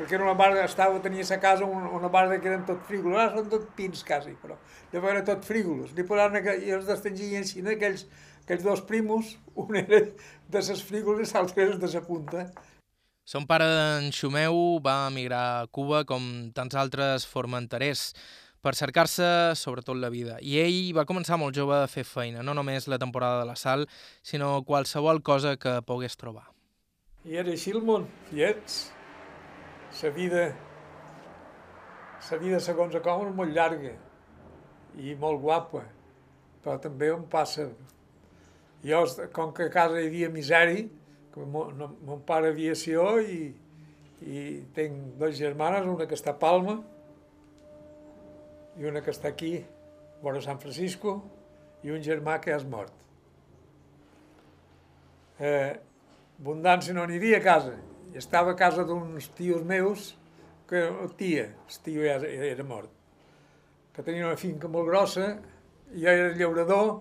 perquè 0.00 0.16
era 0.16 0.24
una 0.24 0.34
barda, 0.34 0.64
estava, 0.64 0.96
tenia 1.04 1.26
a 1.28 1.36
casa 1.38 1.66
una, 1.68 1.90
una 1.92 2.08
barda 2.08 2.38
que 2.40 2.48
eren 2.48 2.64
tot 2.64 2.80
frígols, 2.88 3.18
ara 3.20 3.36
són 3.36 3.50
tot 3.52 3.68
pins 3.76 4.00
quasi, 4.06 4.32
però 4.40 4.56
llavors 4.94 5.12
era 5.12 5.24
tot 5.28 5.44
frígols. 5.44 5.92
Li 5.92 6.06
posaven, 6.08 6.46
i 6.64 6.72
els 6.72 6.86
distingien 6.88 7.44
així, 7.44 7.60
aquells, 7.60 8.06
aquells 8.46 8.64
dos 8.64 8.80
primos, 8.88 9.34
un 9.60 9.76
era 9.76 10.00
de 10.48 10.62
ses 10.64 10.80
frígoles 10.86 11.34
i 11.34 11.36
l'altre 11.36 11.66
era 11.66 11.76
de 11.82 11.90
sa 11.92 12.00
punta. 12.06 12.46
Son 13.28 13.44
pare 13.46 13.66
d'en 13.68 14.08
Xumeu 14.16 14.78
va 14.82 15.10
emigrar 15.10 15.42
a 15.58 15.66
Cuba 15.68 16.06
com 16.08 16.24
tants 16.56 16.78
altres 16.80 17.26
formenterers 17.28 18.14
per 18.64 18.72
cercar-se 18.76 19.28
sobretot 19.56 20.00
la 20.00 20.08
vida. 20.12 20.38
I 20.40 20.56
ell 20.62 20.78
va 20.96 21.04
començar 21.08 21.36
molt 21.40 21.56
jove 21.56 21.76
a 21.76 21.90
fer 21.92 22.06
feina, 22.08 22.40
no 22.42 22.56
només 22.56 22.88
la 22.88 22.98
temporada 22.98 23.44
de 23.44 23.50
la 23.52 23.58
sal, 23.60 23.84
sinó 24.24 24.64
qualsevol 24.64 25.20
cosa 25.20 25.58
que 25.60 25.76
pogués 25.84 26.16
trobar. 26.16 26.48
I 27.28 27.36
era 27.44 27.52
així 27.52 27.76
el 27.76 27.84
món, 27.84 28.08
fiets 28.30 28.88
la 29.90 30.10
vida, 30.10 30.54
la 32.30 32.38
vida 32.38 32.60
segons 32.62 32.94
a 32.94 33.00
com 33.02 33.26
és 33.26 33.34
molt 33.34 33.52
llarga 33.54 33.96
i 34.98 35.14
molt 35.18 35.40
guapa, 35.42 35.82
però 36.62 36.78
també 36.82 37.10
on 37.12 37.26
passa. 37.30 37.68
Jo, 38.84 39.02
com 39.34 39.52
que 39.52 39.66
a 39.66 39.72
casa 39.72 40.00
hi 40.00 40.06
havia 40.08 40.30
miseri, 40.32 40.86
que 41.34 41.44
mon, 41.46 41.82
mon 42.06 42.22
pare 42.26 42.48
aviació 42.54 43.18
i, 43.20 43.50
i 44.22 44.46
tinc 44.76 45.18
dues 45.20 45.36
germanes, 45.38 45.86
una 45.90 46.06
que 46.06 46.16
està 46.16 46.32
a 46.32 46.40
Palma 46.40 46.78
i 48.78 48.88
una 48.88 49.02
que 49.04 49.12
està 49.12 49.28
aquí, 49.28 49.58
vora 50.22 50.40
San 50.40 50.58
Francisco, 50.62 51.18
i 51.84 51.92
un 51.92 52.02
germà 52.04 52.38
que 52.40 52.54
és 52.54 52.64
mort. 52.64 52.94
Eh, 55.40 55.76
abundància 56.40 56.94
no 56.96 57.04
havia 57.04 57.38
a 57.40 57.44
casa, 57.44 57.76
i 58.12 58.18
estava 58.18 58.54
a 58.54 58.58
casa 58.58 58.84
d'uns 58.86 59.28
tios 59.36 59.62
meus, 59.66 60.14
que 60.70 60.82
el 60.86 61.14
tia, 61.18 61.46
el 61.50 61.78
tio 61.84 62.02
ja 62.06 62.18
era 62.22 62.64
mort, 62.66 62.90
que 63.94 64.02
tenia 64.06 64.28
una 64.28 64.38
finca 64.38 64.68
molt 64.70 64.88
grossa, 64.88 65.32
i 65.94 66.04
jo 66.04 66.10
era 66.10 66.34
llaurador, 66.38 66.92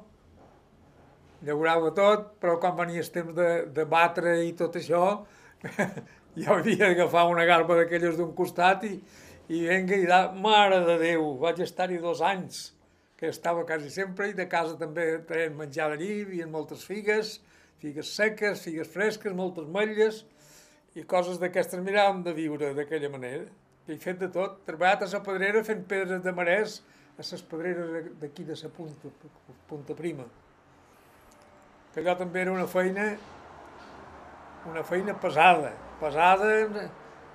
llaurava 1.45 1.91
tot, 1.95 2.33
però 2.41 2.57
quan 2.61 2.77
venia 2.77 3.03
el 3.03 3.11
temps 3.13 3.35
de, 3.37 3.49
de 3.73 3.85
batre 3.89 4.39
i 4.45 4.53
tot 4.57 4.75
això, 4.79 5.03
jo 6.41 6.55
havia 6.55 6.87
d'agafar 6.87 7.27
una 7.29 7.45
garba 7.47 7.77
d'aquelles 7.79 8.17
d'un 8.17 8.33
costat 8.35 8.85
i, 8.89 8.95
i 9.49 9.61
venga, 9.67 9.95
i 9.97 10.09
da, 10.09 10.23
mare 10.33 10.81
de 10.87 10.97
Déu, 11.01 11.31
vaig 11.41 11.61
estar-hi 11.65 12.01
dos 12.01 12.21
anys, 12.25 12.69
que 13.19 13.31
estava 13.33 13.65
quasi 13.67 13.89
sempre, 13.91 14.29
i 14.29 14.35
de 14.35 14.47
casa 14.47 14.77
també 14.79 15.11
traien 15.27 15.55
menjar 15.57 15.89
d'allí, 15.91 16.09
hi 16.09 16.25
havia 16.27 16.49
moltes 16.49 16.85
figues, 16.87 17.39
figues 17.79 18.11
seques, 18.15 18.61
figues 18.65 18.91
fresques, 18.91 19.35
moltes 19.35 19.67
metlles, 19.71 20.23
i 20.97 21.03
coses 21.05 21.39
d'aquestes 21.41 21.81
miràvem 21.85 22.23
de 22.25 22.33
viure 22.33 22.71
d'aquella 22.77 23.09
manera. 23.13 23.45
I 23.89 23.97
fet 23.97 24.19
de 24.21 24.29
tot, 24.33 24.59
treballat 24.67 25.05
a 25.05 25.09
la 25.11 25.21
pedrera 25.25 25.63
fent 25.65 25.83
pedres 25.89 26.21
de 26.25 26.33
marès 26.33 26.79
a 27.17 27.25
les 27.25 27.43
pedreres 27.51 28.09
d'aquí 28.21 28.45
de 28.47 28.55
la 28.61 28.69
punta, 28.69 29.11
punta 29.67 29.95
prima. 29.95 30.25
Que 31.93 32.01
allò 32.01 32.15
també 32.17 32.41
era 32.41 32.53
una 32.53 32.67
feina, 32.67 33.09
una 34.69 34.83
feina 34.83 35.15
pesada, 35.19 35.73
pesada, 35.99 36.51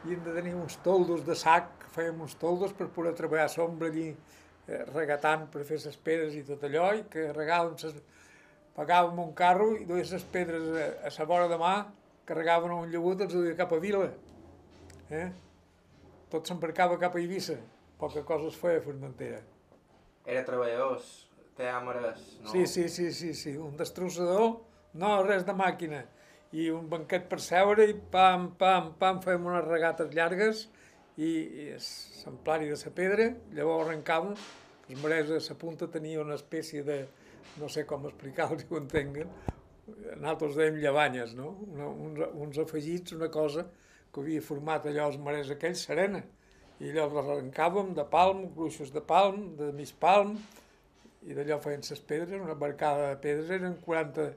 i 0.04 0.14
hem 0.14 0.22
de 0.24 0.34
tenir 0.36 0.54
uns 0.54 0.78
toldos 0.84 1.24
de 1.26 1.34
sac, 1.34 1.88
fèiem 1.94 2.22
uns 2.22 2.38
toldos 2.38 2.72
per 2.72 2.88
poder 2.94 3.14
treballar 3.18 3.48
a 3.48 3.52
sombra 3.52 3.90
allí, 3.90 4.12
eh, 4.68 4.84
regatant 4.94 5.48
per 5.50 5.66
fer 5.66 5.80
les 5.84 5.96
pedres 5.96 6.34
i 6.34 6.42
tot 6.46 6.64
allò, 6.64 6.92
i 6.94 7.04
que 7.10 7.30
regàvem 7.32 7.76
ses, 7.78 7.98
pagàvem 8.74 9.20
un 9.22 9.34
carro 9.34 9.74
i 9.76 9.84
duia 9.86 10.06
les 10.10 10.24
pedres 10.32 10.70
a, 10.70 10.88
a 11.08 11.12
la 11.18 11.28
vora 11.28 11.50
de 11.50 11.58
mà 11.60 11.74
carregaven 12.28 12.72
un 12.74 12.90
llegut 12.92 13.24
els 13.24 13.34
duia 13.34 13.56
cap 13.58 13.72
a 13.74 13.80
Vila. 13.82 14.08
Eh? 15.10 15.28
Tot 16.32 16.48
s'embarcava 16.48 16.98
cap 17.00 17.16
a 17.16 17.20
Eivissa. 17.22 17.58
Poca 18.00 18.24
cosa 18.26 18.48
es 18.50 18.56
feia 18.58 18.80
a 18.80 18.84
Formentera. 18.84 19.40
Era 20.24 20.42
treballadors, 20.46 21.10
teàmeres, 21.58 22.22
no? 22.42 22.50
Sí, 22.50 22.66
sí, 22.66 22.88
sí, 22.88 23.10
sí, 23.12 23.34
sí. 23.34 23.56
Un 23.60 23.76
destrossador, 23.76 24.56
no 25.00 25.14
res 25.22 25.44
de 25.46 25.54
màquina. 25.56 26.04
I 26.54 26.70
un 26.70 26.88
banquet 26.90 27.26
per 27.30 27.40
seure 27.42 27.86
i 27.90 27.94
pam, 28.12 28.52
pam, 28.58 28.92
pam, 28.98 29.20
fèiem 29.22 29.46
unes 29.50 29.64
regates 29.66 30.12
llargues 30.14 30.68
i, 31.16 31.30
i 31.30 31.66
s'emplari 31.82 32.70
de 32.70 32.78
la 32.78 32.92
pedra, 32.94 33.26
llavors 33.54 33.88
arrencàvem, 33.88 34.36
els 34.88 35.02
marès 35.02 35.32
a 35.34 35.40
la 35.42 35.58
punta 35.58 35.88
tenia 35.90 36.22
una 36.22 36.38
espècie 36.38 36.82
de, 36.86 37.00
no 37.60 37.68
sé 37.68 37.84
com 37.86 38.06
explicar-los 38.06 38.62
si 38.62 38.70
ho 38.70 38.78
entenguen, 38.78 39.30
nosaltres 39.86 40.56
dèiem 40.58 40.78
llavanyes, 40.82 41.34
no? 41.38 41.50
Una, 41.68 41.88
uns, 42.06 42.22
uns 42.46 42.60
afegits, 42.62 43.14
una 43.16 43.28
cosa 43.32 43.66
que 44.14 44.22
havia 44.22 44.42
format 44.44 44.86
allò 44.88 45.08
els 45.10 45.20
marès 45.20 45.50
aquells, 45.52 45.84
serena. 45.88 46.22
I 46.82 46.90
allò 46.90 47.06
arrencàvem 47.22 47.92
de 47.96 48.04
palm, 48.10 48.46
gruixos 48.56 48.92
de 48.94 49.02
palm, 49.04 49.52
de 49.58 49.70
mig 49.76 49.92
palm, 50.00 50.36
i 51.24 51.36
d'allò 51.36 51.58
feien 51.64 51.84
ses 51.84 52.00
pedres, 52.04 52.40
una 52.40 52.56
barcada 52.58 53.12
de 53.12 53.20
pedres, 53.22 53.52
eren 53.58 53.78
40... 53.84 54.32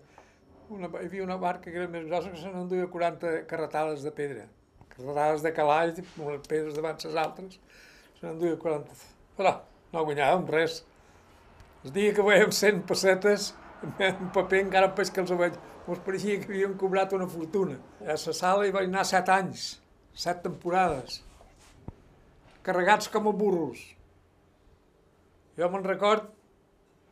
Una, 0.75 0.89
hi 0.99 1.07
havia 1.07 1.23
una 1.23 1.37
barca 1.39 1.71
que 1.71 1.79
era 1.79 1.87
més 1.87 2.03
grossa 2.09 2.31
que 2.33 2.39
se 2.41 2.49
n'enduia 2.51 2.89
40 2.91 3.29
carretades 3.47 4.03
de 4.03 4.11
pedra. 4.15 4.43
Carretades 4.91 5.45
de 5.45 5.53
calalls, 5.55 6.01
unes 6.19 6.43
pedres 6.49 6.75
davant 6.75 6.99
les 7.05 7.15
altres, 7.21 7.59
se 8.17 8.25
n'enduia 8.25 8.57
40. 8.59 8.97
Però 9.37 9.53
no 9.93 10.03
guanyàvem 10.09 10.43
res. 10.51 10.81
El 11.85 11.93
dia 11.95 12.11
que 12.17 12.25
veiem 12.25 12.51
100 12.51 12.83
pessetes, 12.89 13.53
en 13.83 14.29
paper 14.33 14.63
encara 14.63 14.93
pes 14.95 15.11
que 15.13 15.21
els 15.23 15.33
veig. 15.39 15.57
Ens 15.87 16.01
pareixia 16.03 16.39
que 16.41 16.51
havien 16.51 16.73
cobrat 16.79 17.13
una 17.15 17.27
fortuna. 17.31 17.77
A 18.03 18.15
la 18.15 18.33
sala 18.39 18.65
hi 18.67 18.73
vaig 18.75 18.89
anar 18.89 19.05
set 19.07 19.29
anys, 19.31 19.67
set 20.17 20.41
temporades, 20.43 21.21
carregats 22.65 23.07
com 23.13 23.29
a 23.29 23.35
burros. 23.43 23.79
Jo 25.57 25.69
me'n 25.71 25.85
record, 25.87 26.27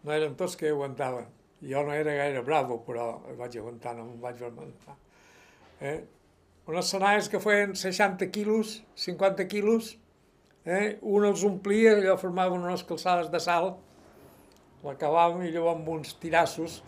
no 0.03 0.13
eren 0.13 0.36
tots 0.38 0.57
que 0.59 0.70
aguantaven. 0.70 1.32
Jo 1.66 1.86
no 1.88 1.95
era 1.95 2.13
gaire 2.13 2.43
bravo, 2.45 2.82
però 2.86 3.07
vaig 3.39 3.55
aguantar, 3.57 3.95
no 3.95 4.09
me'n 4.09 4.20
vaig 4.22 4.41
vermentar. 4.43 4.97
Eh? 5.80 6.01
Unes 6.68 6.89
senalles 6.91 7.30
que 7.30 7.39
feien 7.39 7.76
60 7.78 8.28
quilos, 8.34 8.82
50 8.99 9.47
quilos, 9.47 9.95
eh? 10.66 10.97
un 11.01 11.26
els 11.30 11.45
omplia, 11.47 11.95
allò 11.95 12.18
formaven 12.22 12.66
unes 12.68 12.84
calçades 12.89 13.32
de 13.32 13.41
sal, 13.41 13.76
l'acabàvem 14.86 15.46
i 15.46 15.52
llavors 15.54 15.80
amb 15.80 15.92
uns 15.96 16.16
tirassos, 16.22 16.80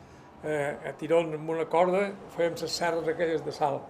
eh, 0.43 0.77
a 0.89 0.93
tirons 0.99 1.35
amb 1.35 1.49
una 1.53 1.67
corda, 1.71 2.07
fèiem 2.35 2.57
les 2.61 2.77
serres 2.81 3.07
aquelles 3.11 3.43
de 3.45 3.53
sal. 3.55 3.81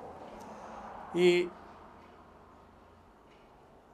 I, 1.16 1.30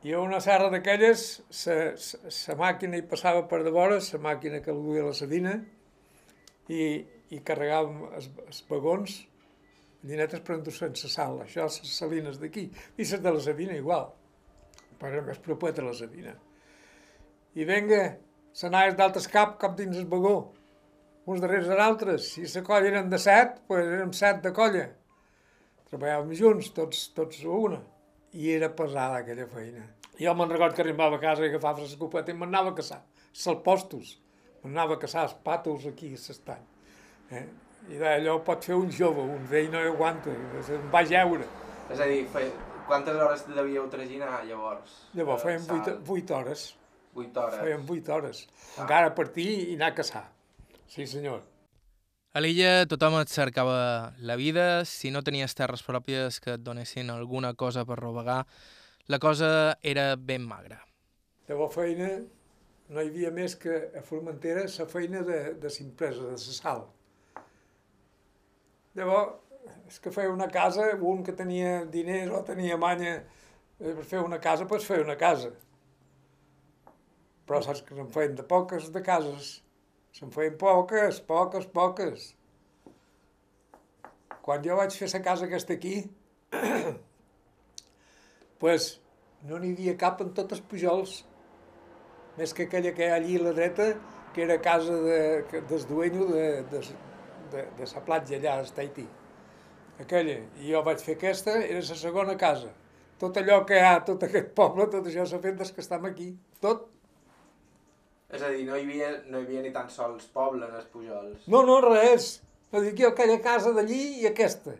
i 0.03 0.13
a 0.13 0.21
una 0.21 0.39
serra 0.43 0.69
d'aquelles, 0.73 1.27
la 1.67 2.57
màquina 2.59 2.99
hi 2.99 3.05
passava 3.07 3.45
per 3.49 3.63
de 3.63 3.71
vora, 3.71 3.99
la 3.99 4.23
màquina 4.29 4.63
que 4.63 4.75
duia 4.75 5.05
la 5.07 5.13
sabina, 5.17 5.57
i, 6.69 6.83
i 7.33 7.39
carregàvem 7.45 8.09
els, 8.13 8.31
els 8.47 8.65
vagons, 8.69 9.21
llinetes 10.03 10.43
per 10.43 10.57
endur 10.57 10.73
sense 10.75 11.09
sal, 11.11 11.39
això 11.45 11.67
les 11.67 11.95
salines 11.95 12.39
d'aquí, 12.41 12.67
i 12.97 13.05
les 13.05 13.21
de 13.23 13.31
la 13.31 13.41
Sabina 13.43 13.75
igual, 13.79 14.09
però 14.99 15.23
més 15.23 15.39
propet 15.43 15.79
a 15.79 15.85
la 15.87 15.95
Sabina. 15.95 16.33
I 17.55 17.67
venga, 17.69 18.01
s'anaves 18.53 18.97
d'altres 18.99 19.29
cap 19.31 19.57
cap 19.61 19.77
dins 19.77 19.97
el 19.97 20.09
vagó, 20.09 20.35
uns 21.25 21.41
darrers 21.41 21.69
dels 21.69 21.81
altres. 21.81 22.29
Si 22.35 22.45
la 22.45 22.65
colla 22.67 22.91
eren 22.91 23.09
de 23.09 23.19
set, 23.21 23.59
doncs 23.69 23.95
érem 23.97 24.13
set 24.13 24.43
de 24.43 24.51
colla. 24.55 24.85
Treballàvem 25.89 26.33
junts, 26.37 26.71
tots, 26.75 27.07
tots 27.17 27.43
a 27.45 27.57
una. 27.67 27.81
I 28.33 28.55
era 28.55 28.71
pesada 28.73 29.21
aquella 29.21 29.45
feina. 29.47 29.83
Jo 30.19 30.33
me'n 30.37 30.49
record 30.49 30.75
que 30.75 30.81
arribava 30.81 31.17
a 31.17 31.21
casa 31.21 31.45
i 31.45 31.49
agafava 31.49 31.81
l'escopeta 31.81 32.33
i 32.33 32.37
m'anava 32.37 32.73
a 32.73 32.77
caçar 32.77 33.01
salpostos. 33.33 34.17
M'anava 34.63 34.97
a 34.97 35.01
caçar 35.01 35.25
els 35.27 35.35
pàtols 35.45 35.87
aquí 35.89 36.13
a 36.13 36.19
l'estany. 36.19 36.65
Eh? 37.33 37.45
I 37.91 37.99
d'allò 37.99 38.37
pot 38.47 38.63
fer 38.63 38.77
un 38.79 38.91
jove, 38.93 39.25
un 39.37 39.43
vell 39.49 39.71
no 39.73 39.81
hi 39.81 39.89
aguanta, 39.89 40.31
em 40.31 40.85
va 40.93 41.01
jeure. 41.07 41.47
És 41.91 41.99
a 41.99 42.07
dir, 42.07 42.21
fe... 42.31 42.45
quantes 42.87 43.17
hores 43.25 43.43
devíeu 43.49 43.89
traginar 43.91 44.43
llavors? 44.47 45.01
Llavors 45.17 45.43
fèiem 45.43 45.65
vuit, 45.67 45.89
sal? 45.89 45.99
vuit 46.07 46.31
hores, 46.31 46.63
Vuit 47.13 47.37
hores. 47.37 47.59
fèiem 47.61 47.85
vuit 47.85 48.09
hores. 48.09 48.45
Encara 48.81 49.13
partir 49.15 49.49
i 49.69 49.75
anar 49.75 49.91
a 49.91 49.95
caçar. 49.97 50.23
Sí, 50.87 51.05
senyor. 51.07 51.43
A 52.33 52.41
l'illa 52.41 52.87
tothom 52.89 53.19
et 53.19 53.29
cercava 53.29 54.13
la 54.17 54.35
vida, 54.35 54.85
si 54.89 55.11
no 55.13 55.21
tenies 55.21 55.53
terres 55.53 55.83
pròpies 55.85 56.39
que 56.41 56.55
et 56.57 56.63
donessin 56.65 57.11
alguna 57.13 57.53
cosa 57.53 57.85
per 57.85 57.99
rovegar, 57.99 58.39
la 59.07 59.19
cosa 59.19 59.77
era 59.83 60.15
ben 60.15 60.41
magra. 60.41 60.79
Llavors 61.47 61.75
feina, 61.75 62.09
no 62.89 63.03
hi 63.03 63.11
havia 63.11 63.29
més 63.35 63.53
que 63.59 63.75
a 63.93 64.01
Formentera 64.01 64.65
la 64.65 64.87
feina 64.89 65.21
de, 65.27 65.39
de 65.61 65.71
l'empresa, 65.77 66.23
de 66.23 66.37
la 66.37 66.57
sal. 66.57 66.85
Llavors, 68.97 69.37
és 69.87 69.99
que 69.99 70.11
feia 70.11 70.31
una 70.33 70.49
casa, 70.49 70.89
un 71.01 71.21
que 71.23 71.35
tenia 71.37 71.83
diners 71.85 72.33
o 72.33 72.41
tenia 72.47 72.77
manya 72.77 73.13
eh, 73.19 73.93
per 73.93 74.05
fer 74.09 74.23
una 74.23 74.39
casa, 74.41 74.65
doncs 74.65 74.89
feia 74.89 75.05
una 75.05 75.17
casa. 75.19 75.51
Però 77.47 77.59
saps 77.63 77.83
que 77.83 77.97
se'n 77.97 78.09
feien 78.13 78.37
de 78.37 78.45
poques 78.47 78.89
de 78.93 79.01
cases. 79.03 79.51
Se'n 80.15 80.31
feien 80.31 80.55
poques, 80.59 81.19
poques, 81.27 81.67
poques. 81.75 82.31
Quan 84.43 84.63
jo 84.63 84.77
vaig 84.79 84.95
fer 84.99 85.09
la 85.13 85.21
casa 85.25 85.47
aquesta 85.47 85.75
aquí, 85.75 85.95
pues, 88.61 88.89
no 89.47 89.59
n'hi 89.59 89.71
havia 89.75 89.95
cap 89.99 90.21
en 90.23 90.33
tots 90.35 90.57
els 90.57 90.65
pujols, 90.71 91.15
més 92.37 92.53
que 92.55 92.67
aquella 92.67 92.91
que 92.97 93.05
hi 93.05 93.11
ha 93.11 93.17
allí 93.19 93.39
a 93.39 93.43
la 93.47 93.55
dreta, 93.55 93.89
que 94.33 94.43
era 94.43 94.61
casa 94.61 94.95
de, 95.07 95.19
del 95.69 95.87
dueño 95.87 96.25
de, 96.25 96.47
de, 96.71 96.79
de, 97.51 97.65
de 97.77 97.89
la 97.93 98.05
platja 98.05 98.39
allà, 98.39 98.55
a 98.59 98.71
Tahití. 98.79 99.05
Aquella. 100.01 100.39
I 100.59 100.71
jo 100.73 100.81
vaig 100.85 101.03
fer 101.05 101.17
aquesta, 101.19 101.59
era 101.61 101.83
la 101.89 101.99
segona 101.99 102.35
casa. 102.39 102.71
Tot 103.21 103.37
allò 103.39 103.61
que 103.67 103.77
hi 103.77 103.85
ha, 103.85 103.99
tot 104.07 104.25
aquest 104.25 104.49
poble, 104.57 104.89
tot 104.91 105.05
això 105.07 105.25
s'ha 105.29 105.39
fet 105.43 105.59
des 105.59 105.71
que 105.71 105.83
estem 105.85 106.09
aquí. 106.09 106.33
Tot. 106.63 106.89
És 108.33 108.41
a 108.41 108.49
dir, 108.49 108.63
no 108.65 108.77
hi 108.77 108.85
havia, 108.87 109.09
no 109.29 109.39
hi 109.39 109.45
havia 109.45 109.61
ni 109.61 109.71
tan 109.75 109.89
sols 109.93 110.25
poble 110.33 110.65
en 110.65 110.73
els 110.79 110.87
Pujols. 110.89 111.45
No, 111.53 111.61
no, 111.67 111.77
res. 111.85 112.39
No 112.73 112.81
dic 112.81 112.97
jo 113.03 113.11
aquella 113.11 113.37
casa 113.45 113.73
d'allí 113.75 114.01
i 114.23 114.27
aquesta. 114.29 114.73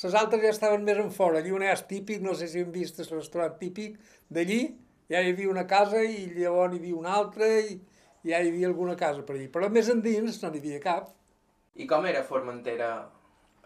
Les 0.00 0.16
altres 0.18 0.42
ja 0.42 0.50
estaven 0.50 0.82
més 0.86 0.98
en 0.98 1.12
fora. 1.14 1.38
Allí 1.38 1.52
on 1.54 1.62
és 1.66 1.84
típic, 1.86 2.22
no 2.24 2.34
sé 2.34 2.48
si 2.50 2.64
hem 2.64 2.72
vist 2.74 2.98
el 3.02 3.10
restaurant 3.12 3.54
típic, 3.60 3.98
d'allí 4.30 4.60
ja 5.10 5.22
hi 5.22 5.30
havia 5.34 5.50
una 5.52 5.66
casa 5.70 6.02
i 6.02 6.26
llavors 6.34 6.74
hi 6.74 6.82
havia 6.82 6.98
una 6.98 7.14
altra 7.20 7.46
i 7.60 7.78
ja 8.26 8.38
hi 8.40 8.50
havia 8.50 8.68
alguna 8.70 8.96
casa 8.98 9.22
per 9.26 9.36
allí. 9.36 9.46
Però 9.54 9.70
més 9.70 9.90
endins 9.94 10.42
no 10.42 10.50
n'hi 10.50 10.62
havia 10.62 10.82
cap. 10.82 11.10
I 11.78 11.86
com 11.90 12.06
era 12.10 12.26
Formentera 12.26 12.90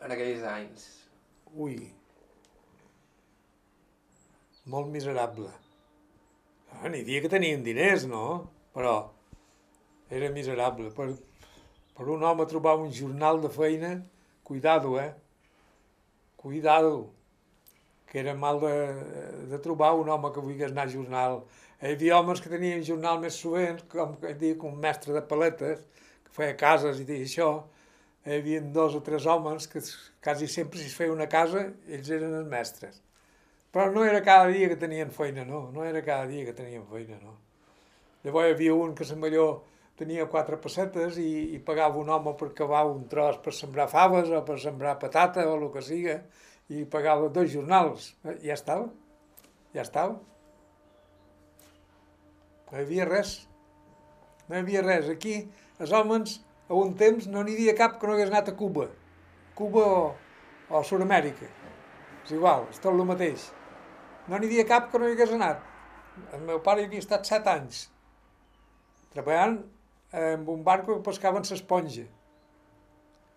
en 0.04 0.12
aquells 0.12 0.44
anys? 0.48 0.86
Ui. 1.56 1.78
Molt 4.72 4.92
miserable. 4.92 5.48
Ah, 6.74 6.88
N'hi 6.88 7.00
havia 7.04 7.24
que 7.24 7.32
tenien 7.32 7.64
diners, 7.64 8.04
no? 8.10 8.50
Però 8.74 9.13
era 10.14 10.30
miserable. 10.30 10.90
Per, 10.94 11.08
per 11.96 12.06
un 12.08 12.22
home 12.22 12.46
trobar 12.46 12.76
un 12.78 12.92
jornal 12.92 13.40
de 13.42 13.50
feina, 13.50 13.92
cuidado, 14.42 14.98
eh? 15.00 15.12
Cuidado. 16.36 17.10
Que 18.06 18.20
era 18.20 18.34
mal 18.34 18.60
de, 18.60 18.74
de 19.50 19.58
trobar 19.58 19.94
un 19.98 20.08
home 20.08 20.30
que 20.32 20.40
volgués 20.40 20.70
anar 20.70 20.86
a 20.86 20.92
jornal. 20.92 21.40
Hi 21.82 21.94
havia 21.96 22.18
homes 22.20 22.40
que 22.40 22.52
tenien 22.52 22.84
jornal 22.86 23.18
més 23.20 23.36
sovint, 23.40 23.80
com, 23.90 24.14
dic, 24.38 24.62
un 24.64 24.76
mestre 24.80 25.16
de 25.16 25.22
paletes, 25.28 25.82
que 26.24 26.36
feia 26.36 26.54
cases 26.56 27.02
i 27.02 27.08
això. 27.16 27.50
Hi 28.24 28.38
havia 28.38 28.60
dos 28.76 28.94
o 28.94 29.02
tres 29.04 29.26
homes 29.26 29.66
que 29.68 29.82
quasi 30.24 30.46
sempre 30.48 30.78
si 30.80 30.86
es 30.88 30.94
feia 30.96 31.12
una 31.12 31.26
casa, 31.28 31.66
ells 31.90 32.08
eren 32.08 32.38
els 32.38 32.48
mestres. 32.48 33.02
Però 33.74 33.90
no 33.90 34.04
era 34.06 34.22
cada 34.22 34.46
dia 34.54 34.70
que 34.70 34.78
tenien 34.78 35.10
feina, 35.10 35.44
no. 35.44 35.66
No 35.74 35.84
era 35.84 36.00
cada 36.06 36.28
dia 36.30 36.46
que 36.46 36.54
tenien 36.54 36.86
feina, 36.86 37.18
no. 37.20 37.34
Llavors 38.24 38.46
hi 38.48 38.54
havia 38.54 38.74
un 38.78 38.94
que 38.94 39.04
se 39.04 39.16
millor 39.18 39.64
tenia 39.98 40.26
quatre 40.30 40.58
pessetes 40.58 41.18
i, 41.22 41.54
i 41.54 41.60
pagava 41.62 42.00
un 42.00 42.10
home 42.10 42.34
per 42.38 42.50
cavar 42.58 42.84
un 42.90 43.04
tros 43.10 43.38
per 43.44 43.54
sembrar 43.54 43.86
faves 43.90 44.30
o 44.34 44.42
per 44.46 44.58
sembrar 44.62 44.96
patata 45.02 45.46
o 45.46 45.54
el 45.58 45.68
que 45.74 45.82
siga 45.86 46.18
i 46.68 46.84
pagava 46.90 47.28
dos 47.28 47.50
jornals. 47.52 48.14
Eh, 48.24 48.38
Ja 48.48 48.56
estava. 48.58 48.88
Ja 49.74 49.84
estava. 49.84 50.18
No 52.70 52.78
hi 52.78 52.82
havia 52.82 53.06
res. 53.10 53.36
No 54.48 54.56
hi 54.56 54.64
havia 54.64 54.82
res. 54.82 55.10
Aquí, 55.12 55.36
els 55.78 55.92
homes, 55.94 56.40
a 56.68 56.74
un 56.74 56.94
temps, 56.98 57.28
no 57.30 57.44
n'hi 57.44 57.54
havia 57.58 57.76
cap 57.78 58.00
que 58.00 58.08
no 58.08 58.16
hagués 58.16 58.32
anat 58.32 58.50
a 58.50 58.56
Cuba. 58.58 58.88
Cuba 59.54 59.84
o, 59.84 60.04
o 60.70 60.82
Sud-amèrica. 60.82 61.50
És 62.24 62.34
igual, 62.34 62.66
és 62.72 62.80
tot 62.82 62.94
el 62.96 63.06
mateix. 63.06 63.50
No 64.26 64.40
n'hi 64.40 64.50
havia 64.50 64.66
cap 64.66 64.90
que 64.90 64.98
no 64.98 65.06
hi 65.06 65.14
hagués 65.14 65.34
anat. 65.36 65.62
El 66.32 66.46
meu 66.48 66.62
pare 66.64 66.82
hi 66.82 66.90
havia 66.90 67.04
estat 67.04 67.26
set 67.28 67.46
anys 67.50 67.84
treballant 69.14 69.60
amb 70.14 70.48
un 70.48 70.62
barco 70.66 70.94
que 70.94 71.06
pescaven 71.10 71.46
l'esponja. 71.50 72.06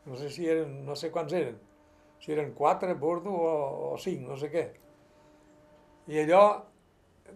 No 0.08 0.16
sé 0.16 0.30
si 0.32 0.48
eren, 0.48 0.86
no 0.88 0.96
sé 0.96 1.12
quants 1.12 1.34
eren. 1.34 1.58
Si 2.24 2.32
eren 2.34 2.54
quatre 2.58 2.94
a 2.94 2.98
bordo 2.98 3.34
o, 3.34 3.54
o 3.92 3.98
cinc, 4.02 4.24
no 4.28 4.38
sé 4.40 4.50
què. 4.54 4.66
I 6.08 6.22
allò 6.24 6.44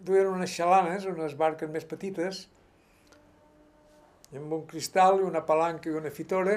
duien 0.00 0.30
unes 0.32 0.54
xalanes, 0.54 1.04
unes 1.10 1.34
barques 1.38 1.70
més 1.70 1.84
petites, 1.88 2.46
i 4.32 4.40
amb 4.40 4.54
un 4.56 4.62
cristal 4.68 5.20
i 5.20 5.26
una 5.28 5.42
palanca 5.44 5.90
i 5.90 5.98
una 5.98 6.10
fitora, 6.10 6.56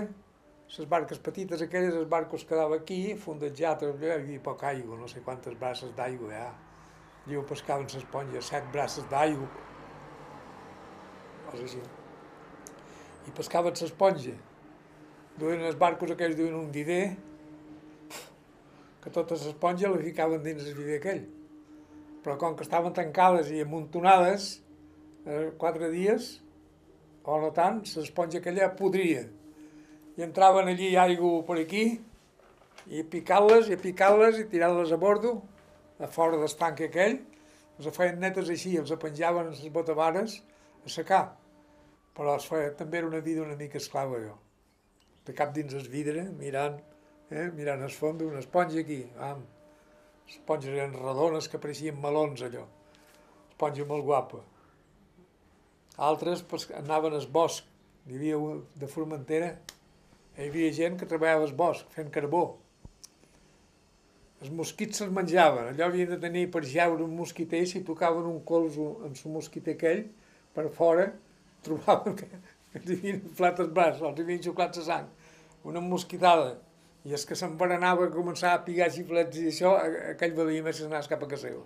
les 0.78 0.88
barques 0.90 1.20
petites 1.26 1.62
aquelles, 1.62 1.94
els 1.94 2.08
barcos 2.10 2.48
quedava 2.48 2.80
aquí, 2.80 3.02
fondejat, 3.20 3.84
allà 3.84 4.14
hi 4.14 4.16
havia 4.16 4.46
poca 4.48 4.72
aigua, 4.72 4.98
no 4.98 5.12
sé 5.12 5.22
quantes 5.26 5.60
braces 5.60 5.92
d'aigua 5.98 6.32
hi 6.32 6.40
ha. 6.40 6.48
Allí 7.26 7.38
ho 7.38 7.44
pescaven 7.50 7.92
l'esponja, 7.92 8.42
set 8.42 8.72
braces 8.72 9.06
d'aigua, 9.12 9.52
coses 11.52 11.68
així. 11.68 12.05
I 13.26 13.34
pescaven 13.36 13.76
l'esponja. 13.80 14.36
Duien 15.40 15.66
els 15.68 15.78
barcos 15.80 16.14
aquells, 16.14 16.38
duien 16.38 16.56
un 16.56 16.70
vider, 16.72 17.16
que 19.04 19.12
tota 19.14 19.38
l'esponja 19.38 19.92
la 19.92 20.02
ficaven 20.02 20.44
dins 20.46 20.64
el 20.66 20.78
vider 20.78 21.00
aquell. 21.02 21.24
Però 22.26 22.38
com 22.42 22.56
que 22.58 22.66
estaven 22.66 22.94
tancades 22.94 23.52
i 23.54 23.62
amuntonades, 23.62 24.48
eh, 25.26 25.52
quatre 25.62 25.92
dies, 25.94 26.40
o 27.26 27.38
no 27.42 27.52
tant, 27.54 27.84
l'esponja 27.98 28.42
aquella 28.42 28.72
podria. 28.80 29.26
I 30.16 30.24
entraven 30.26 30.70
allí 30.72 30.96
aigua 30.96 31.44
per 31.46 31.60
aquí, 31.62 31.86
i 32.88 33.04
picant-les, 33.04 33.70
i 33.74 33.78
picant-les, 33.82 34.40
i 34.42 34.50
tirant-les 34.50 34.94
a 34.94 35.00
bordo, 35.02 35.40
a 36.00 36.08
fora 36.08 36.38
del 36.38 36.50
aquell, 36.90 37.20
els 37.80 37.96
feien 37.96 38.20
netes 38.20 38.50
així, 38.50 38.78
els 38.78 38.94
penjaven 39.00 39.50
en 39.50 39.58
les 39.58 39.72
botavares 39.72 40.42
a 40.86 40.90
secar. 40.90 41.45
Però 42.16 42.38
feia, 42.40 42.72
també 42.80 43.02
era 43.02 43.08
una 43.12 43.20
vida 43.20 43.44
una 43.44 43.58
mica 43.60 43.78
esclava, 43.82 44.22
jo. 44.24 44.38
De 45.28 45.34
cap 45.36 45.52
dins 45.56 45.74
el 45.76 45.88
vidre, 45.92 46.24
mirant, 46.40 46.80
eh, 47.30 47.50
mirant 47.58 47.84
el 47.84 47.92
fons, 47.92 48.24
una 48.24 48.40
esponja 48.40 48.80
aquí, 48.80 49.02
am. 49.30 49.44
Les 50.26 50.40
esponges 50.40 50.72
eren 50.72 50.96
redones 50.96 51.50
que 51.52 51.60
pareixien 51.62 51.98
melons, 52.02 52.42
allò. 52.46 52.64
Esponja 53.52 53.86
molt 53.90 54.06
guapa. 54.08 54.42
Altres 56.08 56.42
pues, 56.50 56.70
anaven 56.76 57.14
al 57.18 57.28
bosc. 57.32 57.68
Hi 58.06 58.18
havia 58.20 58.38
de 58.78 58.88
Formentera, 58.88 59.52
hi 60.38 60.48
havia 60.48 60.72
gent 60.78 60.98
que 61.00 61.08
treballava 61.10 61.48
al 61.48 61.54
bosc, 61.58 61.90
fent 61.96 62.12
carbó. 62.14 62.44
Els 64.44 64.52
mosquits 64.54 65.00
se'ls 65.02 65.14
menjaven. 65.16 65.72
Allò 65.72 65.88
havien 65.90 66.12
de 66.14 66.20
tenir 66.22 66.46
per 66.54 66.62
jeure 66.70 67.04
un 67.04 67.16
mosquiter, 67.18 67.64
si 67.68 67.84
tocaven 67.88 68.28
un 68.30 68.42
colzo 68.46 68.92
amb 69.08 69.16
el 69.18 69.34
mosquiter 69.34 69.74
aquell, 69.78 70.04
per 70.56 70.68
fora, 70.76 71.08
trobaven 71.66 72.16
que, 72.20 72.28
que 72.72 72.80
els 72.82 72.92
havien 72.96 73.20
inflat 73.24 73.60
els 73.66 74.22
havien 74.24 74.44
xuclat 74.46 74.78
la 74.78 74.86
sang. 74.88 75.10
Una 75.66 75.82
mosquitada. 75.82 76.56
I 77.06 77.14
és 77.14 77.26
que 77.30 77.36
s'enverenava, 77.38 78.08
començava 78.14 78.58
a 78.58 78.64
pigar 78.66 78.88
xiflets 78.94 79.38
i 79.38 79.48
això, 79.52 79.76
a- 79.78 80.14
aquell 80.16 80.34
valia 80.38 80.64
més 80.66 80.80
anés 80.86 81.10
cap 81.12 81.22
a 81.22 81.28
casa 81.30 81.50
seva. 81.52 81.62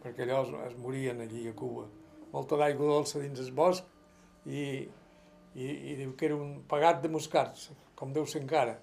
Perquè 0.00 0.24
allò 0.24 0.38
es, 0.46 0.54
es 0.70 0.78
morien 0.80 1.20
allí 1.20 1.46
a 1.50 1.52
Cuba. 1.56 1.84
Molta 2.32 2.56
d'aigua 2.56 2.86
dolça 2.94 3.20
dins 3.20 3.40
el 3.42 3.50
bosc 3.52 3.84
i, 4.46 4.86
i, 5.54 5.66
i 5.66 5.96
diu 5.98 6.14
que 6.16 6.30
era 6.30 6.38
un 6.38 6.62
pagat 6.70 7.02
de 7.04 7.10
moscats, 7.12 7.68
com 7.98 8.14
deu 8.16 8.24
ser 8.24 8.40
encara. 8.40 8.78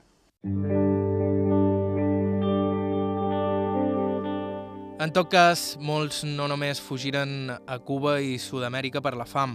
En 4.98 5.12
tot 5.14 5.30
cas, 5.30 5.76
molts 5.80 6.24
no 6.26 6.48
només 6.50 6.80
fugiren 6.82 7.52
a 7.54 7.78
Cuba 7.86 8.16
i 8.22 8.38
Sud-amèrica 8.42 9.02
per 9.06 9.14
la 9.16 9.28
fam, 9.30 9.54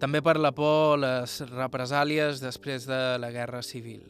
també 0.00 0.20
per 0.22 0.36
la 0.40 0.52
por 0.52 0.98
les 1.00 1.38
represàlies 1.52 2.42
després 2.42 2.86
de 2.88 3.00
la 3.20 3.30
Guerra 3.32 3.62
Civil. 3.64 4.02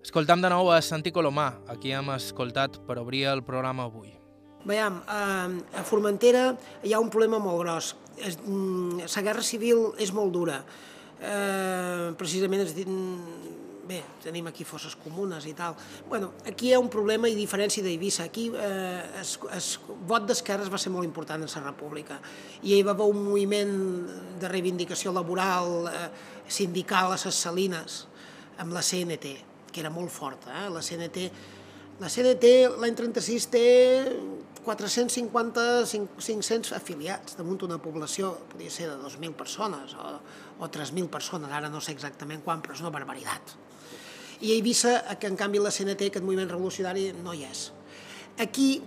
Escoltam 0.00 0.40
de 0.40 0.48
nou 0.48 0.70
a 0.72 0.80
Santi 0.80 1.12
Colomà, 1.12 1.50
a 1.68 1.76
qui 1.76 1.92
hem 1.92 2.08
escoltat 2.14 2.78
per 2.86 2.96
obrir 3.02 3.26
el 3.28 3.42
programa 3.44 3.84
avui. 3.90 4.14
Veiem, 4.64 4.96
a, 5.08 5.48
a 5.76 5.82
Formentera 5.88 6.50
hi 6.84 6.94
ha 6.94 7.00
un 7.00 7.10
problema 7.12 7.40
molt 7.40 7.60
gros. 7.62 7.90
Mm, 8.20 9.04
la 9.08 9.24
guerra 9.24 9.44
civil 9.44 9.90
és 10.00 10.12
molt 10.12 10.32
dura. 10.32 10.60
Eh, 11.20 12.12
precisament 12.16 12.64
es, 12.64 12.74
bé, 13.88 14.00
tenim 14.22 14.46
aquí 14.50 14.64
fosses 14.64 14.96
comunes 14.98 15.46
i 15.48 15.54
tal. 15.56 15.76
Bueno, 16.08 16.32
aquí 16.46 16.70
hi 16.70 16.74
ha 16.74 16.80
un 16.82 16.90
problema 16.92 17.28
i 17.28 17.36
diferència 17.38 17.84
d'Eivissa. 17.84 18.26
Aquí 18.28 18.48
eh, 18.54 19.20
es, 19.20 19.36
es, 19.56 19.70
vot 20.08 20.26
d'esquerres 20.28 20.70
va 20.72 20.78
ser 20.78 20.92
molt 20.94 21.08
important 21.08 21.42
en 21.42 21.50
la 21.50 21.64
república 21.66 22.20
i 22.62 22.76
hi 22.76 22.82
va 22.86 22.94
haver 22.96 23.08
un 23.10 23.22
moviment 23.24 23.72
de 24.40 24.50
reivindicació 24.50 25.14
laboral, 25.16 25.88
eh, 25.90 26.10
sindical 26.50 27.14
a 27.14 27.16
les 27.16 27.40
salines 27.44 28.04
amb 28.60 28.74
la 28.76 28.82
CNT, 28.82 29.36
que 29.72 29.80
era 29.80 29.90
molt 29.90 30.12
forta. 30.12 30.52
Eh? 30.64 30.68
La 30.72 30.82
CNT, 30.84 31.30
la 32.00 32.10
CNT 32.10 32.52
l'any 32.80 32.96
36 32.98 33.48
té 33.52 33.66
450, 34.64 35.64
500 35.88 36.74
afiliats 36.76 37.38
damunt 37.38 37.64
una 37.64 37.80
població, 37.80 38.34
podria 38.52 38.72
ser 38.72 38.90
de 38.90 38.98
2.000 39.00 39.32
persones 39.38 39.96
o, 39.96 40.12
o 40.60 40.68
3.000 40.68 41.08
persones, 41.08 41.52
ara 41.52 41.72
no 41.72 41.80
sé 41.80 41.94
exactament 41.96 42.44
quan, 42.44 42.60
però 42.60 42.76
és 42.76 42.84
una 42.84 42.92
barbaritat. 42.92 43.56
I 44.40 44.52
a 44.52 44.54
Eivissa, 44.56 44.94
que 45.20 45.28
en 45.28 45.36
canvi 45.36 45.60
la 45.60 45.72
CNT, 45.72 46.08
aquest 46.08 46.24
moviment 46.24 46.48
revolucionari, 46.48 47.10
no 47.20 47.34
hi 47.36 47.44
és. 47.44 47.66
Aquí, 48.40 48.80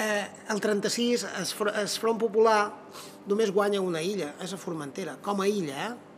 eh, 0.00 0.24
el 0.48 0.60
36, 0.64 1.26
es, 1.42 1.52
es 1.82 1.98
Front 2.00 2.20
Popular 2.22 2.72
només 3.28 3.52
guanya 3.52 3.82
una 3.84 4.00
illa, 4.00 4.32
és 4.40 4.52
a 4.52 4.60
Formentera, 4.60 5.18
com 5.24 5.42
a 5.44 5.48
illa, 5.48 5.90
eh? 5.90 6.14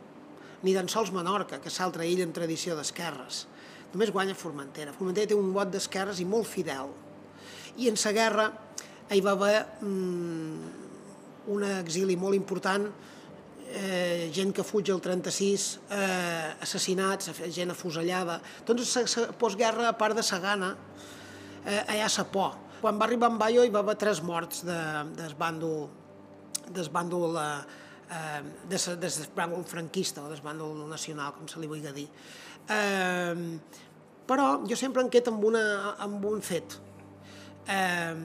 ni 0.63 0.73
tan 0.73 0.87
sols 0.89 1.11
Menorca, 1.13 1.59
que 1.61 1.69
és 1.71 1.79
l'altra 1.81 2.07
illa 2.07 2.25
amb 2.25 2.35
tradició 2.35 2.77
d'esquerres. 2.77 3.45
Només 3.91 4.11
guanya 4.15 4.35
Formentera. 4.35 4.95
Formentera 4.95 5.31
té 5.31 5.37
un 5.37 5.51
vot 5.55 5.69
d'esquerres 5.71 6.21
i 6.23 6.25
molt 6.27 6.47
fidel. 6.49 6.89
I 7.77 7.91
en 7.91 7.99
la 8.03 8.15
guerra 8.15 8.47
hi 9.11 9.21
va 9.23 9.35
haver 9.35 9.59
mm, 9.83 10.71
un 11.53 11.67
exili 11.77 12.17
molt 12.19 12.35
important, 12.35 12.87
eh, 13.73 14.29
gent 14.33 14.53
que 14.55 14.63
fuig 14.65 14.89
el 14.93 15.01
36, 15.01 15.67
eh, 15.89 16.53
assassinats, 16.63 17.31
gent 17.53 17.73
afusellada. 17.73 18.39
Doncs 18.65 18.95
la 18.95 19.27
postguerra, 19.39 19.89
a 19.89 19.97
part 19.97 20.15
de 20.15 20.23
Sagana, 20.23 20.75
eh, 21.65 21.83
allà 21.87 22.07
a 22.07 22.25
por. 22.25 22.55
Quan 22.81 22.99
va 22.99 23.05
arribar 23.05 23.31
en 23.31 23.37
Bayo 23.37 23.63
hi 23.65 23.69
va 23.73 23.79
haver 23.79 23.95
tres 23.97 24.21
morts 24.21 24.63
de, 24.65 24.77
del 25.17 25.33
bàndol, 25.35 25.87
del 26.69 26.89
bàndol 26.93 27.37
eh, 27.37 28.41
de, 28.69 28.77
de, 28.77 29.09
de 29.09 29.27
bàndol 29.35 29.65
franquista 29.65 30.23
o 30.23 30.29
del 30.29 30.41
bàndol 30.41 30.87
nacional, 30.87 31.33
com 31.33 31.47
se 31.47 31.59
li 31.59 31.67
vulgui 31.67 31.93
dir. 31.95 32.07
Eh, 32.69 33.35
però 34.27 34.61
jo 34.67 34.75
sempre 34.75 35.01
em 35.01 35.09
quedo 35.09 35.31
amb, 35.33 35.43
una, 35.49 35.95
amb 36.03 36.25
un 36.27 36.41
fet. 36.41 36.77
Eh, 37.67 38.15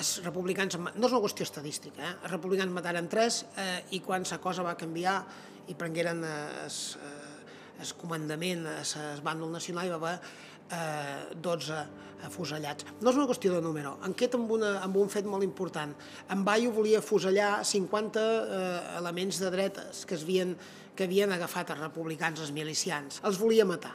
els 0.00 0.10
republicans, 0.24 0.78
no 0.80 1.06
és 1.06 1.12
una 1.12 1.22
qüestió 1.22 1.44
estadística, 1.46 2.00
eh? 2.02 2.12
els 2.24 2.32
republicans 2.32 2.72
mataren 2.72 3.08
tres 3.12 3.44
eh, 3.60 3.80
i 3.96 4.00
quan 4.04 4.24
la 4.24 4.40
cosa 4.42 4.64
va 4.66 4.76
canviar 4.80 5.18
i 5.68 5.76
prengueren 5.78 6.24
el 6.24 6.78
eh, 7.84 7.90
comandament, 8.00 8.66
el 8.66 9.24
bàndol 9.24 9.52
nacional, 9.52 9.86
hi 9.86 9.92
va 9.92 9.98
haver 10.00 10.14
eh, 10.70 11.36
12 11.42 11.82
afusellats. 12.26 12.86
No 13.00 13.12
és 13.12 13.18
una 13.18 13.26
qüestió 13.28 13.54
de 13.54 13.62
número, 13.64 13.94
en 14.04 14.14
queda 14.18 14.38
amb, 14.40 14.50
una, 14.56 14.74
amb 14.84 14.96
un 15.00 15.10
fet 15.12 15.28
molt 15.28 15.46
important. 15.46 15.94
En 16.32 16.44
Bayo 16.44 16.72
volia 16.76 17.00
afusellar 17.00 17.64
50 17.64 18.20
eh, 18.20 18.70
elements 19.00 19.40
de 19.40 19.52
dretes 19.52 20.04
que, 20.06 20.18
es 20.18 20.24
havien, 20.26 20.56
que 20.96 21.08
havien 21.08 21.32
agafat 21.32 21.74
els 21.74 21.84
republicans, 21.84 22.42
els 22.44 22.52
milicians. 22.56 23.20
Els 23.24 23.40
volia 23.40 23.68
matar. 23.68 23.94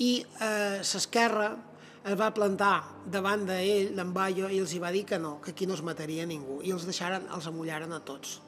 I 0.00 0.12
eh, 0.22 0.80
l'esquerra, 0.80 1.52
es 2.00 2.16
va 2.16 2.30
plantar 2.32 2.74
davant 3.12 3.44
d'ell, 3.48 3.98
Bayo, 4.14 4.48
i 4.48 4.60
els 4.62 4.72
hi 4.72 4.78
va 4.80 4.92
dir 4.92 5.04
que 5.04 5.18
no, 5.18 5.38
que 5.44 5.52
aquí 5.52 5.66
no 5.66 5.74
es 5.76 5.82
mataria 5.84 6.24
ningú, 6.26 6.60
i 6.64 6.72
els 6.72 6.86
deixaren, 6.88 7.26
els 7.34 7.46
amullaren 7.50 7.92
a 7.92 8.00
tots. 8.00 8.38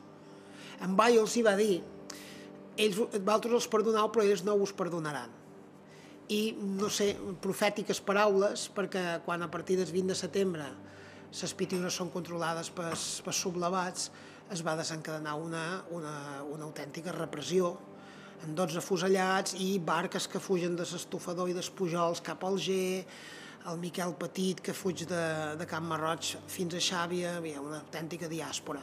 En 0.80 0.96
Bayo 0.96 1.26
els 1.26 1.36
hi 1.36 1.42
va 1.44 1.54
dir, 1.58 1.82
ells, 2.76 2.96
vosaltres 2.96 3.58
els 3.60 3.68
perdoneu, 3.68 4.08
però 4.12 4.24
ells 4.24 4.44
no 4.46 4.56
us 4.56 4.72
perdonaran. 4.72 5.30
I, 6.32 6.54
no 6.80 6.88
sé, 6.88 7.12
profètiques 7.44 8.00
paraules, 8.00 8.70
perquè 8.72 9.20
quan 9.26 9.44
a 9.44 9.50
partir 9.52 9.76
del 9.76 9.90
20 9.92 10.14
de 10.14 10.16
setembre 10.16 10.68
les 11.32 11.54
pitiures 11.56 11.94
són 11.96 12.10
controlades 12.12 12.70
pels, 12.72 13.20
pels 13.24 13.40
sublevats, 13.44 14.10
es 14.52 14.60
va 14.64 14.76
desencadenar 14.76 15.34
una, 15.40 15.64
una, 15.96 16.14
una 16.52 16.66
autèntica 16.68 17.12
repressió 17.16 17.72
amb 18.42 18.56
12 18.58 18.82
fusellats 18.84 19.54
i 19.60 19.76
barques 19.78 20.26
que 20.28 20.40
fugen 20.42 20.74
de 20.76 20.84
l'estofador 20.88 21.48
i 21.48 21.54
dels 21.56 21.70
pujols 21.70 22.20
cap 22.24 22.42
al 22.44 22.58
G, 22.60 22.74
el 23.70 23.78
Miquel 23.78 24.14
Petit 24.18 24.60
que 24.64 24.74
fuig 24.74 25.04
de, 25.06 25.22
de 25.58 25.66
Camp 25.70 25.86
Marroig 25.86 26.32
fins 26.50 26.74
a 26.74 26.82
Xàbia, 26.82 27.36
hi 27.46 27.54
ha 27.54 27.62
una 27.62 27.82
autèntica 27.82 28.30
diàspora. 28.30 28.82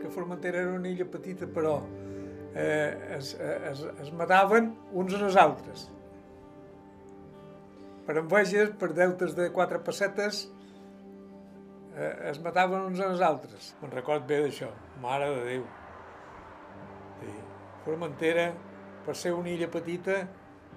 que 0.00 0.12
Formentera 0.14 0.62
era 0.64 0.72
una 0.78 0.88
illa 0.88 1.04
petita, 1.06 1.46
però 1.46 1.76
eh, 2.54 3.16
es, 3.18 3.34
es, 3.36 3.84
es 4.02 4.10
mataven 4.16 4.72
uns 4.92 5.14
als 5.20 5.36
altres. 5.36 5.86
Per 8.06 8.16
enveges, 8.18 8.72
per 8.80 8.90
deutes 8.96 9.36
de 9.36 9.52
quatre 9.54 9.78
pessetes, 9.84 10.46
es 11.96 12.40
mataven 12.40 12.86
uns 12.88 13.00
als 13.04 13.20
altres. 13.20 13.72
Me'n 13.82 13.92
record 13.92 14.26
bé 14.28 14.42
d'això, 14.46 14.70
mare 15.02 15.28
de 15.34 15.42
Déu. 15.48 15.64
Sí. 17.20 17.34
Formentera, 17.84 18.46
per 19.06 19.16
ser 19.18 19.34
una 19.36 19.50
illa 19.52 19.68
petita, 19.70 20.22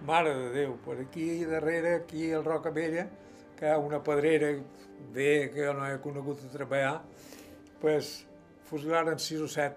mare 0.08 0.34
de 0.36 0.50
Déu, 0.56 0.76
per 0.84 1.00
aquí 1.06 1.46
darrere, 1.48 1.96
aquí 2.02 2.32
al 2.34 2.44
Roca 2.44 2.74
Vella, 2.76 3.08
que 3.56 3.68
hi 3.68 3.72
ha 3.72 3.80
una 3.80 4.02
pedrera 4.04 4.52
bé 5.16 5.52
que 5.54 5.64
jo 5.64 5.74
no 5.78 5.88
he 5.88 6.00
conegut 6.04 6.44
a 6.44 6.52
treballar, 6.52 6.98
pues, 7.80 8.26
fusilaren 8.68 9.20
6 9.20 9.42
o 9.46 9.48
7. 9.48 9.76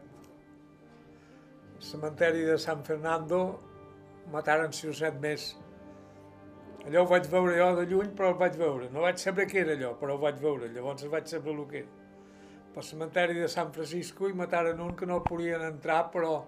El 1.78 1.84
cementeri 1.86 2.42
de 2.42 2.58
San 2.58 2.82
Fernando 2.84 3.60
mataren 4.32 4.72
6 4.72 4.90
o 4.90 4.98
7 4.98 5.22
més. 5.22 5.52
Allò 6.86 7.02
ho 7.02 7.08
vaig 7.10 7.26
veure 7.28 7.56
jo 7.58 7.70
de 7.76 7.86
lluny, 7.90 8.12
però 8.16 8.30
el 8.32 8.38
vaig 8.40 8.56
veure. 8.56 8.90
No 8.94 9.02
vaig 9.04 9.18
saber 9.20 9.48
què 9.50 9.64
era 9.64 9.74
allò, 9.74 9.94
però 9.98 10.14
ho 10.14 10.22
vaig 10.22 10.38
veure. 10.42 10.70
Llavors 10.72 11.08
vaig 11.10 11.26
saber 11.26 11.54
el 11.54 11.64
que 11.70 11.82
era. 11.82 11.96
Pel 12.74 12.84
cementeri 12.86 13.34
de 13.40 13.48
San 13.50 13.72
Francisco 13.74 14.28
hi 14.28 14.36
mataren 14.36 14.80
un 14.80 14.94
que 14.96 15.06
no 15.08 15.22
podien 15.24 15.64
entrar, 15.66 16.04
però 16.12 16.44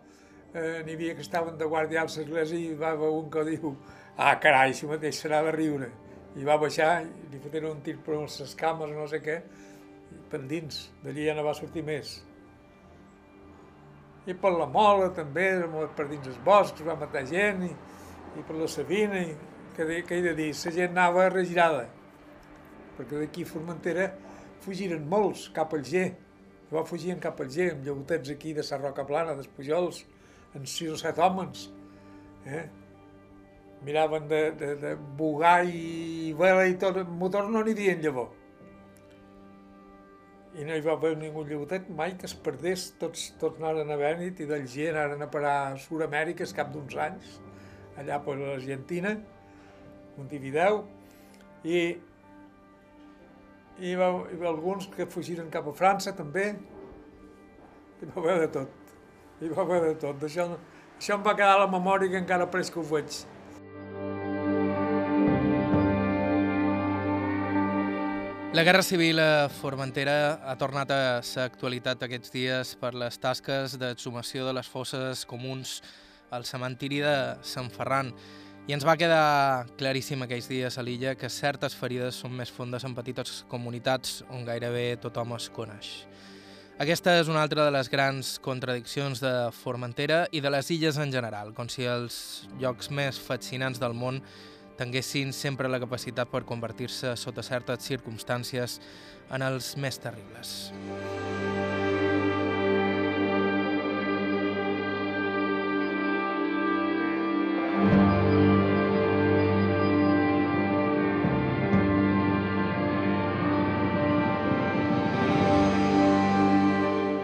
eh, 0.54 0.82
n'hi 0.86 0.94
havia 0.94 1.16
que 1.18 1.24
estaven 1.24 1.56
de 1.58 1.66
guàrdia 1.66 2.04
a 2.04 2.06
l'església 2.06 2.58
i 2.60 2.76
va 2.78 2.92
haver 2.94 3.10
un 3.10 3.30
que 3.32 3.44
diu 3.48 3.74
ah, 4.16 4.36
carai, 4.38 4.74
si 4.74 4.86
mateix 4.86 5.18
serà 5.24 5.40
de 5.46 5.54
riure. 5.56 5.90
I 6.38 6.46
va 6.46 6.58
baixar 6.60 7.00
i 7.02 7.30
li 7.32 7.40
foteren 7.42 7.72
un 7.72 7.80
tir 7.82 7.96
per 8.04 8.20
les 8.20 8.54
cames 8.54 8.92
no 8.94 9.06
sé 9.10 9.18
què, 9.24 9.40
i 10.14 10.20
per 10.30 10.42
dins. 10.50 10.84
D'allí 11.02 11.26
ja 11.26 11.34
no 11.34 11.46
va 11.46 11.56
sortir 11.58 11.82
més. 11.86 12.20
I 14.28 14.36
per 14.36 14.52
la 14.54 14.68
Mola 14.68 15.08
també, 15.16 15.48
per 15.96 16.06
dins 16.10 16.28
els 16.28 16.38
boscs, 16.44 16.84
va 16.86 16.94
matar 17.00 17.24
gent, 17.26 17.64
i, 17.66 17.72
i 18.38 18.44
per 18.46 18.58
la 18.60 18.68
Sabina, 18.68 19.24
i 19.24 19.34
que, 19.80 19.86
de, 19.86 20.02
que 20.04 20.18
he 20.18 20.22
de 20.22 20.34
dir, 20.36 20.50
la 20.52 20.70
gent 20.74 20.90
anava 20.92 21.30
regirada, 21.32 21.86
perquè 22.98 23.16
d'aquí 23.22 23.46
Formentera 23.48 24.10
fugiren 24.60 25.06
molts 25.08 25.46
cap 25.56 25.72
al 25.72 25.86
G, 25.88 26.10
va 26.68 26.82
fugien 26.84 27.22
cap 27.22 27.40
al 27.40 27.48
G, 27.48 27.70
amb 27.72 27.86
llautets 27.86 28.34
aquí 28.34 28.52
de 28.52 28.64
la 28.66 28.80
Roca 28.82 29.06
Plana, 29.08 29.38
dels 29.38 29.48
Pujols, 29.48 30.02
en 30.54 30.68
sis 30.68 30.90
o 30.92 30.98
set 31.00 31.16
homes. 31.18 31.70
Eh? 32.44 32.66
Miraven 33.86 34.28
de, 34.28 34.42
de, 34.60 34.74
de 34.84 34.92
bugar 35.16 35.64
i 35.64 36.34
vela 36.36 36.68
i 36.68 36.76
tot, 36.76 37.00
motor 37.08 37.48
no 37.48 37.64
n'hi 37.64 37.72
havia 37.72 37.96
llavor. 38.04 38.28
I 40.60 40.68
no 40.68 40.76
hi 40.76 40.84
va 40.84 40.98
haver 40.98 41.16
ningú 41.16 41.46
llautet 41.48 41.88
mai 41.88 42.18
que 42.20 42.28
es 42.28 42.36
perdés, 42.36 42.90
tots, 43.00 43.30
tots 43.40 43.62
anaren 43.62 43.88
a 43.88 43.96
Bènit 43.96 44.44
i 44.44 44.52
del 44.52 44.68
G 44.68 44.90
anaren 44.92 45.24
a 45.24 45.32
parar 45.32 45.58
a 45.70 45.76
Sud-amèrica 45.80 46.44
cap 46.52 46.68
d'uns 46.74 47.00
anys, 47.00 47.36
allà 47.96 48.20
per 48.20 48.36
l'Argentina, 48.36 49.16
Montevideo, 50.20 50.84
i, 51.64 51.80
i, 53.80 53.96
va, 53.96 54.12
hi 54.28 54.38
va 54.40 54.52
alguns 54.52 54.86
que 54.94 55.08
fugiren 55.10 55.50
cap 55.52 55.66
a 55.68 55.74
França 55.76 56.14
també, 56.16 56.52
hi 58.00 58.08
va 58.12 58.22
haver 58.22 58.38
de 58.44 58.52
tot, 58.60 58.94
hi 59.40 59.50
va 59.50 59.66
haver 59.66 59.82
de 59.88 59.98
tot. 60.06 60.24
Això, 60.28 60.48
això 61.00 61.18
em 61.18 61.26
va 61.26 61.36
quedar 61.36 61.56
a 61.58 61.64
la 61.64 61.70
memòria 61.72 62.12
que 62.12 62.20
encara 62.20 62.48
pres 62.52 62.72
que 62.72 62.80
ho 62.80 62.86
veig. 62.94 63.22
La 68.50 68.64
Guerra 68.66 68.82
Civil 68.82 69.20
a 69.22 69.48
Formentera 69.48 70.40
ha 70.42 70.56
tornat 70.58 70.90
a 70.90 71.02
ser 71.22 71.44
actualitat 71.46 72.00
aquests 72.02 72.32
dies 72.34 72.72
per 72.80 72.90
les 72.98 73.14
tasques 73.22 73.76
d'exhumació 73.78 74.42
de 74.48 74.54
les 74.56 74.66
fosses 74.66 75.22
comuns 75.30 75.76
al 76.34 76.42
cementiri 76.48 76.98
de 77.04 77.14
Sant 77.46 77.70
Ferran. 77.70 78.10
I 78.70 78.74
ens 78.76 78.84
va 78.86 78.92
quedar 78.94 79.66
claríssim 79.80 80.20
aquells 80.22 80.46
dies 80.46 80.76
a 80.78 80.82
l'illa 80.86 81.16
que 81.18 81.26
certes 81.26 81.74
ferides 81.74 82.20
són 82.22 82.36
més 82.38 82.52
fondes 82.54 82.84
en 82.86 82.92
petites 82.94 83.40
comunitats 83.50 84.20
on 84.30 84.44
gairebé 84.46 84.84
tothom 85.02 85.32
es 85.34 85.48
coneix. 85.50 85.88
Aquesta 86.78 87.16
és 87.18 87.26
una 87.26 87.42
altra 87.42 87.64
de 87.66 87.72
les 87.74 87.90
grans 87.90 88.36
contradiccions 88.38 89.24
de 89.24 89.32
Formentera 89.58 90.20
i 90.30 90.38
de 90.44 90.54
les 90.54 90.70
illes 90.70 91.00
en 91.02 91.10
general, 91.10 91.50
com 91.50 91.66
si 91.66 91.82
els 91.82 92.46
llocs 92.62 92.92
més 92.94 93.18
fascinants 93.18 93.82
del 93.82 93.98
món 94.04 94.22
tinguessin 94.78 95.34
sempre 95.34 95.66
la 95.66 95.82
capacitat 95.82 96.30
per 96.30 96.46
convertir-se 96.46 97.16
sota 97.18 97.42
certes 97.42 97.90
circumstàncies 97.90 98.78
en 99.34 99.50
els 99.50 99.74
més 99.82 99.98
terribles. 99.98 100.70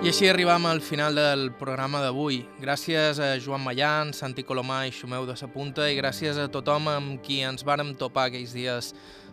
I 0.07 0.11
així 0.13 0.29
arribam 0.31 0.69
al 0.71 0.79
final 0.87 1.17
del 1.19 1.41
programa 1.59 1.99
d'avui. 1.99 2.37
Gràcies 2.63 3.19
a 3.19 3.33
Joan 3.43 3.65
Mallan, 3.65 4.13
Santi 4.15 4.45
Colomà 4.47 4.85
i 4.87 4.93
Xumeu 4.95 5.25
de 5.27 5.35
Sapunta 5.35 5.89
i 5.91 5.97
gràcies 5.99 6.39
a 6.39 6.45
tothom 6.47 6.87
amb 6.93 7.17
qui 7.25 7.41
ens 7.43 7.65
vàrem 7.67 7.91
topar 7.99 8.29
aquells 8.29 8.53
dies 8.55 8.93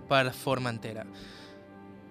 per 0.09 0.31
Formentera. 0.33 1.03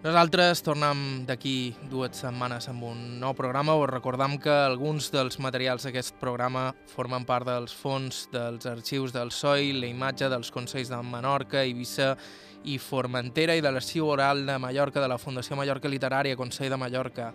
Nosaltres 0.04 0.62
tornem 0.62 1.24
d'aquí 1.26 1.72
dues 1.90 2.20
setmanes 2.22 2.70
amb 2.70 2.86
un 2.86 3.00
nou 3.18 3.34
programa. 3.34 3.74
Us 3.74 3.90
recordam 3.90 4.38
que 4.38 4.54
alguns 4.54 5.10
dels 5.10 5.40
materials 5.42 5.88
d'aquest 5.88 6.14
programa 6.22 6.68
formen 6.94 7.26
part 7.26 7.50
dels 7.50 7.74
fons 7.74 8.28
dels 8.30 8.70
arxius 8.70 9.10
del 9.10 9.34
SOI, 9.34 9.72
la 9.80 9.90
imatge 9.90 10.30
dels 10.30 10.54
Consells 10.54 10.94
de 10.94 11.02
Menorca, 11.02 11.64
Eivissa 11.66 12.14
i 12.62 12.78
Formentera 12.78 13.58
i 13.58 13.66
de 13.66 13.74
l'Arxiu 13.74 14.06
Oral 14.06 14.46
de 14.46 14.60
Mallorca 14.62 15.02
de 15.02 15.10
la 15.10 15.18
Fundació 15.18 15.58
Mallorca 15.58 15.90
Literària, 15.90 16.38
Consell 16.38 16.70
de 16.70 16.78
Mallorca. 16.78 17.32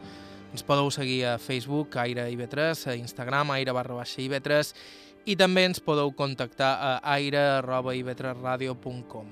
Ens 0.51 0.63
podeu 0.63 0.91
seguir 0.91 1.25
a 1.27 1.37
Facebook, 1.37 1.97
Aire 1.99 2.31
IB3, 2.31 2.87
a 2.87 2.95
Instagram, 2.95 3.51
aire 3.57 3.71
barra 3.75 3.95
baixa 3.99 4.21
IB3 4.23 4.71
i 5.27 5.35
també 5.35 5.65
ens 5.67 5.83
podeu 5.83 6.07
contactar 6.15 6.71
a 6.79 7.03
aire.ib3radio.com. 7.17 9.27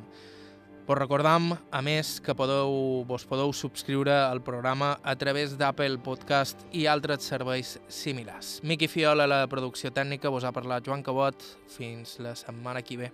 Vos 0.85 0.97
recordam, 0.99 1.57
a 1.71 1.81
més, 1.81 2.21
que 2.21 2.35
podeu, 2.37 3.01
vos 3.09 3.25
podeu 3.25 3.49
subscriure 3.57 4.13
al 4.13 4.37
programa 4.45 4.99
a 5.01 5.15
través 5.17 5.57
d'Apple 5.57 5.97
Podcast 6.05 6.61
i 6.77 6.85
altres 6.85 7.25
serveis 7.25 7.81
similars. 7.89 8.61
Miqui 8.61 8.85
Fiola, 8.91 9.25
la 9.25 9.47
producció 9.49 9.89
tècnica, 9.89 10.29
vos 10.29 10.45
ha 10.45 10.53
parlat 10.53 10.85
Joan 10.85 11.01
Cabot. 11.01 11.41
Fins 11.73 12.21
la 12.21 12.37
setmana 12.37 12.85
que 12.85 13.01
ve. 13.01 13.09